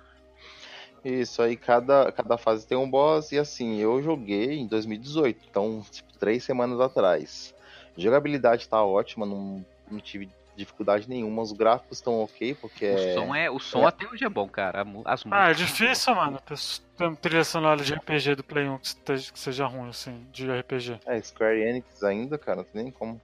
Isso, 1.03 1.41
aí 1.41 1.55
cada, 1.55 2.11
cada 2.11 2.37
fase 2.37 2.67
tem 2.67 2.77
um 2.77 2.89
boss, 2.89 3.31
e 3.31 3.39
assim, 3.39 3.77
eu 3.77 4.03
joguei 4.03 4.55
em 4.55 4.67
2018, 4.67 5.45
então, 5.49 5.85
tipo, 5.89 6.11
três 6.17 6.43
semanas 6.43 6.79
atrás. 6.81 7.55
Jogabilidade 7.97 8.67
tá 8.67 8.83
ótima, 8.83 9.25
não, 9.25 9.65
não 9.89 9.99
tive 9.99 10.29
dificuldade 10.59 11.09
nenhuma. 11.09 11.41
Os 11.41 11.51
gráficos 11.51 11.97
estão 11.97 12.21
ok, 12.21 12.55
porque 12.55 12.85
o 12.85 12.97
é... 12.97 13.13
Som 13.13 13.35
é. 13.35 13.49
O 13.49 13.59
som 13.59 13.83
é... 13.83 13.85
até 13.85 14.07
hoje 14.07 14.23
é 14.23 14.29
bom, 14.29 14.47
cara. 14.47 14.85
As 15.05 15.23
ah, 15.29 15.49
é 15.49 15.53
difícil, 15.53 16.15
mano. 16.15 16.39
Ter 16.39 17.15
trilha 17.17 17.43
sonora 17.43 17.83
de 17.83 17.93
RPG 17.93 18.35
do 18.35 18.43
Play 18.43 18.67
1 18.67 18.77
que 18.77 19.39
seja 19.39 19.65
ruim, 19.65 19.89
assim, 19.89 20.25
de 20.31 20.49
RPG. 20.51 20.99
É, 21.05 21.21
Square 21.21 21.61
Enix 21.61 22.03
ainda, 22.03 22.37
cara, 22.37 22.57
não 22.57 22.63
tem 22.63 22.83
nem 22.83 22.91
como. 22.91 23.19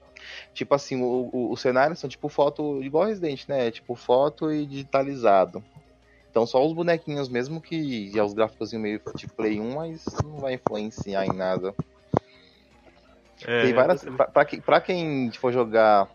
Tipo 0.54 0.74
assim, 0.74 1.02
o, 1.02 1.30
o, 1.32 1.52
os 1.52 1.62
cenários 1.62 2.00
são 2.00 2.10
tipo 2.10 2.28
foto, 2.30 2.82
igual 2.82 3.06
Resident, 3.06 3.48
né? 3.48 3.70
Tipo 3.70 3.96
foto 3.96 4.52
e 4.52 4.66
digitalizado. 4.66 5.64
Então 6.32 6.46
só 6.46 6.66
os 6.66 6.74
bonequinhos 6.74 7.30
mesmo 7.30 7.62
que 7.62 8.12
é 8.14 8.22
os 8.22 8.34
gráficos 8.34 8.74
meio 8.74 9.00
de 9.16 9.28
Play 9.28 9.60
1, 9.60 9.76
mas 9.76 10.06
não 10.24 10.38
vai 10.40 10.56
influenciar 10.56 11.26
em 11.26 11.34
nada. 11.34 11.74
É, 13.44 13.64
Tem 13.64 13.74
várias. 13.74 14.04
Pra, 14.04 14.28
pra, 14.28 14.46
pra, 14.46 14.82
quem 14.82 15.32
for 15.32 15.52
jogar 15.52 16.10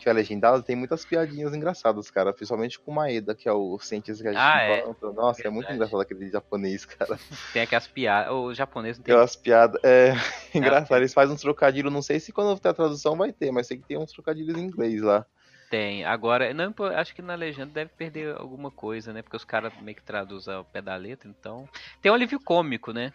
tiver 0.00 0.12
legendado, 0.12 0.62
tem 0.62 0.74
muitas 0.74 1.04
piadinhas 1.04 1.54
engraçadas, 1.54 2.10
cara. 2.10 2.32
Principalmente 2.32 2.78
com 2.78 2.90
o 2.90 2.94
Maeda, 2.94 3.34
que 3.34 3.48
é 3.48 3.52
o 3.52 3.78
cientista 3.78 4.22
que 4.22 4.28
a 4.28 4.32
gente 4.32 4.40
ah, 4.40 4.62
é. 4.62 4.80
encontra. 4.80 5.12
Nossa, 5.12 5.36
Verdade. 5.36 5.46
é 5.46 5.50
muito 5.50 5.72
engraçado 5.72 6.00
aquele 6.00 6.28
japonês, 6.30 6.84
cara. 6.84 7.18
Tem 7.52 7.62
aquelas 7.62 7.86
piadas. 7.86 8.32
O 8.32 8.54
japonês 8.54 8.98
não 8.98 9.04
tem. 9.04 9.14
Aquelas 9.14 9.36
piadas. 9.36 9.80
É, 9.84 10.14
é 10.54 10.58
engraçado. 10.58 10.98
Eles 10.98 11.14
fazem 11.14 11.34
uns 11.34 11.40
trocadilhos. 11.40 11.92
Não 11.92 12.02
sei 12.02 12.18
se 12.18 12.32
quando 12.32 12.58
ter 12.58 12.68
a 12.68 12.74
tradução 12.74 13.16
vai 13.16 13.32
ter, 13.32 13.50
mas 13.50 13.66
sei 13.66 13.76
que 13.78 13.86
tem 13.86 13.98
uns 13.98 14.12
trocadilhos 14.12 14.56
em 14.56 14.64
inglês 14.64 15.00
lá. 15.02 15.24
Tem. 15.70 16.04
Agora, 16.04 16.52
não, 16.52 16.74
acho 16.96 17.14
que 17.14 17.22
na 17.22 17.36
legenda 17.36 17.72
deve 17.72 17.92
perder 17.96 18.34
alguma 18.36 18.72
coisa, 18.72 19.12
né? 19.12 19.22
Porque 19.22 19.36
os 19.36 19.44
caras 19.44 19.72
meio 19.80 19.94
que 19.94 20.02
traduzem 20.02 20.52
ao 20.52 20.64
pé 20.64 20.82
da 20.82 20.96
letra, 20.96 21.28
então. 21.28 21.68
Tem 22.02 22.10
um 22.10 22.14
alívio 22.14 22.40
cômico, 22.40 22.92
né? 22.92 23.12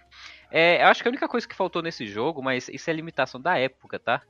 É, 0.49 0.81
eu 0.81 0.87
acho 0.87 1.01
que 1.01 1.07
a 1.09 1.11
única 1.11 1.27
coisa 1.27 1.45
que 1.45 1.53
faltou 1.53 1.81
nesse 1.81 2.07
jogo, 2.07 2.41
mas 2.41 2.69
isso 2.69 2.89
é 2.89 2.93
limitação 2.93 3.41
da 3.41 3.57
época, 3.57 3.99
tá? 3.99 4.21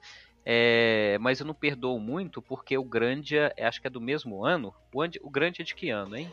É, 0.45 1.17
mas 1.19 1.39
eu 1.39 1.45
não 1.45 1.55
perdoo 1.55 1.99
muito 1.99 2.41
porque 2.41 2.77
o 2.77 2.83
Grandia, 2.83 3.53
acho 3.59 3.81
que 3.81 3.87
é 3.87 3.89
do 3.89 3.99
mesmo 3.99 4.45
ano. 4.45 4.73
O, 4.93 5.03
o 5.23 5.29
Grandia 5.29 5.63
é 5.63 5.65
de 5.65 5.73
que 5.73 5.89
ano, 5.89 6.15
hein? 6.15 6.31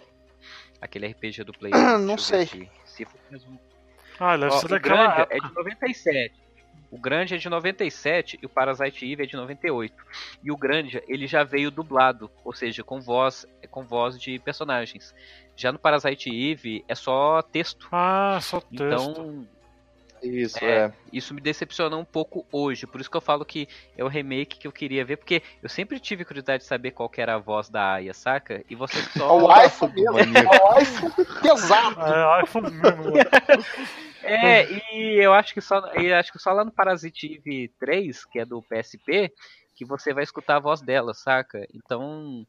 Aquele 0.80 1.06
RPG 1.06 1.44
do 1.44 1.52
Play. 1.52 1.72
não 2.04 2.18
sei. 2.18 2.68
Se 2.84 3.04
for 3.04 3.18
mesmo. 3.30 3.58
Ah, 4.20 4.36
deve 4.36 4.52
ser 4.52 4.68
daquela 4.68 5.26
é 5.30 5.38
de 5.38 5.54
97. 5.54 6.42
O 6.92 6.98
Grande 6.98 7.34
é 7.34 7.38
de 7.38 7.48
97 7.48 8.38
e 8.42 8.44
o 8.44 8.50
Parasite 8.50 9.10
Eve 9.10 9.22
é 9.22 9.26
de 9.26 9.34
98. 9.34 9.94
E 10.44 10.52
o 10.52 10.56
Grande, 10.58 11.02
ele 11.08 11.26
já 11.26 11.42
veio 11.42 11.70
dublado, 11.70 12.30
ou 12.44 12.52
seja, 12.52 12.84
com 12.84 13.00
voz, 13.00 13.46
com 13.70 13.82
voz 13.82 14.20
de 14.20 14.38
personagens. 14.38 15.14
Já 15.56 15.72
no 15.72 15.78
Parasite 15.78 16.28
Eve 16.28 16.84
é 16.86 16.94
só 16.94 17.40
texto. 17.40 17.88
Ah, 17.90 18.38
só 18.42 18.60
texto. 18.60 18.84
Então, 18.84 19.48
isso, 20.22 20.64
é, 20.64 20.86
é, 20.86 20.92
Isso 21.12 21.34
me 21.34 21.40
decepcionou 21.40 22.00
um 22.00 22.04
pouco 22.04 22.46
hoje. 22.52 22.86
Por 22.86 23.00
isso 23.00 23.10
que 23.10 23.16
eu 23.16 23.20
falo 23.20 23.44
que 23.44 23.68
é 23.96 24.04
o 24.04 24.08
remake 24.08 24.58
que 24.58 24.66
eu 24.66 24.72
queria 24.72 25.04
ver, 25.04 25.16
porque 25.16 25.42
eu 25.62 25.68
sempre 25.68 25.98
tive 25.98 26.24
curiosidade 26.24 26.62
de 26.62 26.68
saber 26.68 26.92
qual 26.92 27.10
era 27.16 27.34
a 27.34 27.38
voz 27.38 27.68
da 27.68 27.94
Aya, 27.94 28.14
saca? 28.14 28.64
E 28.68 28.74
você 28.74 28.96
só. 29.16 29.38
o 29.38 29.64
iPhone 29.64 29.92
mesmo. 29.94 30.10
o 30.14 30.78
iPhone 30.78 31.14
pesado. 31.42 32.00
É, 32.00 32.26
o 32.26 32.40
iPhone 32.42 32.70
mesmo. 32.70 33.12
é, 34.22 34.94
e 34.94 35.24
eu 35.24 35.32
acho 35.32 35.52
que 35.52 35.60
só. 35.60 35.78
Eu 35.94 36.16
acho 36.16 36.32
que 36.32 36.38
só 36.38 36.52
lá 36.52 36.64
no 36.64 36.72
Parasite 36.72 37.34
Eve 37.34 37.72
3, 37.78 38.24
que 38.26 38.38
é 38.38 38.44
do 38.44 38.62
PSP, 38.62 39.32
que 39.74 39.84
você 39.84 40.14
vai 40.14 40.22
escutar 40.22 40.56
a 40.56 40.60
voz 40.60 40.80
dela, 40.80 41.14
saca? 41.14 41.66
Então 41.74 42.46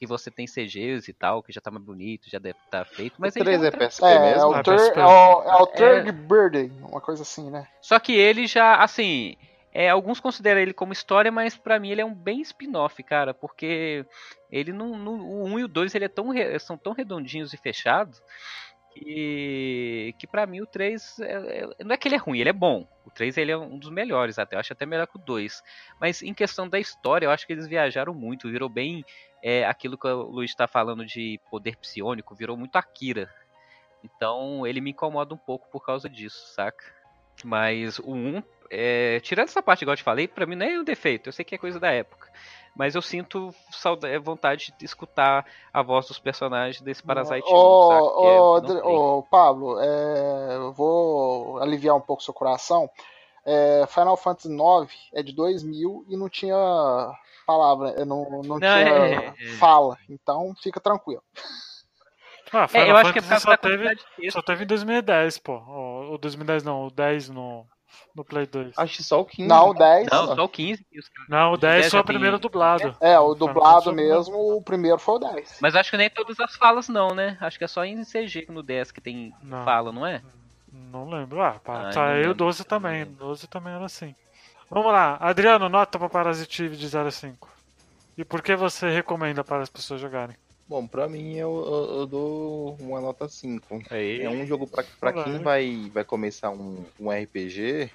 que 0.00 0.06
você 0.06 0.30
tem 0.30 0.46
CGs 0.46 1.10
e 1.10 1.12
tal, 1.12 1.42
que 1.42 1.52
já 1.52 1.60
tá 1.60 1.70
mais 1.70 1.84
bonito, 1.84 2.30
já 2.30 2.38
deve 2.38 2.58
estar 2.64 2.86
tá 2.86 2.90
feito. 2.90 3.16
Mas 3.18 3.36
o 3.36 3.38
3 3.38 3.62
é 3.64 3.70
PSP 3.70 4.06
é, 4.06 4.18
mesmo? 4.18 4.54
É 4.54 4.58
o, 4.58 4.62
ter, 4.62 4.96
é 4.96 5.04
o, 5.04 5.42
é 5.42 5.62
o 5.62 5.66
Third 5.66 6.08
é... 6.08 6.12
Burden, 6.12 6.72
uma 6.80 7.02
coisa 7.02 7.20
assim, 7.20 7.50
né? 7.50 7.68
Só 7.82 7.98
que 8.00 8.14
ele 8.14 8.46
já, 8.46 8.76
assim, 8.76 9.36
é, 9.74 9.90
alguns 9.90 10.18
consideram 10.18 10.58
ele 10.58 10.72
como 10.72 10.94
história, 10.94 11.30
mas 11.30 11.54
para 11.54 11.78
mim 11.78 11.90
ele 11.90 12.00
é 12.00 12.04
um 12.04 12.14
bem 12.14 12.40
spin-off, 12.40 13.02
cara, 13.02 13.34
porque 13.34 14.06
ele 14.50 14.72
não, 14.72 14.96
no, 14.96 15.12
o 15.12 15.44
1 15.44 15.58
e 15.58 15.64
o 15.64 15.68
2 15.68 15.94
ele 15.94 16.06
é 16.06 16.08
tão, 16.08 16.28
são 16.58 16.78
tão 16.78 16.94
redondinhos 16.94 17.52
e 17.52 17.58
fechados 17.58 18.22
que, 18.94 20.14
que 20.18 20.26
para 20.26 20.46
mim 20.46 20.60
o 20.60 20.66
3 20.66 21.20
é, 21.20 21.32
é, 21.32 21.84
não 21.84 21.92
é 21.92 21.96
que 21.96 22.08
ele 22.08 22.14
é 22.14 22.18
ruim, 22.18 22.40
ele 22.40 22.48
é 22.48 22.54
bom. 22.54 22.86
O 23.04 23.10
3 23.10 23.36
ele 23.36 23.52
é 23.52 23.56
um 23.56 23.78
dos 23.78 23.90
melhores 23.90 24.38
até, 24.38 24.56
eu 24.56 24.60
acho 24.60 24.72
até 24.72 24.84
melhor 24.86 25.06
que 25.06 25.16
o 25.16 25.20
2. 25.20 25.62
Mas 26.00 26.22
em 26.22 26.34
questão 26.34 26.68
da 26.68 26.78
história, 26.78 27.26
eu 27.26 27.30
acho 27.30 27.46
que 27.46 27.52
eles 27.52 27.66
viajaram 27.66 28.14
muito, 28.14 28.50
virou 28.50 28.68
bem 28.68 29.04
é, 29.42 29.64
aquilo 29.64 29.98
que 29.98 30.06
o 30.06 30.22
Luiz 30.22 30.50
está 30.50 30.66
falando 30.66 31.04
de 31.04 31.40
poder 31.50 31.76
psionico, 31.76 32.34
virou 32.34 32.56
muito 32.56 32.76
Akira. 32.76 33.32
Então 34.02 34.66
ele 34.66 34.80
me 34.80 34.90
incomoda 34.90 35.34
um 35.34 35.38
pouco 35.38 35.68
por 35.70 35.84
causa 35.84 36.08
disso, 36.08 36.54
saca? 36.54 36.84
Mas 37.44 37.98
o 37.98 38.12
1, 38.12 38.42
é, 38.70 39.20
tirando 39.20 39.48
essa 39.48 39.62
parte, 39.62 39.82
igual 39.82 39.94
eu 39.94 39.98
te 39.98 40.02
falei, 40.02 40.28
pra 40.28 40.46
mim 40.46 40.56
não 40.56 40.66
é 40.66 40.78
um 40.78 40.84
defeito, 40.84 41.28
eu 41.28 41.32
sei 41.32 41.44
que 41.44 41.54
é 41.54 41.58
coisa 41.58 41.80
da 41.80 41.90
época. 41.90 42.30
Mas 42.74 42.94
eu 42.94 43.02
sinto 43.02 43.52
saudade, 43.72 44.16
vontade 44.18 44.72
de 44.78 44.84
escutar 44.84 45.44
a 45.72 45.82
voz 45.82 46.06
dos 46.06 46.18
personagens 46.18 46.80
desse 46.80 47.02
Parasite 47.02 47.46
ô, 47.46 48.60
1, 48.60 48.66
é, 48.66 48.82
ô, 48.84 49.22
Pablo, 49.28 49.80
é, 49.80 50.54
eu 50.54 50.72
vou 50.72 51.58
aliviar 51.58 51.96
um 51.96 52.00
pouco 52.00 52.22
seu 52.22 52.32
coração. 52.32 52.88
É, 53.44 53.84
Final 53.88 54.16
Fantasy 54.16 54.48
IX 54.48 54.92
é 55.14 55.22
de 55.22 55.32
2000 55.32 56.06
e 56.08 56.16
não 56.16 56.28
tinha 56.28 56.56
palavra, 57.46 58.04
não, 58.04 58.30
não, 58.30 58.42
não 58.42 58.58
tinha 58.58 58.70
é, 58.70 59.26
é... 59.26 59.32
fala, 59.58 59.98
então 60.08 60.54
fica 60.62 60.80
tranquilo. 60.80 61.22
Ah, 62.52 62.68
Final 62.68 62.86
é, 62.86 62.90
eu 62.90 62.96
acho 62.96 63.12
que 63.12 63.18
é 63.18 63.38
só 63.38 63.56
teve, 63.56 63.96
só 64.30 64.42
teve 64.42 64.64
em 64.64 64.66
2010, 64.66 65.38
pô. 65.38 65.56
O, 65.56 66.14
o 66.14 66.18
2010 66.18 66.64
não, 66.64 66.86
o 66.86 66.90
10 66.90 67.28
no, 67.28 67.64
no 68.14 68.24
Play 68.24 68.46
2. 68.46 68.76
Acho 68.76 68.96
que 68.96 69.02
só 69.04 69.20
o 69.20 69.24
15. 69.24 69.48
Não, 69.48 69.70
o 69.70 69.74
10. 69.74 70.08
Não, 70.10 70.34
só 70.34 70.44
o 70.44 70.48
15. 70.48 70.84
Não, 71.28 71.52
o 71.52 71.56
10 71.56 71.90
foi 71.90 72.00
o 72.00 72.04
primeiro 72.04 72.38
dublado. 72.38 72.96
É, 73.00 73.18
o 73.18 73.34
dublado 73.34 73.92
mesmo, 73.92 74.56
o 74.56 74.62
primeiro 74.62 74.98
foi 74.98 75.14
o 75.14 75.18
10. 75.18 75.58
Mas 75.60 75.76
acho 75.76 75.90
que 75.90 75.96
nem 75.96 76.10
todas 76.10 76.38
as 76.40 76.56
falas 76.56 76.88
não, 76.88 77.14
né? 77.14 77.36
Acho 77.40 77.58
que 77.58 77.64
é 77.64 77.68
só 77.68 77.84
em 77.84 78.02
CG 78.02 78.46
no 78.48 78.62
10 78.62 78.90
que 78.90 79.00
tem 79.00 79.32
não. 79.42 79.64
fala, 79.64 79.92
não 79.92 80.06
é? 80.06 80.20
Não 80.20 80.39
lembro. 81.08 81.42
Ah, 81.42 81.60
pá, 81.62 81.90
tá 81.90 82.12
aí 82.12 82.26
o 82.26 82.34
12 82.34 82.64
também. 82.64 83.04
12 83.04 83.46
também 83.46 83.72
era 83.74 83.84
assim. 83.84 84.14
Vamos 84.70 84.92
lá, 84.92 85.16
Adriano, 85.20 85.68
nota 85.68 85.98
para 85.98 86.08
Parasitive 86.08 86.76
de 86.76 86.86
0 86.86 87.08
a 87.08 87.10
5. 87.10 87.48
E 88.16 88.24
por 88.24 88.40
que 88.40 88.54
você 88.54 88.88
recomenda 88.88 89.42
para 89.42 89.62
as 89.62 89.68
pessoas 89.68 90.00
jogarem? 90.00 90.36
Bom, 90.68 90.86
pra 90.86 91.08
mim 91.08 91.34
eu, 91.34 91.64
eu, 91.66 91.98
eu 92.00 92.06
dou 92.06 92.76
uma 92.78 93.00
nota 93.00 93.28
5. 93.28 93.82
É, 93.90 94.22
é 94.22 94.30
um 94.30 94.46
jogo 94.46 94.68
pra, 94.68 94.84
pra 95.00 95.12
quem 95.12 95.38
vai, 95.38 95.90
vai 95.92 96.04
começar 96.04 96.50
um, 96.50 96.84
um 97.00 97.10
RPG, 97.10 97.90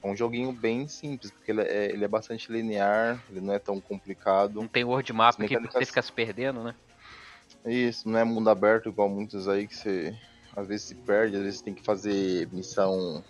é 0.00 0.06
um 0.06 0.14
joguinho 0.14 0.52
bem 0.52 0.86
simples, 0.86 1.32
porque 1.32 1.50
ele 1.50 1.62
é, 1.62 1.90
ele 1.90 2.04
é 2.04 2.08
bastante 2.08 2.52
linear, 2.52 3.20
ele 3.28 3.40
não 3.40 3.52
é 3.52 3.58
tão 3.58 3.80
complicado. 3.80 4.54
Não 4.60 4.68
tem 4.68 4.84
word 4.84 5.12
map 5.12 5.36
que 5.36 5.58
você 5.58 5.84
fica 5.84 6.02
se 6.02 6.12
perdendo, 6.12 6.62
né? 6.62 6.74
Isso, 7.66 8.08
não 8.08 8.20
é 8.20 8.22
mundo 8.24 8.48
aberto 8.48 8.88
igual 8.88 9.08
muitos 9.08 9.48
aí 9.48 9.66
que 9.66 9.76
você 9.76 10.16
às 10.56 10.66
vezes 10.66 10.86
se 10.86 10.94
perde, 10.94 11.36
às 11.36 11.42
vezes 11.42 11.60
tem 11.60 11.74
que 11.74 11.82
fazer 11.82 12.48
missão. 12.52 13.22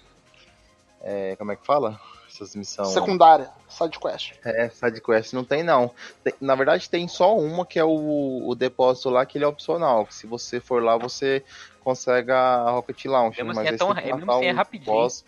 É, 1.03 1.37
como 1.37 1.53
é 1.53 1.57
que 1.57 1.65
fala? 1.65 1.99
Essas 2.29 2.55
missões. 2.55 2.89
Secundária, 2.89 3.51
sidequest. 3.69 4.35
É, 4.45 4.69
sidequest 4.69 5.33
não 5.33 5.45
tem 5.45 5.63
não. 5.63 5.91
Tem, 6.23 6.33
na 6.41 6.55
verdade 6.55 6.89
tem 6.89 7.09
só 7.09 7.37
uma 7.37 7.67
que 7.67 7.79
é 7.79 7.85
o, 7.85 8.49
o 8.49 8.55
depósito 8.55 9.11
lá, 9.11 9.27
que 9.27 9.37
ele 9.37 9.45
é 9.45 9.49
opcional. 9.49 10.07
Se 10.11 10.27
você 10.27 10.61
for 10.61 10.83
lá, 10.83 10.97
você 10.97 11.45
consegue 11.83 12.31
a 12.31 12.71
Rocket 12.71 13.05
Launch. 13.07 13.37
Mesmo 13.37 13.55
mas 13.55 13.59
assim 13.59 13.75
é, 13.75 13.77
tão, 13.77 13.93
é, 13.93 14.15
mesmo 14.15 14.33
assim 14.33 14.45
é 14.45 14.51
rapidinho. 14.51 14.93
Boss, 14.93 15.25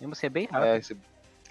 mesmo 0.00 0.12
assim 0.12 0.26
é 0.26 0.30
bem 0.30 0.46
rápido. 0.46 0.96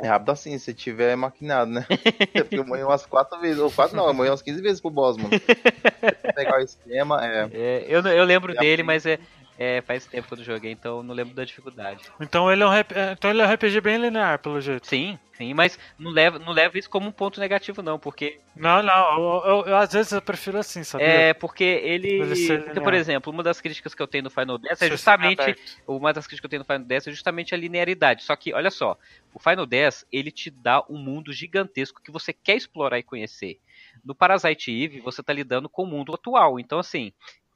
É, 0.02 0.06
é 0.06 0.08
rápido 0.08 0.32
assim, 0.32 0.58
se 0.58 0.74
tiver 0.74 1.16
maquinado, 1.16 1.72
né? 1.72 1.86
eu 2.52 2.66
morri 2.66 2.84
umas 2.84 3.06
quatro 3.06 3.40
vezes, 3.40 3.60
ou 3.60 3.70
quatro 3.70 3.96
não, 3.96 4.08
eu 4.08 4.14
morri 4.14 4.30
umas 4.30 4.42
15 4.42 4.62
vezes 4.62 4.82
pro 4.82 4.90
boss, 4.90 5.18
mano. 5.18 5.30
pegar 6.34 6.58
o 6.58 6.62
esquema, 6.62 7.20
é. 7.24 7.50
é 7.52 7.86
eu, 7.88 8.02
eu 8.02 8.24
lembro 8.24 8.54
é 8.54 8.56
dele, 8.56 8.82
assim. 8.82 8.88
mas 8.88 9.06
é, 9.06 9.20
É, 9.62 9.82
faz 9.82 10.05
tempo 10.05 10.26
que 10.26 10.36
eu 10.36 10.45
joguei, 10.45 10.72
então 10.72 11.03
não 11.03 11.14
lembro 11.14 11.34
da 11.34 11.43
dificuldade. 11.43 12.05
Então 12.18 12.49
ele 12.49 12.64
é 12.64 12.66
um, 12.66 12.72
então 13.12 13.30
ele 13.30 13.41
é 13.41 13.45
um 13.45 13.53
RPG 13.53 13.82
bem 13.82 13.97
linear, 13.97 14.39
pelo 14.39 14.62
jeito. 14.62 14.88
Sim, 14.88 15.20
sim, 15.34 15.53
mas 15.53 15.78
não 15.99 16.12
leva, 16.12 16.39
não 16.39 16.53
leva 16.53 16.80
isso 16.80 16.89
como 16.89 17.10
um 17.10 17.12
ponto 17.12 17.41
negativo, 17.41 17.82
não, 17.82 17.99
porque. 17.99 18.39
Não, 18.55 18.82
não, 18.82 19.20
eu, 19.20 19.43
eu, 19.45 19.66
eu 19.66 19.76
às 19.76 19.91
vezes 19.91 20.14
eu 20.14 20.22
prefiro 20.22 20.57
assim, 20.57 20.86
sabe? 20.86 21.03
É, 21.03 21.34
porque 21.34 21.66
ele. 21.66 22.20
Porque, 22.64 22.80
por 22.80 22.93
exemplo, 22.93 23.34
uma 23.34 23.43
das 23.43 23.60
críticas 23.60 23.93
que 23.93 24.01
eu 24.01 24.07
tenho 24.07 24.24
no 24.24 24.30
Final 24.30 24.57
10 24.57 24.82
é 24.82 24.88
justamente. 24.88 25.57
Uma 25.86 26.14
das 26.14 26.26
críticas 26.26 26.39
que 26.39 26.45
eu 26.45 26.49
tenho 26.51 26.62
no 26.62 26.66
Final 26.66 26.88
10 26.88 27.07
é 27.07 27.12
justamente 27.12 27.53
a 27.53 27.57
linearidade. 27.57 28.24
Só 28.24 28.38
que, 28.38 28.53
olha 28.53 28.72
só, 28.72 28.97
o 29.34 29.39
Final 29.39 29.66
10 29.66 30.05
ele 30.10 30.32
te 30.32 30.49
dá 30.49 30.86
um 30.89 30.97
mundo 30.97 31.34
gigantesco 31.34 32.01
que 32.01 32.12
você 32.12 32.32
quer 32.32 32.55
explorar 32.55 32.97
e 32.97 33.03
conhecer. 33.03 33.60
No 34.05 34.16
Parasite 34.16 34.72
Eve, 34.72 35.01
você 35.01 35.20
está 35.20 35.34
lidando 35.34 35.68
com 35.68 35.84
o 35.84 35.88
mundo 35.88 36.14
atual. 36.14 36.57
Então, 36.62 36.80
assim, 36.80 37.12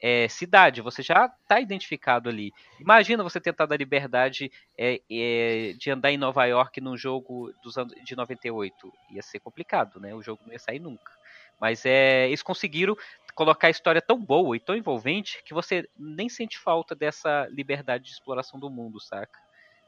é, 0.06 0.28
cidade, 0.28 0.82
você 0.82 1.02
já 1.02 1.28
está 1.28 1.62
identificado 1.62 2.28
ali. 2.28 2.54
Imagina 2.78 3.24
você 3.24 3.40
tentar 3.40 3.66
dar 3.66 3.78
liberdade 3.78 4.52
é, 4.78 5.00
é, 5.10 5.74
de 5.78 5.90
andar 5.90 6.12
em 6.12 6.18
Nova 6.18 6.44
York 6.44 6.82
num 6.82 6.98
jogo 6.98 7.54
dos 7.64 7.78
anos 7.78 7.94
de 8.04 8.14
98. 8.14 8.92
Ia 9.12 9.22
ser 9.22 9.40
complicado, 9.40 10.02
né? 10.02 10.14
O 10.14 10.22
jogo 10.22 10.42
não 10.46 10.52
ia 10.52 10.60
sair 10.60 10.80
nunca. 10.80 11.10
Mas 11.58 11.86
é, 11.86 12.28
eles 12.28 12.44
conseguiram 12.44 12.98
colocar 13.34 13.68
a 13.68 13.72
história 13.72 14.02
tão 14.02 14.20
boa 14.20 14.58
e 14.58 14.60
tão 14.60 14.76
envolvente 14.76 15.42
que 15.46 15.54
você 15.54 15.88
nem 15.98 16.28
sente 16.28 16.60
falta 16.60 16.94
dessa 16.94 17.48
liberdade 17.50 18.04
de 18.04 18.12
exploração 18.12 18.60
do 18.60 18.70
mundo, 18.70 19.00
saca? 19.00 19.40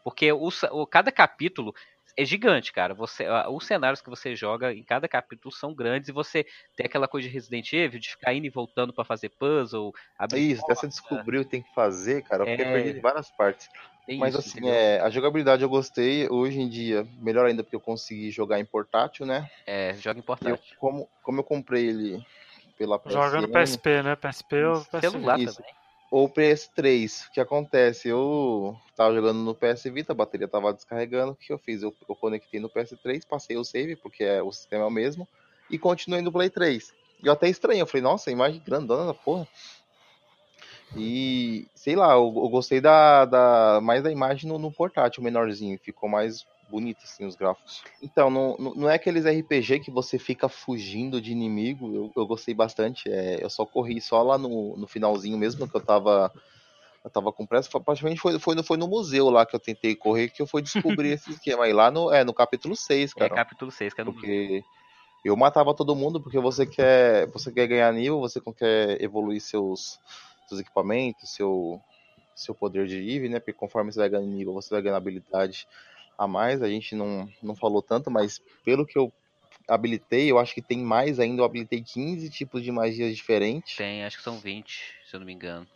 Porque 0.01 0.31
o, 0.31 0.47
o 0.71 0.87
cada 0.87 1.11
capítulo 1.11 1.75
é 2.17 2.23
gigante, 2.23 2.71
cara. 2.71 2.93
Você, 2.93 3.25
os 3.49 3.65
cenários 3.65 4.01
que 4.01 4.09
você 4.09 4.35
joga 4.35 4.73
em 4.73 4.83
cada 4.83 5.07
capítulo 5.07 5.53
são 5.53 5.73
grandes 5.73 6.09
e 6.09 6.13
você 6.13 6.45
tem 6.75 6.85
aquela 6.85 7.07
coisa 7.07 7.27
de 7.27 7.33
Resident 7.33 7.71
Evil, 7.73 7.99
de 7.99 8.11
ficar 8.11 8.33
indo 8.33 8.45
e 8.45 8.49
voltando 8.49 8.93
para 8.93 9.03
fazer 9.03 9.29
puzzle. 9.29 9.93
Isso, 10.33 10.63
até 10.63 10.75
você 10.75 10.87
descobriu 10.87 11.41
o 11.41 11.43
que 11.43 11.51
tem 11.51 11.61
que 11.61 11.73
fazer, 11.73 12.23
cara. 12.23 12.43
Eu 12.43 12.47
é... 12.47 12.57
fiquei 12.57 12.71
perdido 12.71 12.97
em 12.97 13.01
várias 13.01 13.29
partes. 13.31 13.69
Tem 14.05 14.19
Mas 14.19 14.35
isso, 14.35 14.47
assim, 14.47 14.69
é, 14.69 14.99
a 15.01 15.09
jogabilidade 15.09 15.63
eu 15.63 15.69
gostei. 15.69 16.29
Hoje 16.29 16.59
em 16.59 16.69
dia, 16.69 17.07
melhor 17.19 17.47
ainda 17.47 17.63
porque 17.63 17.75
eu 17.75 17.81
consegui 17.81 18.29
jogar 18.29 18.59
em 18.59 18.65
portátil, 18.65 19.25
né? 19.25 19.49
É, 19.65 19.95
joga 19.95 20.19
em 20.19 20.23
portátil. 20.23 20.55
Eu, 20.55 20.77
como, 20.77 21.09
como 21.23 21.39
eu 21.39 21.43
comprei 21.43 21.87
ele 21.87 22.25
pela 22.77 22.99
PSN... 22.99 23.13
Joga 23.13 23.41
no 23.41 23.49
PSP, 23.49 24.03
né? 24.03 24.15
PSP 24.15 24.63
ou 24.63 24.81
PSP. 24.81 25.01
Celular 25.01 25.39
isso. 25.39 25.55
também 25.55 25.84
ou 26.11 26.29
PS3. 26.29 27.27
O 27.27 27.31
que 27.31 27.39
acontece? 27.39 28.07
Eu 28.07 28.77
tava 28.95 29.13
jogando 29.13 29.39
no 29.39 29.55
PS 29.55 29.83
Vita, 29.85 30.13
a 30.13 30.15
bateria 30.15 30.47
tava 30.47 30.73
descarregando. 30.73 31.33
O 31.33 31.35
que 31.35 31.51
eu 31.51 31.57
fiz? 31.57 31.83
Eu, 31.83 31.93
eu 32.07 32.15
conectei 32.15 32.59
no 32.59 32.69
PS3, 32.69 33.25
passei 33.27 33.57
o 33.57 33.63
save, 33.63 33.95
porque 33.95 34.23
é, 34.23 34.41
o 34.41 34.51
sistema 34.51 34.83
é 34.83 34.87
o 34.87 34.91
mesmo, 34.91 35.27
e 35.69 35.77
continuei 35.77 36.21
no 36.21 36.31
Play 36.31 36.49
3. 36.49 36.93
E 37.23 37.27
eu 37.27 37.33
até 37.33 37.49
estranho, 37.49 37.79
eu 37.79 37.87
falei, 37.87 38.01
nossa, 38.01 38.31
imagem 38.31 38.61
grandona 38.65 39.05
da 39.05 39.13
porra. 39.13 39.47
E 40.95 41.67
sei 41.75 41.95
lá, 41.95 42.13
eu, 42.13 42.33
eu 42.35 42.49
gostei 42.49 42.79
da, 42.79 43.25
da, 43.25 43.79
mais 43.81 44.03
da 44.03 44.11
imagem 44.11 44.47
no, 44.47 44.57
no 44.57 44.71
portátil 44.71 45.23
menorzinho, 45.23 45.79
ficou 45.79 46.07
mais 46.07 46.45
bonito, 46.69 46.99
assim, 47.03 47.25
os 47.25 47.35
gráficos. 47.35 47.83
Então, 48.01 48.29
não, 48.29 48.57
não 48.57 48.89
é 48.89 48.95
aqueles 48.95 49.25
RPG 49.25 49.79
que 49.79 49.91
você 49.91 50.17
fica 50.17 50.49
fugindo 50.49 51.21
de 51.21 51.31
inimigo. 51.31 51.93
Eu, 51.95 52.11
eu 52.15 52.27
gostei 52.27 52.53
bastante. 52.53 53.09
É, 53.09 53.43
eu 53.43 53.49
só 53.49 53.65
corri 53.65 54.01
só 54.01 54.21
lá 54.21 54.37
no, 54.37 54.75
no 54.77 54.87
finalzinho 54.87 55.37
mesmo, 55.37 55.67
que 55.67 55.75
eu 55.75 55.81
tava. 55.81 56.31
Eu 57.03 57.09
tava 57.09 57.31
com 57.31 57.45
pressa. 57.45 57.69
Praticamente 57.79 58.19
foi, 58.19 58.39
foi, 58.39 58.63
foi 58.63 58.77
no 58.77 58.87
museu 58.87 59.29
lá 59.29 59.45
que 59.45 59.55
eu 59.55 59.59
tentei 59.59 59.95
correr 59.95 60.29
que 60.29 60.41
eu 60.41 60.47
fui 60.47 60.61
descobrir 60.61 61.09
esse 61.13 61.31
esquema. 61.31 61.67
E 61.67 61.73
lá 61.73 61.91
no, 61.91 62.11
é, 62.11 62.23
no 62.23 62.33
capítulo 62.33 62.75
6, 62.75 63.13
cara. 63.13 63.33
É, 63.33 63.35
capítulo 63.35 63.71
6, 63.71 63.93
que 63.93 64.01
é 64.01 64.03
no 64.03 64.13
Porque 64.13 64.63
eu 65.23 65.35
matava 65.35 65.73
todo 65.73 65.95
mundo 65.95 66.21
porque 66.21 66.39
você 66.39 66.67
quer, 66.67 67.27
você 67.31 67.51
quer 67.51 67.67
ganhar 67.67 67.91
nível, 67.91 68.19
você 68.19 68.39
quer 68.55 69.01
evoluir 69.01 69.41
seus, 69.41 69.99
seus 70.47 70.61
equipamentos, 70.61 71.31
seu, 71.33 71.81
seu 72.35 72.53
poder 72.53 72.85
de 72.85 72.97
IV, 72.97 73.29
né? 73.29 73.39
Porque 73.39 73.53
conforme 73.53 73.91
você 73.91 73.99
vai 73.99 74.09
ganhando 74.09 74.27
nível, 74.27 74.53
você 74.53 74.69
vai 74.69 74.83
ganhando 74.83 74.97
habilidade 74.97 75.67
a 76.17 76.27
mais, 76.27 76.61
a 76.61 76.69
gente 76.69 76.95
não, 76.95 77.29
não 77.41 77.55
falou 77.55 77.81
tanto, 77.81 78.09
mas 78.09 78.41
pelo 78.63 78.85
que 78.85 78.97
eu 78.97 79.11
habilitei, 79.67 80.31
eu 80.31 80.37
acho 80.37 80.53
que 80.53 80.61
tem 80.61 80.79
mais 80.79 81.19
ainda, 81.19 81.41
eu 81.41 81.45
habilitei 81.45 81.81
15 81.81 82.29
tipos 82.29 82.63
de 82.63 82.71
magias 82.71 83.15
diferentes. 83.15 83.75
Tem, 83.75 84.03
acho 84.03 84.17
que 84.17 84.23
são 84.23 84.39
20, 84.39 84.93
se 85.05 85.15
eu 85.15 85.19
não 85.19 85.27
me 85.27 85.33
engano. 85.33 85.67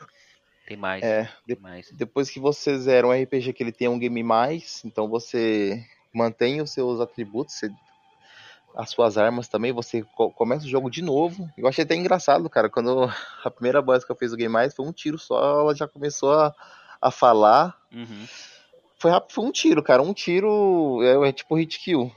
Tem 0.68 0.78
mais. 0.78 1.04
É, 1.04 1.24
tem 1.46 1.56
de, 1.56 1.62
mais. 1.62 1.92
depois 1.92 2.30
que 2.30 2.40
você 2.40 2.78
zera 2.78 3.08
um 3.08 3.12
RPG 3.12 3.54
que 3.54 3.64
ele 3.64 3.72
tem 3.72 3.88
um 3.88 3.98
game 3.98 4.22
mais, 4.22 4.84
então 4.86 5.10
você 5.10 5.84
mantém 6.14 6.62
os 6.62 6.72
seus 6.72 7.00
atributos, 7.00 7.56
você, 7.56 7.72
as 8.76 8.92
suas 8.92 9.18
armas 9.18 9.48
também, 9.48 9.72
você 9.72 10.04
co 10.16 10.32
começa 10.32 10.66
o 10.66 10.70
jogo 10.70 10.90
de 10.90 11.02
novo. 11.02 11.50
Eu 11.58 11.68
achei 11.68 11.84
até 11.84 11.96
engraçado, 11.96 12.50
cara, 12.50 12.70
quando 12.70 13.10
a 13.44 13.50
primeira 13.50 13.82
boss 13.82 14.06
que 14.06 14.12
eu 14.12 14.16
fiz 14.16 14.32
o 14.32 14.38
game 14.38 14.54
mais 14.54 14.76
foi 14.76 14.86
um 14.86 14.94
tiro 14.94 15.18
só, 15.18 15.62
ela 15.62 15.76
já 15.76 15.88
começou 15.88 16.34
a, 16.34 16.54
a 17.02 17.10
falar. 17.10 17.76
Uhum. 17.92 18.28
Foi 19.00 19.10
rápido, 19.10 19.34
foi 19.34 19.46
um 19.46 19.52
tiro, 19.52 19.82
cara. 19.82 20.02
Um 20.02 20.14
tiro 20.14 21.02
é, 21.02 21.30
é 21.30 21.32
tipo 21.32 21.56
hit 21.56 21.80
kill. 21.80 22.12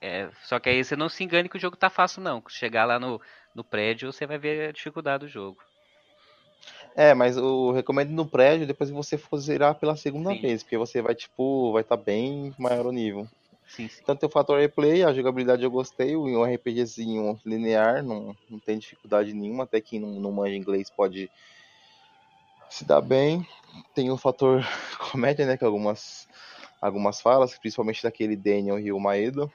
É, 0.00 0.30
só 0.44 0.60
que 0.60 0.68
aí 0.68 0.82
você 0.82 0.94
não 0.94 1.08
se 1.08 1.24
engane 1.24 1.48
que 1.48 1.56
o 1.56 1.60
jogo 1.60 1.76
tá 1.76 1.90
fácil, 1.90 2.22
não. 2.22 2.42
Chegar 2.48 2.84
lá 2.84 2.98
no, 3.00 3.20
no 3.52 3.64
prédio, 3.64 4.12
você 4.12 4.24
vai 4.24 4.38
ver 4.38 4.68
a 4.68 4.72
dificuldade 4.72 5.26
do 5.26 5.28
jogo. 5.28 5.58
É, 6.94 7.12
mas 7.12 7.36
eu 7.36 7.72
recomendo 7.72 8.10
no 8.10 8.26
prédio 8.26 8.66
depois 8.66 8.90
que 8.90 8.96
você 8.96 9.18
for 9.18 9.38
zerar 9.38 9.74
pela 9.74 9.96
segunda 9.96 10.30
sim. 10.30 10.40
vez, 10.40 10.62
porque 10.62 10.78
você 10.78 11.02
vai, 11.02 11.14
tipo, 11.14 11.72
vai 11.72 11.82
estar 11.82 11.96
tá 11.96 12.02
bem 12.02 12.54
maior 12.56 12.86
o 12.86 12.92
nível. 12.92 13.26
Sim, 13.66 13.88
sim. 13.88 14.02
Tem 14.02 14.16
o 14.22 14.30
fator 14.30 14.58
replay, 14.58 15.02
a 15.02 15.12
jogabilidade 15.12 15.62
eu 15.62 15.70
gostei, 15.70 16.16
um 16.16 16.42
RPGzinho 16.42 17.38
linear, 17.44 18.02
não, 18.02 18.34
não 18.48 18.58
tem 18.58 18.78
dificuldade 18.78 19.34
nenhuma, 19.34 19.64
até 19.64 19.80
quem 19.80 20.00
não, 20.00 20.08
não 20.08 20.32
manja 20.32 20.56
inglês 20.56 20.88
pode 20.88 21.30
se 22.70 22.84
dar 22.84 23.00
bem. 23.00 23.46
Tem 23.94 24.10
o 24.10 24.16
fator 24.16 24.64
comédia, 25.10 25.46
né, 25.46 25.56
que 25.56 25.64
algumas 25.64 26.26
algumas 26.80 27.20
falas, 27.20 27.58
principalmente 27.58 28.02
daquele 28.02 28.36
Daniel 28.36 28.76
Rio 28.78 29.00
Maeda. 29.00 29.50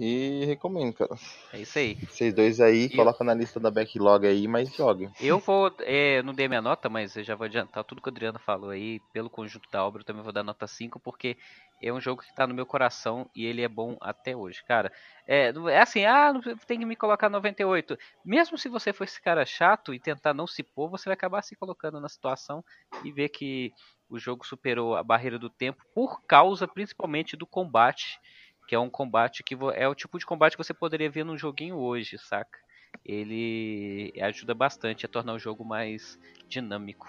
E 0.00 0.44
recomendo, 0.44 0.92
cara. 0.92 1.16
É 1.52 1.58
isso 1.58 1.76
aí. 1.76 1.96
Vocês 1.96 2.32
dois 2.32 2.60
aí, 2.60 2.84
eu... 2.84 2.96
coloca 2.96 3.24
na 3.24 3.34
lista 3.34 3.58
da 3.58 3.68
backlog 3.68 4.24
aí, 4.24 4.46
mas 4.46 4.72
joga. 4.72 5.10
Eu 5.20 5.40
vou, 5.40 5.74
é, 5.80 6.22
não 6.22 6.32
dei 6.32 6.46
minha 6.46 6.62
nota, 6.62 6.88
mas 6.88 7.16
eu 7.16 7.24
já 7.24 7.34
vou 7.34 7.46
adiantar 7.46 7.82
tudo 7.82 8.00
que 8.00 8.08
o 8.08 8.12
Adriano 8.12 8.38
falou 8.38 8.70
aí, 8.70 9.00
pelo 9.12 9.28
conjunto 9.28 9.68
da 9.72 9.84
obra, 9.84 10.02
eu 10.02 10.04
também 10.04 10.22
vou 10.22 10.32
dar 10.32 10.44
nota 10.44 10.68
5, 10.68 11.00
porque 11.00 11.36
é 11.82 11.92
um 11.92 12.00
jogo 12.00 12.22
que 12.22 12.32
tá 12.32 12.46
no 12.46 12.54
meu 12.54 12.64
coração 12.64 13.28
e 13.34 13.44
ele 13.44 13.60
é 13.60 13.66
bom 13.66 13.96
até 14.00 14.36
hoje, 14.36 14.62
cara. 14.64 14.92
É, 15.26 15.52
é 15.68 15.80
assim, 15.80 16.04
ah, 16.04 16.32
tem 16.64 16.78
que 16.78 16.86
me 16.86 16.94
colocar 16.94 17.28
98. 17.28 17.98
Mesmo 18.24 18.56
se 18.56 18.68
você 18.68 18.92
for 18.92 19.02
esse 19.02 19.20
cara 19.20 19.44
chato 19.44 19.92
e 19.92 19.98
tentar 19.98 20.32
não 20.32 20.46
se 20.46 20.62
pôr, 20.62 20.88
você 20.88 21.06
vai 21.06 21.14
acabar 21.14 21.42
se 21.42 21.56
colocando 21.56 21.98
na 21.98 22.08
situação 22.08 22.64
e 23.02 23.10
ver 23.10 23.30
que 23.30 23.72
o 24.08 24.16
jogo 24.16 24.46
superou 24.46 24.94
a 24.94 25.02
barreira 25.02 25.40
do 25.40 25.50
tempo 25.50 25.82
por 25.92 26.22
causa 26.22 26.68
principalmente 26.68 27.36
do 27.36 27.46
combate 27.46 28.20
que 28.68 28.74
é 28.74 28.78
um 28.78 28.90
combate 28.90 29.42
que 29.42 29.56
é 29.74 29.88
o 29.88 29.94
tipo 29.94 30.18
de 30.18 30.26
combate 30.26 30.54
que 30.54 30.62
você 30.62 30.74
poderia 30.74 31.08
ver 31.10 31.24
num 31.24 31.38
joguinho 31.38 31.76
hoje, 31.76 32.18
saca? 32.18 32.58
Ele 33.02 34.12
ajuda 34.20 34.54
bastante 34.54 35.06
a 35.06 35.08
tornar 35.08 35.32
o 35.32 35.38
jogo 35.38 35.64
mais 35.64 36.18
dinâmico. 36.46 37.08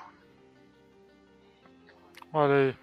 Olha 2.32 2.56
aí. 2.56 2.76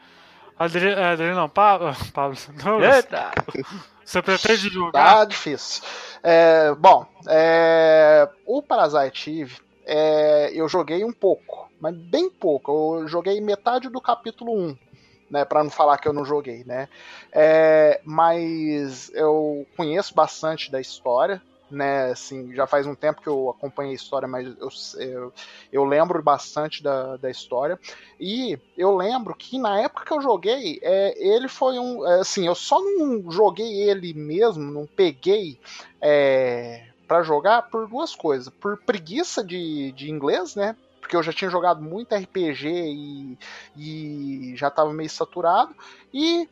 Adri... 0.59 0.89
É, 0.91 1.05
Adriano, 1.05 1.41
não, 1.41 1.49
Pablo. 1.49 1.91
Pablo 2.13 2.37
não, 2.63 2.85
Eita! 2.85 3.31
Você 4.05 4.23
pretende 4.23 4.69
jogar? 4.69 4.93
Tá 4.93 5.25
difícil. 5.25 5.83
É, 6.23 6.75
bom, 6.75 7.07
é, 7.29 8.29
o 8.45 8.63
Parasite 8.63 9.41
Eve, 9.41 9.57
é, 9.87 10.51
eu 10.53 10.69
joguei 10.69 11.03
um 11.03 11.13
pouco, 11.13 11.71
mas 11.81 11.97
bem 11.97 12.31
pouco. 12.31 13.01
Eu 13.01 13.09
joguei 13.09 13.41
metade 13.41 13.89
do 13.89 14.01
capítulo 14.01 14.53
1 14.55 14.86
né, 15.31 15.45
para 15.45 15.63
não 15.63 15.71
falar 15.71 15.99
que 15.99 16.09
eu 16.09 16.13
não 16.13 16.25
joguei, 16.25 16.65
né? 16.65 16.89
É, 17.33 18.01
mas 18.05 19.11
eu 19.15 19.67
conheço 19.77 20.15
bastante 20.15 20.71
da 20.71 20.81
história, 20.81 21.43
né? 21.71 22.11
Assim, 22.11 22.55
já 22.55 22.67
faz 22.67 22.87
um 22.87 22.95
tempo 22.95 23.21
que 23.21 23.29
eu 23.29 23.51
acompanho 23.51 23.91
a 23.91 23.95
história, 23.95 24.29
mas 24.29 24.47
eu, 24.47 24.69
eu, 25.01 25.33
eu, 25.73 25.85
lembro 25.85 26.23
bastante 26.23 26.83
da, 26.83 27.17
da 27.17 27.31
história. 27.31 27.79
E 28.21 28.59
eu 28.77 28.95
lembro 28.97 29.35
que 29.35 29.59
na 29.59 29.81
época 29.81 30.05
que 30.05 30.13
eu 30.13 30.21
joguei, 30.21 30.79
é, 30.83 31.15
ele 31.17 31.49
foi 31.49 31.79
um. 31.79 32.07
É, 32.07 32.21
assim, 32.21 32.47
eu 32.47 32.55
só 32.55 32.81
não 32.81 33.31
joguei 33.31 33.83
ele 33.83 34.15
mesmo, 34.15 34.71
não 34.71 34.87
peguei. 34.87 35.59
É, 36.01 36.87
para 37.07 37.23
jogar 37.23 37.63
por 37.71 37.89
duas 37.89 38.15
coisas. 38.15 38.49
Por 38.49 38.79
preguiça 38.79 39.43
de, 39.43 39.93
de 39.93 40.11
inglês, 40.11 40.57
né? 40.57 40.77
Porque 41.07 41.17
eu 41.17 41.23
já 41.23 41.33
tinha 41.33 41.49
jogado 41.49 41.81
muito 41.81 42.17
RPG 42.17 42.69
e, 42.69 43.39
e 43.77 44.57
já 44.57 44.67
estava 44.67 44.93
meio 44.93 45.09
saturado. 45.09 45.73
E 46.13 46.49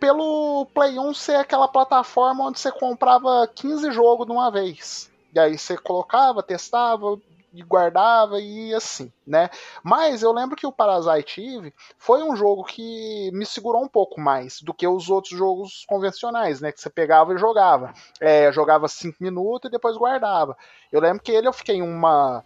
pelo 0.00 0.66
Play 0.74 0.98
1 0.98 1.14
ser 1.14 1.36
aquela 1.36 1.68
plataforma 1.68 2.44
onde 2.44 2.58
você 2.58 2.72
comprava 2.72 3.48
15 3.54 3.92
jogos 3.92 4.26
de 4.26 4.32
uma 4.32 4.50
vez. 4.50 5.08
E 5.32 5.38
aí 5.38 5.56
você 5.56 5.76
colocava, 5.76 6.42
testava 6.42 7.16
e 7.54 7.62
guardava 7.62 8.40
e 8.40 8.74
assim, 8.74 9.12
né? 9.24 9.50
Mas 9.84 10.22
eu 10.22 10.32
lembro 10.32 10.56
que 10.56 10.66
o 10.66 10.72
Parasite 10.72 11.40
Eve 11.40 11.72
foi 11.96 12.24
um 12.24 12.34
jogo 12.34 12.64
que 12.64 13.30
me 13.32 13.46
segurou 13.46 13.84
um 13.84 13.88
pouco 13.88 14.20
mais 14.20 14.60
do 14.60 14.74
que 14.74 14.88
os 14.88 15.08
outros 15.08 15.38
jogos 15.38 15.84
convencionais, 15.86 16.60
né? 16.60 16.72
Que 16.72 16.80
você 16.80 16.90
pegava 16.90 17.34
e 17.34 17.38
jogava. 17.38 17.94
É, 18.20 18.50
jogava 18.50 18.88
5 18.88 19.18
minutos 19.20 19.68
e 19.68 19.72
depois 19.72 19.96
guardava. 19.96 20.56
Eu 20.90 21.00
lembro 21.00 21.22
que 21.22 21.30
ele 21.30 21.46
eu 21.46 21.52
fiquei 21.52 21.80
uma 21.80 22.42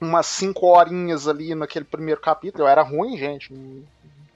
umas 0.00 0.26
5 0.26 0.66
horinhas 0.66 1.28
ali 1.28 1.54
naquele 1.54 1.84
primeiro 1.84 2.20
capítulo. 2.20 2.64
Eu 2.64 2.68
era 2.68 2.82
ruim, 2.82 3.16
gente. 3.16 3.52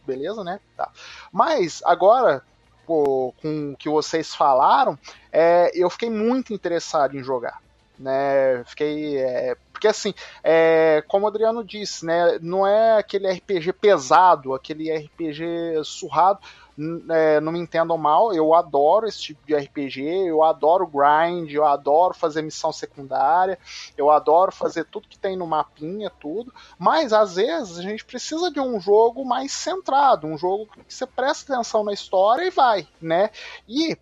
Beleza, 0.06 0.44
né? 0.44 0.60
Tá. 0.76 0.90
Mas 1.32 1.82
agora, 1.84 2.42
pô, 2.86 3.34
com 3.40 3.72
o 3.72 3.76
que 3.76 3.88
vocês 3.88 4.34
falaram, 4.34 4.98
é, 5.32 5.70
eu 5.74 5.88
fiquei 5.88 6.10
muito 6.10 6.52
interessado 6.52 7.16
em 7.16 7.22
jogar. 7.22 7.62
Né, 7.98 8.64
fiquei. 8.64 9.18
É, 9.18 9.56
porque 9.72 9.86
assim, 9.86 10.12
é, 10.42 11.02
como 11.06 11.26
o 11.26 11.28
Adriano 11.28 11.62
disse, 11.62 12.04
né, 12.04 12.38
não 12.40 12.66
é 12.66 12.98
aquele 12.98 13.30
RPG 13.30 13.72
pesado, 13.74 14.52
aquele 14.52 14.92
RPG 14.92 15.84
surrado 15.84 16.40
é, 17.10 17.40
não 17.40 17.52
me 17.52 17.58
entendam 17.58 17.96
mal, 17.96 18.32
eu 18.34 18.54
adoro 18.54 19.06
esse 19.06 19.20
tipo 19.20 19.46
de 19.46 19.54
RPG, 19.54 20.28
eu 20.28 20.42
adoro 20.42 20.86
grind, 20.86 21.50
eu 21.52 21.64
adoro 21.64 22.14
fazer 22.14 22.42
missão 22.42 22.72
secundária, 22.72 23.58
eu 23.96 24.10
adoro 24.10 24.50
fazer 24.50 24.84
tudo 24.84 25.08
que 25.08 25.18
tem 25.18 25.36
no 25.36 25.46
mapinha, 25.46 26.10
tudo, 26.10 26.52
mas 26.78 27.12
às 27.12 27.36
vezes 27.36 27.78
a 27.78 27.82
gente 27.82 28.04
precisa 28.04 28.50
de 28.50 28.60
um 28.60 28.80
jogo 28.80 29.24
mais 29.24 29.52
centrado, 29.52 30.26
um 30.26 30.36
jogo 30.36 30.66
que 30.66 30.92
você 30.92 31.06
presta 31.06 31.52
atenção 31.52 31.84
na 31.84 31.92
história 31.92 32.44
e 32.44 32.50
vai, 32.50 32.88
né? 33.00 33.30
E 33.68 33.96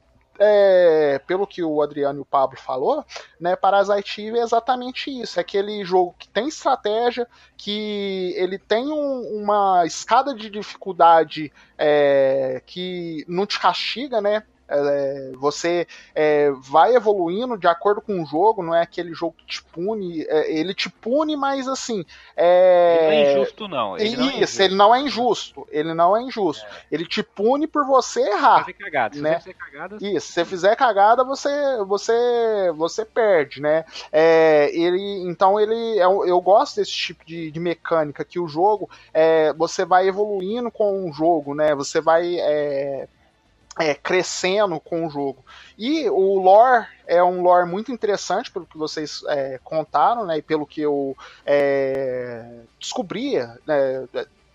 é, 0.45 1.20
pelo 1.20 1.47
que 1.47 1.62
o 1.62 1.80
Adriano 1.80 2.18
e 2.18 2.22
o 2.22 2.26
Pablo 2.26 2.59
falou, 2.59 3.05
né, 3.40 3.55
Parasite 3.55 4.26
Eve 4.26 4.38
é 4.38 4.43
exatamente 4.43 5.11
isso. 5.11 5.38
É 5.38 5.43
aquele 5.43 5.84
jogo 5.84 6.14
que 6.18 6.28
tem 6.28 6.49
estratégia, 6.49 7.28
que 7.57 8.34
ele 8.36 8.59
tem 8.59 8.90
um, 8.90 9.43
uma 9.43 9.86
escada 9.86 10.34
de 10.34 10.51
dificuldade 10.51 11.53
é, 11.78 12.62
que 12.66 13.24
não 13.28 13.47
te 13.47 13.61
castiga, 13.61 14.20
né? 14.20 14.43
É, 14.73 15.33
você 15.37 15.87
é, 16.14 16.51
vai 16.53 16.95
evoluindo 16.95 17.59
de 17.59 17.66
acordo 17.66 18.01
com 18.01 18.23
o 18.23 18.27
jogo, 18.27 18.62
não 18.62 18.75
é 18.75 18.83
aquele 18.83 19.12
jogo 19.14 19.35
que 19.39 19.47
te 19.47 19.62
pune. 19.62 20.23
É, 20.29 20.53
ele 20.53 20.75
te 20.75 20.89
pune, 20.89 21.37
mas 21.37 21.68
assim. 21.68 22.05
É... 22.37 22.97
Ele 22.97 23.07
não 23.07 23.12
é 23.12 23.33
injusto, 23.33 23.68
não. 23.68 23.99
Ele 23.99 24.09
Isso, 24.09 24.18
não 24.18 24.25
é 24.25 24.31
injusto. 24.31 24.62
ele 24.62 24.75
não 24.75 24.95
é 24.95 25.01
injusto. 25.01 25.68
Ele 25.70 25.95
não 25.95 26.16
é 26.16 26.23
injusto. 26.23 26.66
É. 26.66 26.68
Ele 26.91 27.07
te 27.07 27.23
pune 27.23 27.66
por 27.66 27.85
você 27.85 28.20
errar. 28.20 28.61
Fazer 28.61 28.73
cagada. 28.73 29.14
Se 29.14 29.20
né? 29.20 29.41
você 29.41 29.55
cagada... 29.55 29.97
Isso, 30.01 30.27
se 30.27 30.33
você 30.33 30.45
fizer 30.45 30.77
cagada, 30.77 31.25
você, 31.25 31.51
você, 31.87 32.73
você 32.75 33.05
perde, 33.05 33.61
né? 33.61 33.85
É, 34.11 34.70
ele, 34.73 35.23
então 35.29 35.61
ele. 35.61 35.99
Eu 35.99 36.41
gosto 36.41 36.77
desse 36.77 36.93
tipo 36.93 37.25
de, 37.25 37.51
de 37.51 37.61
mecânica 37.61 38.25
que 38.25 38.39
o 38.39 38.49
jogo. 38.49 38.89
você 39.57 39.85
vai 39.85 40.09
evoluindo 40.09 40.70
com 40.70 41.09
o 41.09 41.12
jogo, 41.12 41.55
né? 41.55 41.75
Você 41.75 42.01
vai 42.01 42.37
é, 43.79 43.95
crescendo 43.95 44.79
com 44.79 45.07
o 45.07 45.11
jogo. 45.11 45.45
E 45.79 46.09
o 46.09 46.39
lore 46.41 46.87
é 47.07 47.23
um 47.23 47.43
lore 47.43 47.68
muito 47.68 47.91
interessante, 47.91 48.51
pelo 48.51 48.66
que 48.66 48.77
vocês 48.77 49.23
é, 49.29 49.59
contaram, 49.62 50.27
né, 50.27 50.39
e 50.39 50.43
pelo 50.43 50.66
que 50.66 50.81
eu 50.81 51.16
é, 51.45 52.61
descobria, 52.79 53.59
né, 53.66 54.07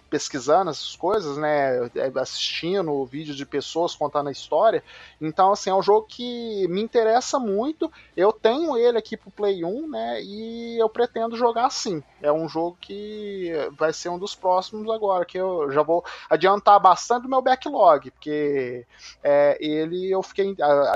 pesquisando 0.10 0.72
essas 0.72 0.96
coisas, 0.96 1.38
né, 1.38 1.86
é, 1.96 2.12
assistindo 2.20 3.06
vídeos 3.06 3.38
de 3.38 3.46
pessoas 3.46 3.96
contando 3.96 4.30
a 4.30 4.32
história. 4.32 4.84
Então, 5.20 5.52
assim, 5.52 5.70
é 5.70 5.76
um 5.76 5.82
jogo 5.82 6.08
que 6.08 6.68
me 6.68 6.82
interessa 6.82 7.38
muito. 7.40 7.92
Eu 8.16 8.32
tenho 8.32 8.78
ele 8.78 8.98
aqui 8.98 9.16
pro 9.16 9.32
Play 9.32 9.64
1, 9.64 9.90
né, 9.90 10.22
e 10.22 10.82
eu 10.82 10.90
pretendo 10.90 11.36
jogar 11.36 11.66
assim. 11.66 12.04
É 12.22 12.32
um 12.32 12.48
jogo 12.48 12.78
que 12.80 13.52
vai 13.78 13.94
ser 13.94 14.10
um 14.10 14.18
dos 14.20 14.36
próximos 14.36 14.90
agora, 14.90 15.26
que 15.26 15.38
eu 15.38 15.72
já 15.72 15.84
vou 15.84 16.04
adiantar 16.30 16.80
bastante 16.80 17.24
do 17.24 17.30
meu 17.30 17.42
backlog, 17.42 18.10
porque 18.12 18.86
é, 19.24 19.58
ele 19.60 20.10
eu 20.10 20.24
fiquei, 20.24 20.56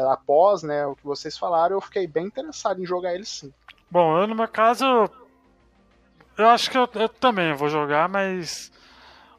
após, 0.10 0.64
né, 0.64 0.86
o 0.86 0.96
que 0.96 1.06
vocês 1.06 1.38
falaram, 1.38 1.76
eu 1.76 1.82
fiquei 1.82 2.08
bem 2.08 2.26
interessado 2.26 2.82
em 2.82 2.86
jogar 2.86 3.14
ele 3.14 3.26
sim. 3.26 3.54
Bom, 3.90 4.18
eu 4.18 4.28
no 4.28 4.36
meu 4.36 4.48
caso, 4.48 4.86
eu 6.38 6.48
acho 6.48 6.72
que 6.72 6.78
eu, 6.78 6.88
eu 6.96 7.10
também 7.10 7.54
vou 7.54 7.68
jogar, 7.68 8.08
mas 8.08 8.72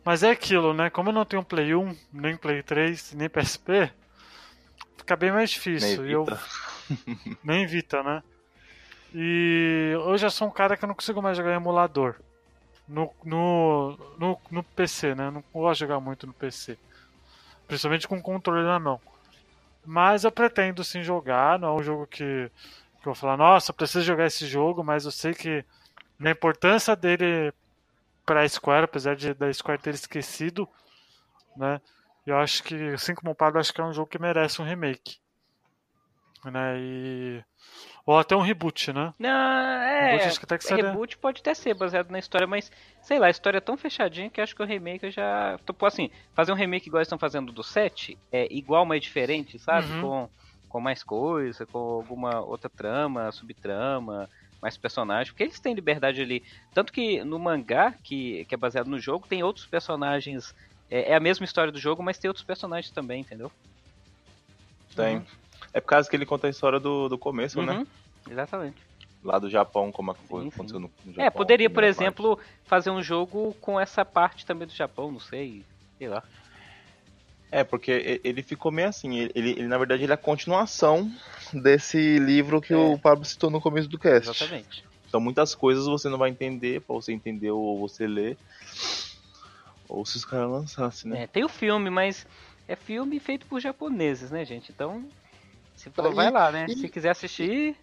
mas 0.04 0.22
é 0.22 0.30
aquilo, 0.30 0.74
né? 0.74 0.90
Como 0.90 1.10
eu 1.10 1.12
não 1.12 1.24
tenho 1.24 1.44
Play 1.44 1.74
1, 1.74 1.96
nem 2.12 2.36
Play 2.36 2.62
3, 2.62 3.14
nem 3.14 3.28
PSP, 3.28 3.92
fica 4.96 5.16
bem 5.16 5.30
mais 5.30 5.50
difícil. 5.50 6.02
Nem 6.02 6.24
Vita. 6.24 6.40
Eu... 6.90 7.36
nem 7.44 7.66
Vita, 7.66 8.02
né? 8.02 8.22
E 9.14 9.94
hoje 10.04 10.26
eu 10.26 10.30
sou 10.30 10.48
um 10.48 10.50
cara 10.50 10.76
que 10.76 10.84
eu 10.84 10.88
não 10.88 10.94
consigo 10.94 11.20
mais 11.20 11.36
jogar 11.36 11.52
em 11.52 11.56
emulador. 11.56 12.16
No, 12.88 13.12
no, 13.24 13.96
no, 14.18 14.40
no 14.50 14.62
PC, 14.62 15.14
né? 15.14 15.26
Eu 15.26 15.32
não 15.32 15.44
gosto 15.52 15.78
de 15.78 15.80
jogar 15.80 16.00
muito 16.00 16.26
no 16.26 16.32
PC. 16.32 16.76
Principalmente 17.68 18.08
com 18.08 18.16
o 18.16 18.22
controle 18.22 18.64
na 18.64 18.78
mão. 18.78 19.00
Mas 19.84 20.24
eu 20.24 20.32
pretendo 20.32 20.82
sim 20.82 21.02
jogar. 21.02 21.58
Não 21.58 21.68
é 21.68 21.80
um 21.80 21.82
jogo 21.82 22.06
que, 22.06 22.50
que 23.00 23.08
eu 23.08 23.12
vou 23.12 23.14
falar, 23.14 23.36
nossa, 23.36 23.70
eu 23.70 23.74
preciso 23.74 24.04
jogar 24.04 24.26
esse 24.26 24.46
jogo, 24.46 24.82
mas 24.82 25.04
eu 25.04 25.10
sei 25.10 25.34
que 25.34 25.64
a 26.20 26.30
importância 26.30 26.96
dele 26.96 27.52
para 28.24 28.42
a 28.42 28.48
Square, 28.48 28.84
apesar 28.84 29.16
de 29.16 29.34
da 29.34 29.52
Square 29.52 29.82
ter 29.82 29.94
esquecido, 29.94 30.68
né? 31.56 31.80
Eu 32.26 32.38
acho 32.38 32.62
que, 32.62 32.74
assim 32.90 33.14
como 33.14 33.32
o 33.32 33.34
Pablo, 33.34 33.58
acho 33.58 33.72
que 33.72 33.80
é 33.80 33.84
um 33.84 33.92
jogo 33.92 34.08
que 34.08 34.18
merece 34.18 34.62
um 34.62 34.64
remake. 34.64 35.18
Né? 36.44 36.78
E... 36.78 37.44
Ou 38.06 38.18
até 38.18 38.34
um 38.36 38.40
reboot, 38.40 38.92
né? 38.92 39.12
Não, 39.18 39.28
é. 39.28 40.12
Reboot, 40.12 40.28
acho 40.28 40.38
que 40.38 40.44
até 40.44 40.58
que 40.58 40.64
seria... 40.64 40.90
Reboot 40.90 41.18
pode 41.18 41.40
até 41.40 41.54
ser 41.54 41.74
baseado 41.74 42.10
na 42.10 42.18
história, 42.18 42.46
mas 42.46 42.70
sei 43.00 43.18
lá, 43.18 43.26
a 43.26 43.30
história 43.30 43.58
é 43.58 43.60
tão 43.60 43.76
fechadinha 43.76 44.30
que 44.30 44.40
acho 44.40 44.54
que 44.54 44.62
o 44.62 44.66
remake 44.66 45.06
eu 45.06 45.10
já. 45.10 45.58
Tipo 45.64 45.86
assim, 45.86 46.10
fazer 46.34 46.52
um 46.52 46.56
remake 46.56 46.88
igual 46.88 47.00
eles 47.00 47.06
estão 47.06 47.18
fazendo 47.18 47.52
do 47.52 47.62
7 47.62 48.18
é 48.30 48.46
igual, 48.52 48.84
mas 48.84 49.02
diferente, 49.02 49.58
sabe? 49.58 49.92
Uhum. 49.92 50.00
Com, 50.00 50.30
com 50.68 50.80
mais 50.80 51.02
coisa, 51.02 51.66
com 51.66 51.78
alguma 51.78 52.40
outra 52.40 52.70
trama, 52.70 53.30
subtrama 53.32 54.28
mais 54.62 54.76
personagens, 54.76 55.30
porque 55.30 55.42
eles 55.42 55.58
têm 55.58 55.74
liberdade 55.74 56.22
ali. 56.22 56.44
Tanto 56.72 56.92
que 56.92 57.24
no 57.24 57.38
mangá, 57.38 57.92
que, 58.04 58.44
que 58.44 58.54
é 58.54 58.56
baseado 58.56 58.86
no 58.86 59.00
jogo, 59.00 59.26
tem 59.26 59.42
outros 59.42 59.66
personagens. 59.66 60.54
É, 60.88 61.10
é 61.10 61.14
a 61.16 61.20
mesma 61.20 61.44
história 61.44 61.72
do 61.72 61.80
jogo, 61.80 62.02
mas 62.02 62.16
tem 62.16 62.28
outros 62.28 62.46
personagens 62.46 62.92
também, 62.92 63.22
entendeu? 63.22 63.50
Tem. 64.94 65.16
Uhum. 65.16 65.24
É 65.74 65.80
por 65.80 65.88
causa 65.88 66.08
que 66.08 66.14
ele 66.14 66.24
conta 66.24 66.46
a 66.46 66.50
história 66.50 66.78
do, 66.78 67.08
do 67.08 67.18
começo, 67.18 67.60
né? 67.60 67.72
uhum. 67.72 67.78
né? 67.80 67.86
Exatamente. 68.30 68.76
Lá 69.24 69.38
do 69.38 69.50
Japão, 69.50 69.90
como 69.90 70.14
foi, 70.14 70.46
aconteceu 70.48 70.78
no, 70.78 70.90
no 71.04 71.12
é, 71.12 71.14
Japão. 71.14 71.24
É, 71.24 71.30
poderia, 71.30 71.70
por 71.70 71.82
exemplo, 71.82 72.36
parte. 72.36 72.50
fazer 72.64 72.90
um 72.90 73.02
jogo 73.02 73.54
com 73.60 73.80
essa 73.80 74.04
parte 74.04 74.46
também 74.46 74.66
do 74.66 74.74
Japão, 74.74 75.10
não 75.10 75.20
sei, 75.20 75.64
sei 75.98 76.08
lá. 76.08 76.22
É, 77.52 77.62
porque 77.62 78.20
ele 78.24 78.42
ficou 78.42 78.72
meio 78.72 78.88
assim, 78.88 79.18
ele, 79.18 79.30
ele 79.34 79.66
na 79.66 79.76
verdade 79.76 80.02
ele 80.02 80.10
é 80.10 80.14
a 80.14 80.18
continuação 80.18 81.12
desse 81.52 82.18
livro 82.18 82.62
que 82.62 82.72
é. 82.72 82.76
o 82.76 82.98
Pablo 82.98 83.26
citou 83.26 83.50
no 83.50 83.60
começo 83.60 83.88
do 83.90 83.98
cast. 83.98 84.30
Exatamente. 84.30 84.82
Então 85.06 85.20
muitas 85.20 85.54
coisas 85.54 85.84
você 85.84 86.08
não 86.08 86.16
vai 86.16 86.30
entender, 86.30 86.80
pra 86.80 86.94
você 86.94 87.12
entender 87.12 87.50
ou 87.50 87.78
você 87.78 88.06
ler. 88.06 88.38
Ou 89.86 90.06
se 90.06 90.16
os 90.16 90.24
caras 90.24 90.50
lançassem, 90.50 91.10
né? 91.10 91.24
É, 91.24 91.26
tem 91.26 91.44
o 91.44 91.48
filme, 91.48 91.90
mas 91.90 92.26
é 92.66 92.74
filme 92.74 93.20
feito 93.20 93.44
por 93.44 93.60
japoneses, 93.60 94.30
né, 94.30 94.46
gente? 94.46 94.72
Então, 94.72 95.04
se 95.76 95.90
for, 95.90 96.14
vai 96.14 96.30
lá, 96.30 96.50
né? 96.50 96.64
E, 96.70 96.74
se 96.74 96.88
quiser 96.88 97.10
assistir. 97.10 97.76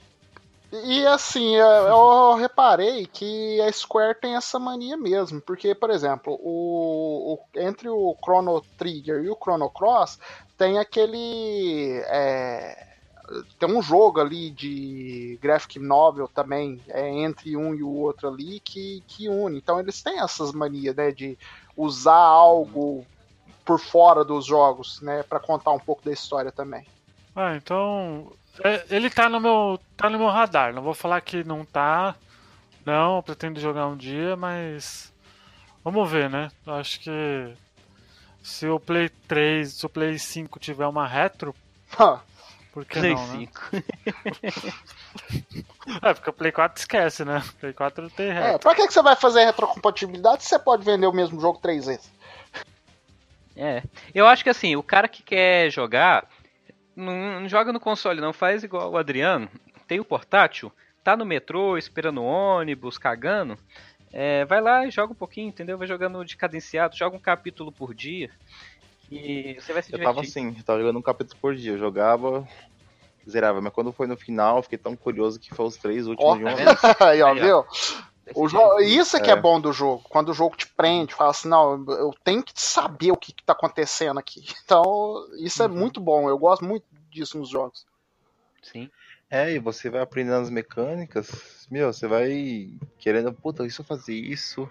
E 0.71 1.05
assim, 1.07 1.55
eu 1.55 2.35
reparei 2.35 3.07
que 3.07 3.59
a 3.61 3.71
Square 3.71 4.19
tem 4.19 4.35
essa 4.35 4.59
mania 4.59 4.95
mesmo, 4.95 5.41
porque, 5.41 5.73
por 5.73 5.89
exemplo, 5.89 6.39
o, 6.43 7.33
o 7.33 7.59
entre 7.59 7.89
o 7.89 8.15
Chrono 8.23 8.61
Trigger 8.77 9.23
e 9.23 9.29
o 9.29 9.35
Chrono 9.35 9.69
Cross 9.69 10.19
tem 10.55 10.77
aquele. 10.77 12.03
É, 12.05 12.87
tem 13.57 13.69
um 13.69 13.81
jogo 13.81 14.19
ali 14.19 14.51
de 14.51 15.39
graphic 15.41 15.79
novel 15.79 16.27
também, 16.27 16.79
é, 16.87 17.09
entre 17.09 17.57
um 17.57 17.73
e 17.73 17.81
o 17.81 17.91
outro 17.91 18.27
ali, 18.27 18.59
que, 18.59 19.03
que 19.07 19.27
une. 19.27 19.57
Então 19.57 19.79
eles 19.79 20.03
têm 20.03 20.19
essas 20.19 20.51
manias, 20.51 20.95
né, 20.95 21.11
de 21.11 21.37
usar 21.75 22.13
algo 22.13 23.05
por 23.65 23.79
fora 23.79 24.23
dos 24.23 24.45
jogos, 24.45 25.01
né, 25.01 25.23
para 25.23 25.39
contar 25.39 25.71
um 25.71 25.79
pouco 25.79 26.03
da 26.03 26.11
história 26.11 26.51
também. 26.51 26.85
Ah, 27.35 27.55
então 27.55 28.31
é, 28.31 28.38
ele 28.89 29.09
tá 29.09 29.29
no 29.29 29.39
meu. 29.39 29.79
tá 29.95 30.09
no 30.09 30.17
meu 30.17 30.27
radar. 30.29 30.73
Não 30.73 30.81
vou 30.81 30.93
falar 30.93 31.21
que 31.21 31.43
não 31.43 31.65
tá. 31.65 32.15
Não, 32.85 33.21
pretendo 33.21 33.59
jogar 33.59 33.87
um 33.87 33.97
dia, 33.97 34.35
mas. 34.35 35.13
Vamos 35.83 36.09
ver, 36.09 36.29
né? 36.29 36.49
Acho 36.65 36.99
que 36.99 37.53
se 38.41 38.67
o 38.67 38.79
Play 38.79 39.09
3, 39.27 39.71
se 39.71 39.85
o 39.85 39.89
Play 39.89 40.17
5 40.17 40.59
tiver 40.59 40.87
uma 40.87 41.07
retro. 41.07 41.55
Por 42.71 42.85
que 42.85 42.99
Play 42.99 43.15
não, 43.15 43.27
5. 43.31 43.61
Né? 43.71 43.83
é, 46.01 46.13
porque 46.13 46.29
o 46.29 46.33
Play 46.33 46.51
4 46.51 46.79
esquece, 46.79 47.25
né? 47.25 47.43
O 47.47 47.53
Play 47.55 47.73
4 47.73 48.09
tem 48.11 48.31
retro. 48.31 48.49
É, 48.49 48.57
pra 48.57 48.75
que, 48.75 48.87
que 48.87 48.93
você 48.93 49.01
vai 49.01 49.15
fazer 49.15 49.45
retrocompatibilidade 49.45 50.43
se 50.43 50.49
você 50.49 50.59
pode 50.59 50.83
vender 50.83 51.07
o 51.07 51.13
mesmo 51.13 51.39
jogo 51.39 51.59
três 51.59 51.85
vezes? 51.85 52.11
É. 53.55 53.83
Eu 54.15 54.27
acho 54.27 54.43
que 54.43 54.49
assim, 54.49 54.75
o 54.75 54.83
cara 54.83 55.07
que 55.07 55.21
quer 55.21 55.69
jogar 55.69 56.25
não, 56.99 57.41
não 57.41 57.49
joga 57.49 57.73
no 57.73 57.79
console, 57.79 58.21
não. 58.21 58.33
Faz 58.33 58.63
igual 58.63 58.91
o 58.91 58.97
Adriano. 58.97 59.49
Tem 59.87 59.99
o 59.99 60.05
portátil, 60.05 60.71
tá 61.03 61.15
no 61.17 61.25
metrô, 61.25 61.77
esperando 61.77 62.21
o 62.21 62.25
ônibus, 62.25 62.97
cagando. 62.97 63.57
É, 64.11 64.45
vai 64.45 64.61
lá 64.61 64.85
e 64.85 64.91
joga 64.91 65.13
um 65.13 65.15
pouquinho, 65.15 65.49
entendeu? 65.49 65.77
Vai 65.77 65.87
jogando 65.87 66.23
de 66.25 66.35
cadenciado, 66.35 66.95
joga 66.95 67.15
um 67.15 67.19
capítulo 67.19 67.71
por 67.71 67.93
dia. 67.93 68.29
E 69.11 69.57
você 69.59 69.73
vai 69.73 69.81
se 69.81 69.89
divertir. 69.89 70.07
Eu 70.07 70.13
tava 70.13 70.21
assim, 70.21 70.55
eu 70.55 70.63
tava 70.63 70.79
jogando 70.79 70.99
um 70.99 71.01
capítulo 71.01 71.39
por 71.41 71.55
dia. 71.55 71.73
Eu 71.73 71.79
jogava, 71.79 72.47
zerava. 73.27 73.61
Mas 73.61 73.73
quando 73.73 73.91
foi 73.91 74.07
no 74.07 74.17
final, 74.17 74.61
fiquei 74.61 74.77
tão 74.77 74.95
curioso 74.95 75.39
que 75.39 75.53
foi 75.53 75.65
os 75.65 75.77
três 75.77 76.05
últimos 76.07 76.31
oh, 76.31 76.37
de 76.37 76.43
uma 76.43 76.55
vez. 76.55 76.69
Aí, 77.01 77.21
ó, 77.21 77.33
viu? 77.33 77.65
O 78.35 78.47
jogo, 78.47 78.79
isso 78.81 79.17
é 79.17 79.19
que 79.19 79.29
é. 79.29 79.33
é 79.33 79.35
bom 79.35 79.59
do 79.59 79.73
jogo. 79.73 80.03
Quando 80.07 80.29
o 80.29 80.33
jogo 80.33 80.55
te 80.55 80.67
prende, 80.67 81.15
fala 81.15 81.31
assim, 81.31 81.47
não, 81.47 81.83
eu 81.87 82.13
tenho 82.23 82.43
que 82.43 82.51
saber 82.55 83.11
o 83.11 83.17
que, 83.17 83.31
está 83.31 83.53
acontecendo 83.53 84.19
aqui. 84.19 84.43
Então, 84.63 85.25
isso 85.39 85.63
é 85.63 85.67
uhum. 85.67 85.73
muito 85.73 85.99
bom. 85.99 86.29
Eu 86.29 86.37
gosto 86.37 86.63
muito 86.63 86.85
disso 87.09 87.37
nos 87.37 87.49
jogos. 87.49 87.85
Sim. 88.61 88.89
É, 89.29 89.51
e 89.51 89.59
você 89.59 89.89
vai 89.89 90.01
aprendendo 90.01 90.41
as 90.41 90.49
mecânicas, 90.49 91.67
meu, 91.69 91.93
você 91.93 92.07
vai 92.07 92.69
querendo, 92.97 93.31
puta, 93.31 93.65
isso 93.65 93.81
eu 93.81 93.85
fazer 93.85 94.15
isso. 94.15 94.69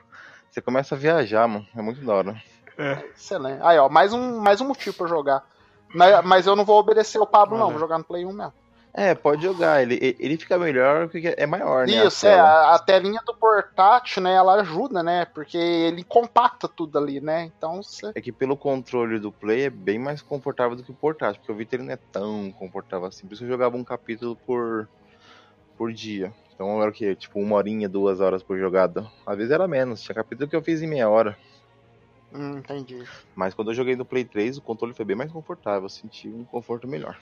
Você 0.51 0.61
começa 0.61 0.95
a 0.95 0.99
viajar, 0.99 1.47
mano. 1.47 1.67
É 1.77 1.81
muito 1.81 2.05
da 2.05 2.15
hora. 2.15 2.43
É. 2.77 3.05
Excelente. 3.15 3.63
Aí, 3.63 3.79
ó, 3.79 3.89
mais 3.89 4.13
um, 4.13 4.41
mais 4.41 4.61
um 4.61 4.67
motivo 4.67 4.97
pra 4.97 5.07
jogar. 5.07 5.49
Mas, 5.95 6.25
mas 6.25 6.47
eu 6.47 6.57
não 6.57 6.65
vou 6.65 6.79
obedecer 6.79 7.19
o 7.19 7.27
Pablo, 7.27 7.59
não. 7.59 7.71
Vou 7.71 7.79
jogar 7.79 7.99
no 7.99 8.05
Play 8.05 8.25
1 8.25 8.33
mesmo. 8.33 8.53
É, 8.93 9.15
pode 9.15 9.43
jogar. 9.43 9.83
Ele, 9.83 10.17
ele 10.19 10.37
fica 10.37 10.59
melhor 10.59 11.09
porque 11.09 11.35
é 11.37 11.47
maior, 11.47 11.87
né? 11.87 12.07
Isso, 12.07 12.27
a 12.27 12.31
é. 12.31 12.41
A, 12.41 12.75
a, 12.75 12.79
telinha 12.79 13.21
do 13.25 13.35
portátil, 13.35 14.23
né? 14.23 14.35
Ela 14.35 14.61
ajuda, 14.61 15.03
né? 15.03 15.25
Porque 15.27 15.57
ele 15.57 16.03
compacta 16.03 16.67
tudo 16.67 16.99
ali, 16.99 17.21
né? 17.21 17.45
Então 17.45 17.83
você... 17.83 18.11
É 18.15 18.21
que 18.21 18.33
pelo 18.33 18.57
controle 18.57 19.19
do 19.19 19.31
Play 19.31 19.67
é 19.67 19.71
bem 19.71 19.99
mais 19.99 20.23
confortável 20.23 20.77
do 20.77 20.83
que 20.83 20.91
o 20.91 20.95
portátil. 20.95 21.41
Porque 21.41 21.53
o 21.53 21.55
Vita 21.55 21.77
ele 21.77 21.85
não 21.85 21.93
é 21.93 21.99
tão 22.11 22.51
confortável 22.53 23.07
assim. 23.07 23.27
Por 23.27 23.35
isso 23.35 23.45
eu 23.45 23.49
jogava 23.49 23.77
um 23.77 23.85
capítulo 23.85 24.37
por, 24.47 24.89
por 25.77 25.93
dia. 25.93 26.33
Então 26.55 26.81
era 26.83 26.91
o 26.91 26.95
quê? 26.95 27.15
Tipo, 27.15 27.39
uma 27.39 27.55
horinha, 27.55 27.89
duas 27.89 28.21
horas 28.21 28.43
por 28.43 28.59
jogada. 28.59 29.07
Às 29.25 29.37
vezes 29.37 29.53
era 29.53 29.69
menos. 29.69 30.03
Tinha 30.03 30.15
capítulo 30.15 30.49
que 30.51 30.57
eu 30.57 30.63
fiz 30.63 30.83
em 30.83 30.89
meia 30.89 31.09
hora. 31.09 31.39
Hum, 32.33 32.59
entendi. 32.59 33.05
Mas 33.35 33.55
quando 33.55 33.71
eu 33.71 33.75
joguei 33.75 33.95
no 33.95 34.05
Play 34.05 34.25
3, 34.25 34.59
o 34.59 34.63
controle 34.63 34.93
foi 34.93 35.05
bem 35.05 35.17
mais 35.17 35.31
confortável. 35.31 35.85
Eu 35.85 35.89
senti 35.89 36.29
um 36.29 36.45
conforto 36.45 36.89
melhor. 36.89 37.17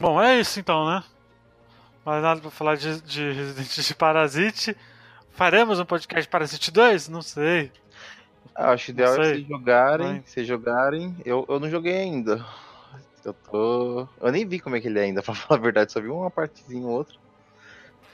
Bom, 0.00 0.18
é 0.18 0.40
isso 0.40 0.58
então, 0.58 0.86
né? 0.86 1.04
Mais 2.06 2.22
nada 2.22 2.40
pra 2.40 2.50
falar 2.50 2.74
de, 2.74 3.02
de 3.02 3.32
Resident 3.32 3.86
de 3.86 3.94
Parasite. 3.94 4.74
Faremos 5.32 5.78
um 5.78 5.84
podcast 5.84 6.26
Parasite 6.26 6.70
2? 6.70 7.10
Não 7.10 7.20
sei. 7.20 7.70
Ah, 8.54 8.70
acho 8.70 8.92
ideal 8.92 9.20
é 9.20 9.34
se 9.34 9.42
jogarem. 9.42 10.22
Se 10.24 10.42
jogarem. 10.42 11.14
Eu, 11.22 11.44
eu 11.46 11.60
não 11.60 11.68
joguei 11.68 11.98
ainda. 11.98 12.42
Eu 13.22 13.34
tô. 13.34 14.08
Eu 14.22 14.32
nem 14.32 14.46
vi 14.46 14.58
como 14.58 14.74
é 14.74 14.80
que 14.80 14.88
ele 14.88 14.98
é 14.98 15.02
ainda, 15.02 15.20
pra 15.22 15.34
falar 15.34 15.60
a 15.60 15.62
verdade, 15.62 15.92
só 15.92 16.00
vi 16.00 16.08
uma 16.08 16.30
partezinha 16.30 16.86
ou 16.86 16.94
outra. 16.94 17.14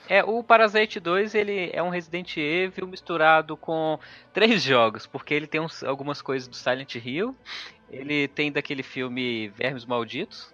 É, 0.09 0.21
o 0.21 0.43
Parasite 0.43 0.99
2 0.99 1.35
ele 1.35 1.69
é 1.71 1.81
um 1.81 1.89
Resident 1.89 2.35
Evil 2.35 2.85
misturado 2.85 3.55
com 3.55 3.97
três 4.33 4.61
jogos, 4.61 5.07
porque 5.07 5.33
ele 5.33 5.47
tem 5.47 5.61
uns, 5.61 5.85
algumas 5.85 6.21
coisas 6.21 6.49
do 6.49 6.55
Silent 6.57 6.95
Hill, 6.95 7.33
ele 7.89 8.27
tem 8.27 8.51
daquele 8.51 8.83
filme 8.83 9.47
Vermes 9.49 9.85
Malditos, 9.85 10.53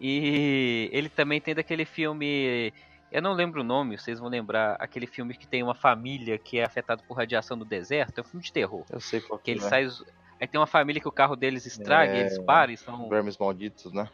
e 0.00 0.88
ele 0.92 1.08
também 1.08 1.40
tem 1.40 1.54
daquele 1.54 1.84
filme. 1.84 2.72
Eu 3.10 3.22
não 3.22 3.32
lembro 3.32 3.60
o 3.60 3.64
nome, 3.64 3.96
vocês 3.96 4.18
vão 4.18 4.28
lembrar. 4.28 4.76
Aquele 4.78 5.06
filme 5.06 5.34
que 5.34 5.46
tem 5.46 5.62
uma 5.62 5.74
família 5.74 6.36
que 6.36 6.58
é 6.58 6.64
afetada 6.64 7.02
por 7.06 7.16
radiação 7.16 7.56
no 7.56 7.64
deserto. 7.64 8.18
É 8.18 8.20
um 8.22 8.24
filme 8.24 8.44
de 8.44 8.52
terror. 8.52 8.84
Eu 8.90 9.00
sei 9.00 9.20
qual 9.20 9.38
que, 9.38 9.44
que 9.44 9.50
ele 9.52 9.64
é. 9.64 9.68
sai. 9.68 9.88
Aí 10.40 10.48
tem 10.48 10.60
uma 10.60 10.66
família 10.66 11.00
que 11.00 11.08
o 11.08 11.12
carro 11.12 11.36
deles 11.36 11.64
estraga 11.64 12.12
é... 12.12 12.16
e 12.16 12.20
eles 12.20 12.38
param 12.38 12.72
e 12.72 12.76
são. 12.76 13.08
Vermes 13.08 13.38
malditos, 13.38 13.92
né? 13.92 14.08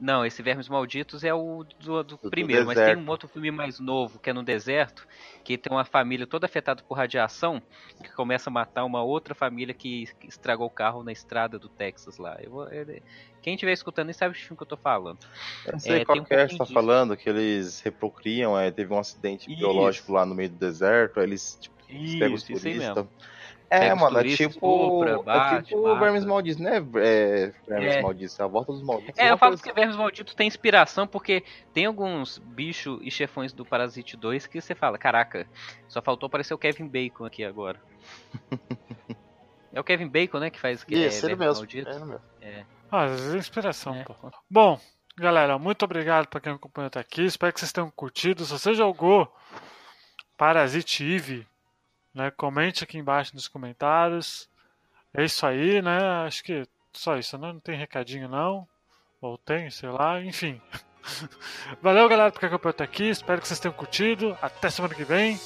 Não, 0.00 0.24
esse 0.24 0.40
Vermes 0.42 0.68
Malditos 0.68 1.24
é 1.24 1.34
o 1.34 1.64
do, 1.80 2.04
do, 2.04 2.18
primeiro, 2.18 2.62
do 2.62 2.66
mas 2.68 2.78
tem 2.78 2.96
um 2.96 3.08
outro 3.08 3.28
filme 3.28 3.50
mais 3.50 3.80
novo, 3.80 4.20
que 4.20 4.30
é 4.30 4.32
no 4.32 4.44
deserto, 4.44 5.06
que 5.42 5.58
tem 5.58 5.72
uma 5.72 5.84
família 5.84 6.24
toda 6.24 6.46
afetada 6.46 6.82
por 6.84 6.94
radiação, 6.94 7.60
que 8.02 8.12
começa 8.12 8.48
a 8.48 8.52
matar 8.52 8.84
uma 8.84 9.02
outra 9.02 9.34
família 9.34 9.74
que 9.74 10.04
estragou 10.22 10.68
o 10.68 10.70
carro 10.70 11.02
na 11.02 11.10
estrada 11.10 11.58
do 11.58 11.68
Texas 11.68 12.16
lá. 12.16 12.38
Eu 12.40 12.50
vou, 12.50 12.68
eu, 12.68 13.02
quem 13.42 13.54
estiver 13.54 13.72
escutando 13.72 14.06
nem 14.06 14.14
sabe 14.14 14.36
o 14.36 14.38
filme 14.38 14.56
que 14.56 14.62
eu 14.62 14.68
tô 14.68 14.76
falando. 14.76 15.18
Eu 15.66 15.72
não 15.72 15.80
sei 15.80 16.02
é, 16.02 16.04
qual 16.04 16.18
um 16.18 16.24
que 16.24 16.34
é 16.34 16.46
que 16.46 16.56
tá 16.56 16.66
falando, 16.66 17.16
que 17.16 17.28
eles 17.28 17.80
reprocriam, 17.80 18.56
é, 18.56 18.70
teve 18.70 18.92
um 18.92 18.98
acidente 19.00 19.50
isso. 19.50 19.58
biológico 19.58 20.12
lá 20.12 20.24
no 20.24 20.34
meio 20.34 20.50
do 20.50 20.56
deserto, 20.56 21.18
aí 21.18 21.26
eles 21.26 21.58
tipo, 21.60 21.74
isso, 21.88 22.18
pegam 22.20 22.34
os 22.34 22.42
turistas. 22.44 23.06
É, 23.70 23.94
mano, 23.94 24.18
é 24.18 24.24
tipo. 24.24 25.04
é 25.04 25.62
tipo 25.62 25.98
Vermes 25.98 26.24
Malditos, 26.24 26.60
né? 26.60 26.76
É, 26.96 27.52
Vermes 27.66 27.94
é. 27.96 28.02
Malditos, 28.02 28.40
é 28.40 28.42
a 28.42 28.46
volta 28.46 28.72
dos 28.72 28.82
malditos. 28.82 29.18
É, 29.18 29.30
eu 29.30 29.36
falo 29.36 29.58
que 29.58 29.72
Vermes 29.72 29.96
Malditos 29.96 30.34
tem 30.34 30.46
inspiração 30.46 31.06
porque 31.06 31.44
tem 31.74 31.84
alguns 31.84 32.38
bichos 32.38 32.98
e 33.02 33.10
chefões 33.10 33.52
do 33.52 33.66
Parasite 33.66 34.16
2 34.16 34.46
que 34.46 34.60
você 34.60 34.74
fala, 34.74 34.96
caraca, 34.96 35.46
só 35.86 36.00
faltou 36.00 36.28
aparecer 36.28 36.54
o 36.54 36.58
Kevin 36.58 36.88
Bacon 36.88 37.26
aqui 37.26 37.44
agora. 37.44 37.78
é 39.72 39.78
o 39.78 39.84
Kevin 39.84 40.08
Bacon, 40.08 40.38
né, 40.38 40.50
que 40.50 40.58
faz 40.58 40.82
que 40.82 40.94
Isso, 40.94 41.26
é, 41.26 41.28
ele 41.28 41.36
mesmo. 41.36 41.56
Malditos. 41.56 41.94
É, 41.94 41.98
mesmo. 41.98 42.20
É. 42.40 42.64
Ah, 42.90 43.04
às 43.04 43.20
vezes 43.20 43.34
é 43.34 43.38
inspiração, 43.38 43.94
é. 43.94 44.02
pô. 44.02 44.14
Bom, 44.50 44.80
galera, 45.18 45.58
muito 45.58 45.84
obrigado 45.84 46.26
para 46.28 46.40
quem 46.40 46.52
acompanhou 46.52 46.86
até 46.86 47.00
aqui. 47.00 47.22
Espero 47.22 47.52
que 47.52 47.60
vocês 47.60 47.72
tenham 47.72 47.90
curtido. 47.90 48.46
Se 48.46 48.52
você 48.52 48.72
jogou 48.72 49.30
Parasite 50.38 51.04
Eve 51.04 51.46
né? 52.18 52.30
Comente 52.32 52.82
aqui 52.84 52.98
embaixo 52.98 53.34
nos 53.34 53.48
comentários. 53.48 54.48
É 55.14 55.24
isso 55.24 55.46
aí, 55.46 55.80
né? 55.80 55.98
Acho 56.26 56.42
que 56.42 56.66
só 56.92 57.16
isso, 57.16 57.38
né? 57.38 57.52
Não 57.52 57.60
tem 57.60 57.78
recadinho 57.78 58.28
não. 58.28 58.66
Ou 59.20 59.38
tem, 59.38 59.70
sei 59.70 59.88
lá, 59.88 60.20
enfim. 60.20 60.60
Valeu, 61.80 62.08
galera, 62.08 62.32
por 62.32 62.44
acompanhou 62.44 62.70
até 62.70 62.84
aqui. 62.84 63.08
Espero 63.08 63.40
que 63.40 63.48
vocês 63.48 63.60
tenham 63.60 63.72
curtido. 63.72 64.36
Até 64.42 64.68
semana 64.68 64.94
que 64.94 65.04
vem. 65.04 65.38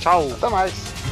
Tchau. 0.00 0.32
Até 0.32 0.48
mais. 0.48 1.11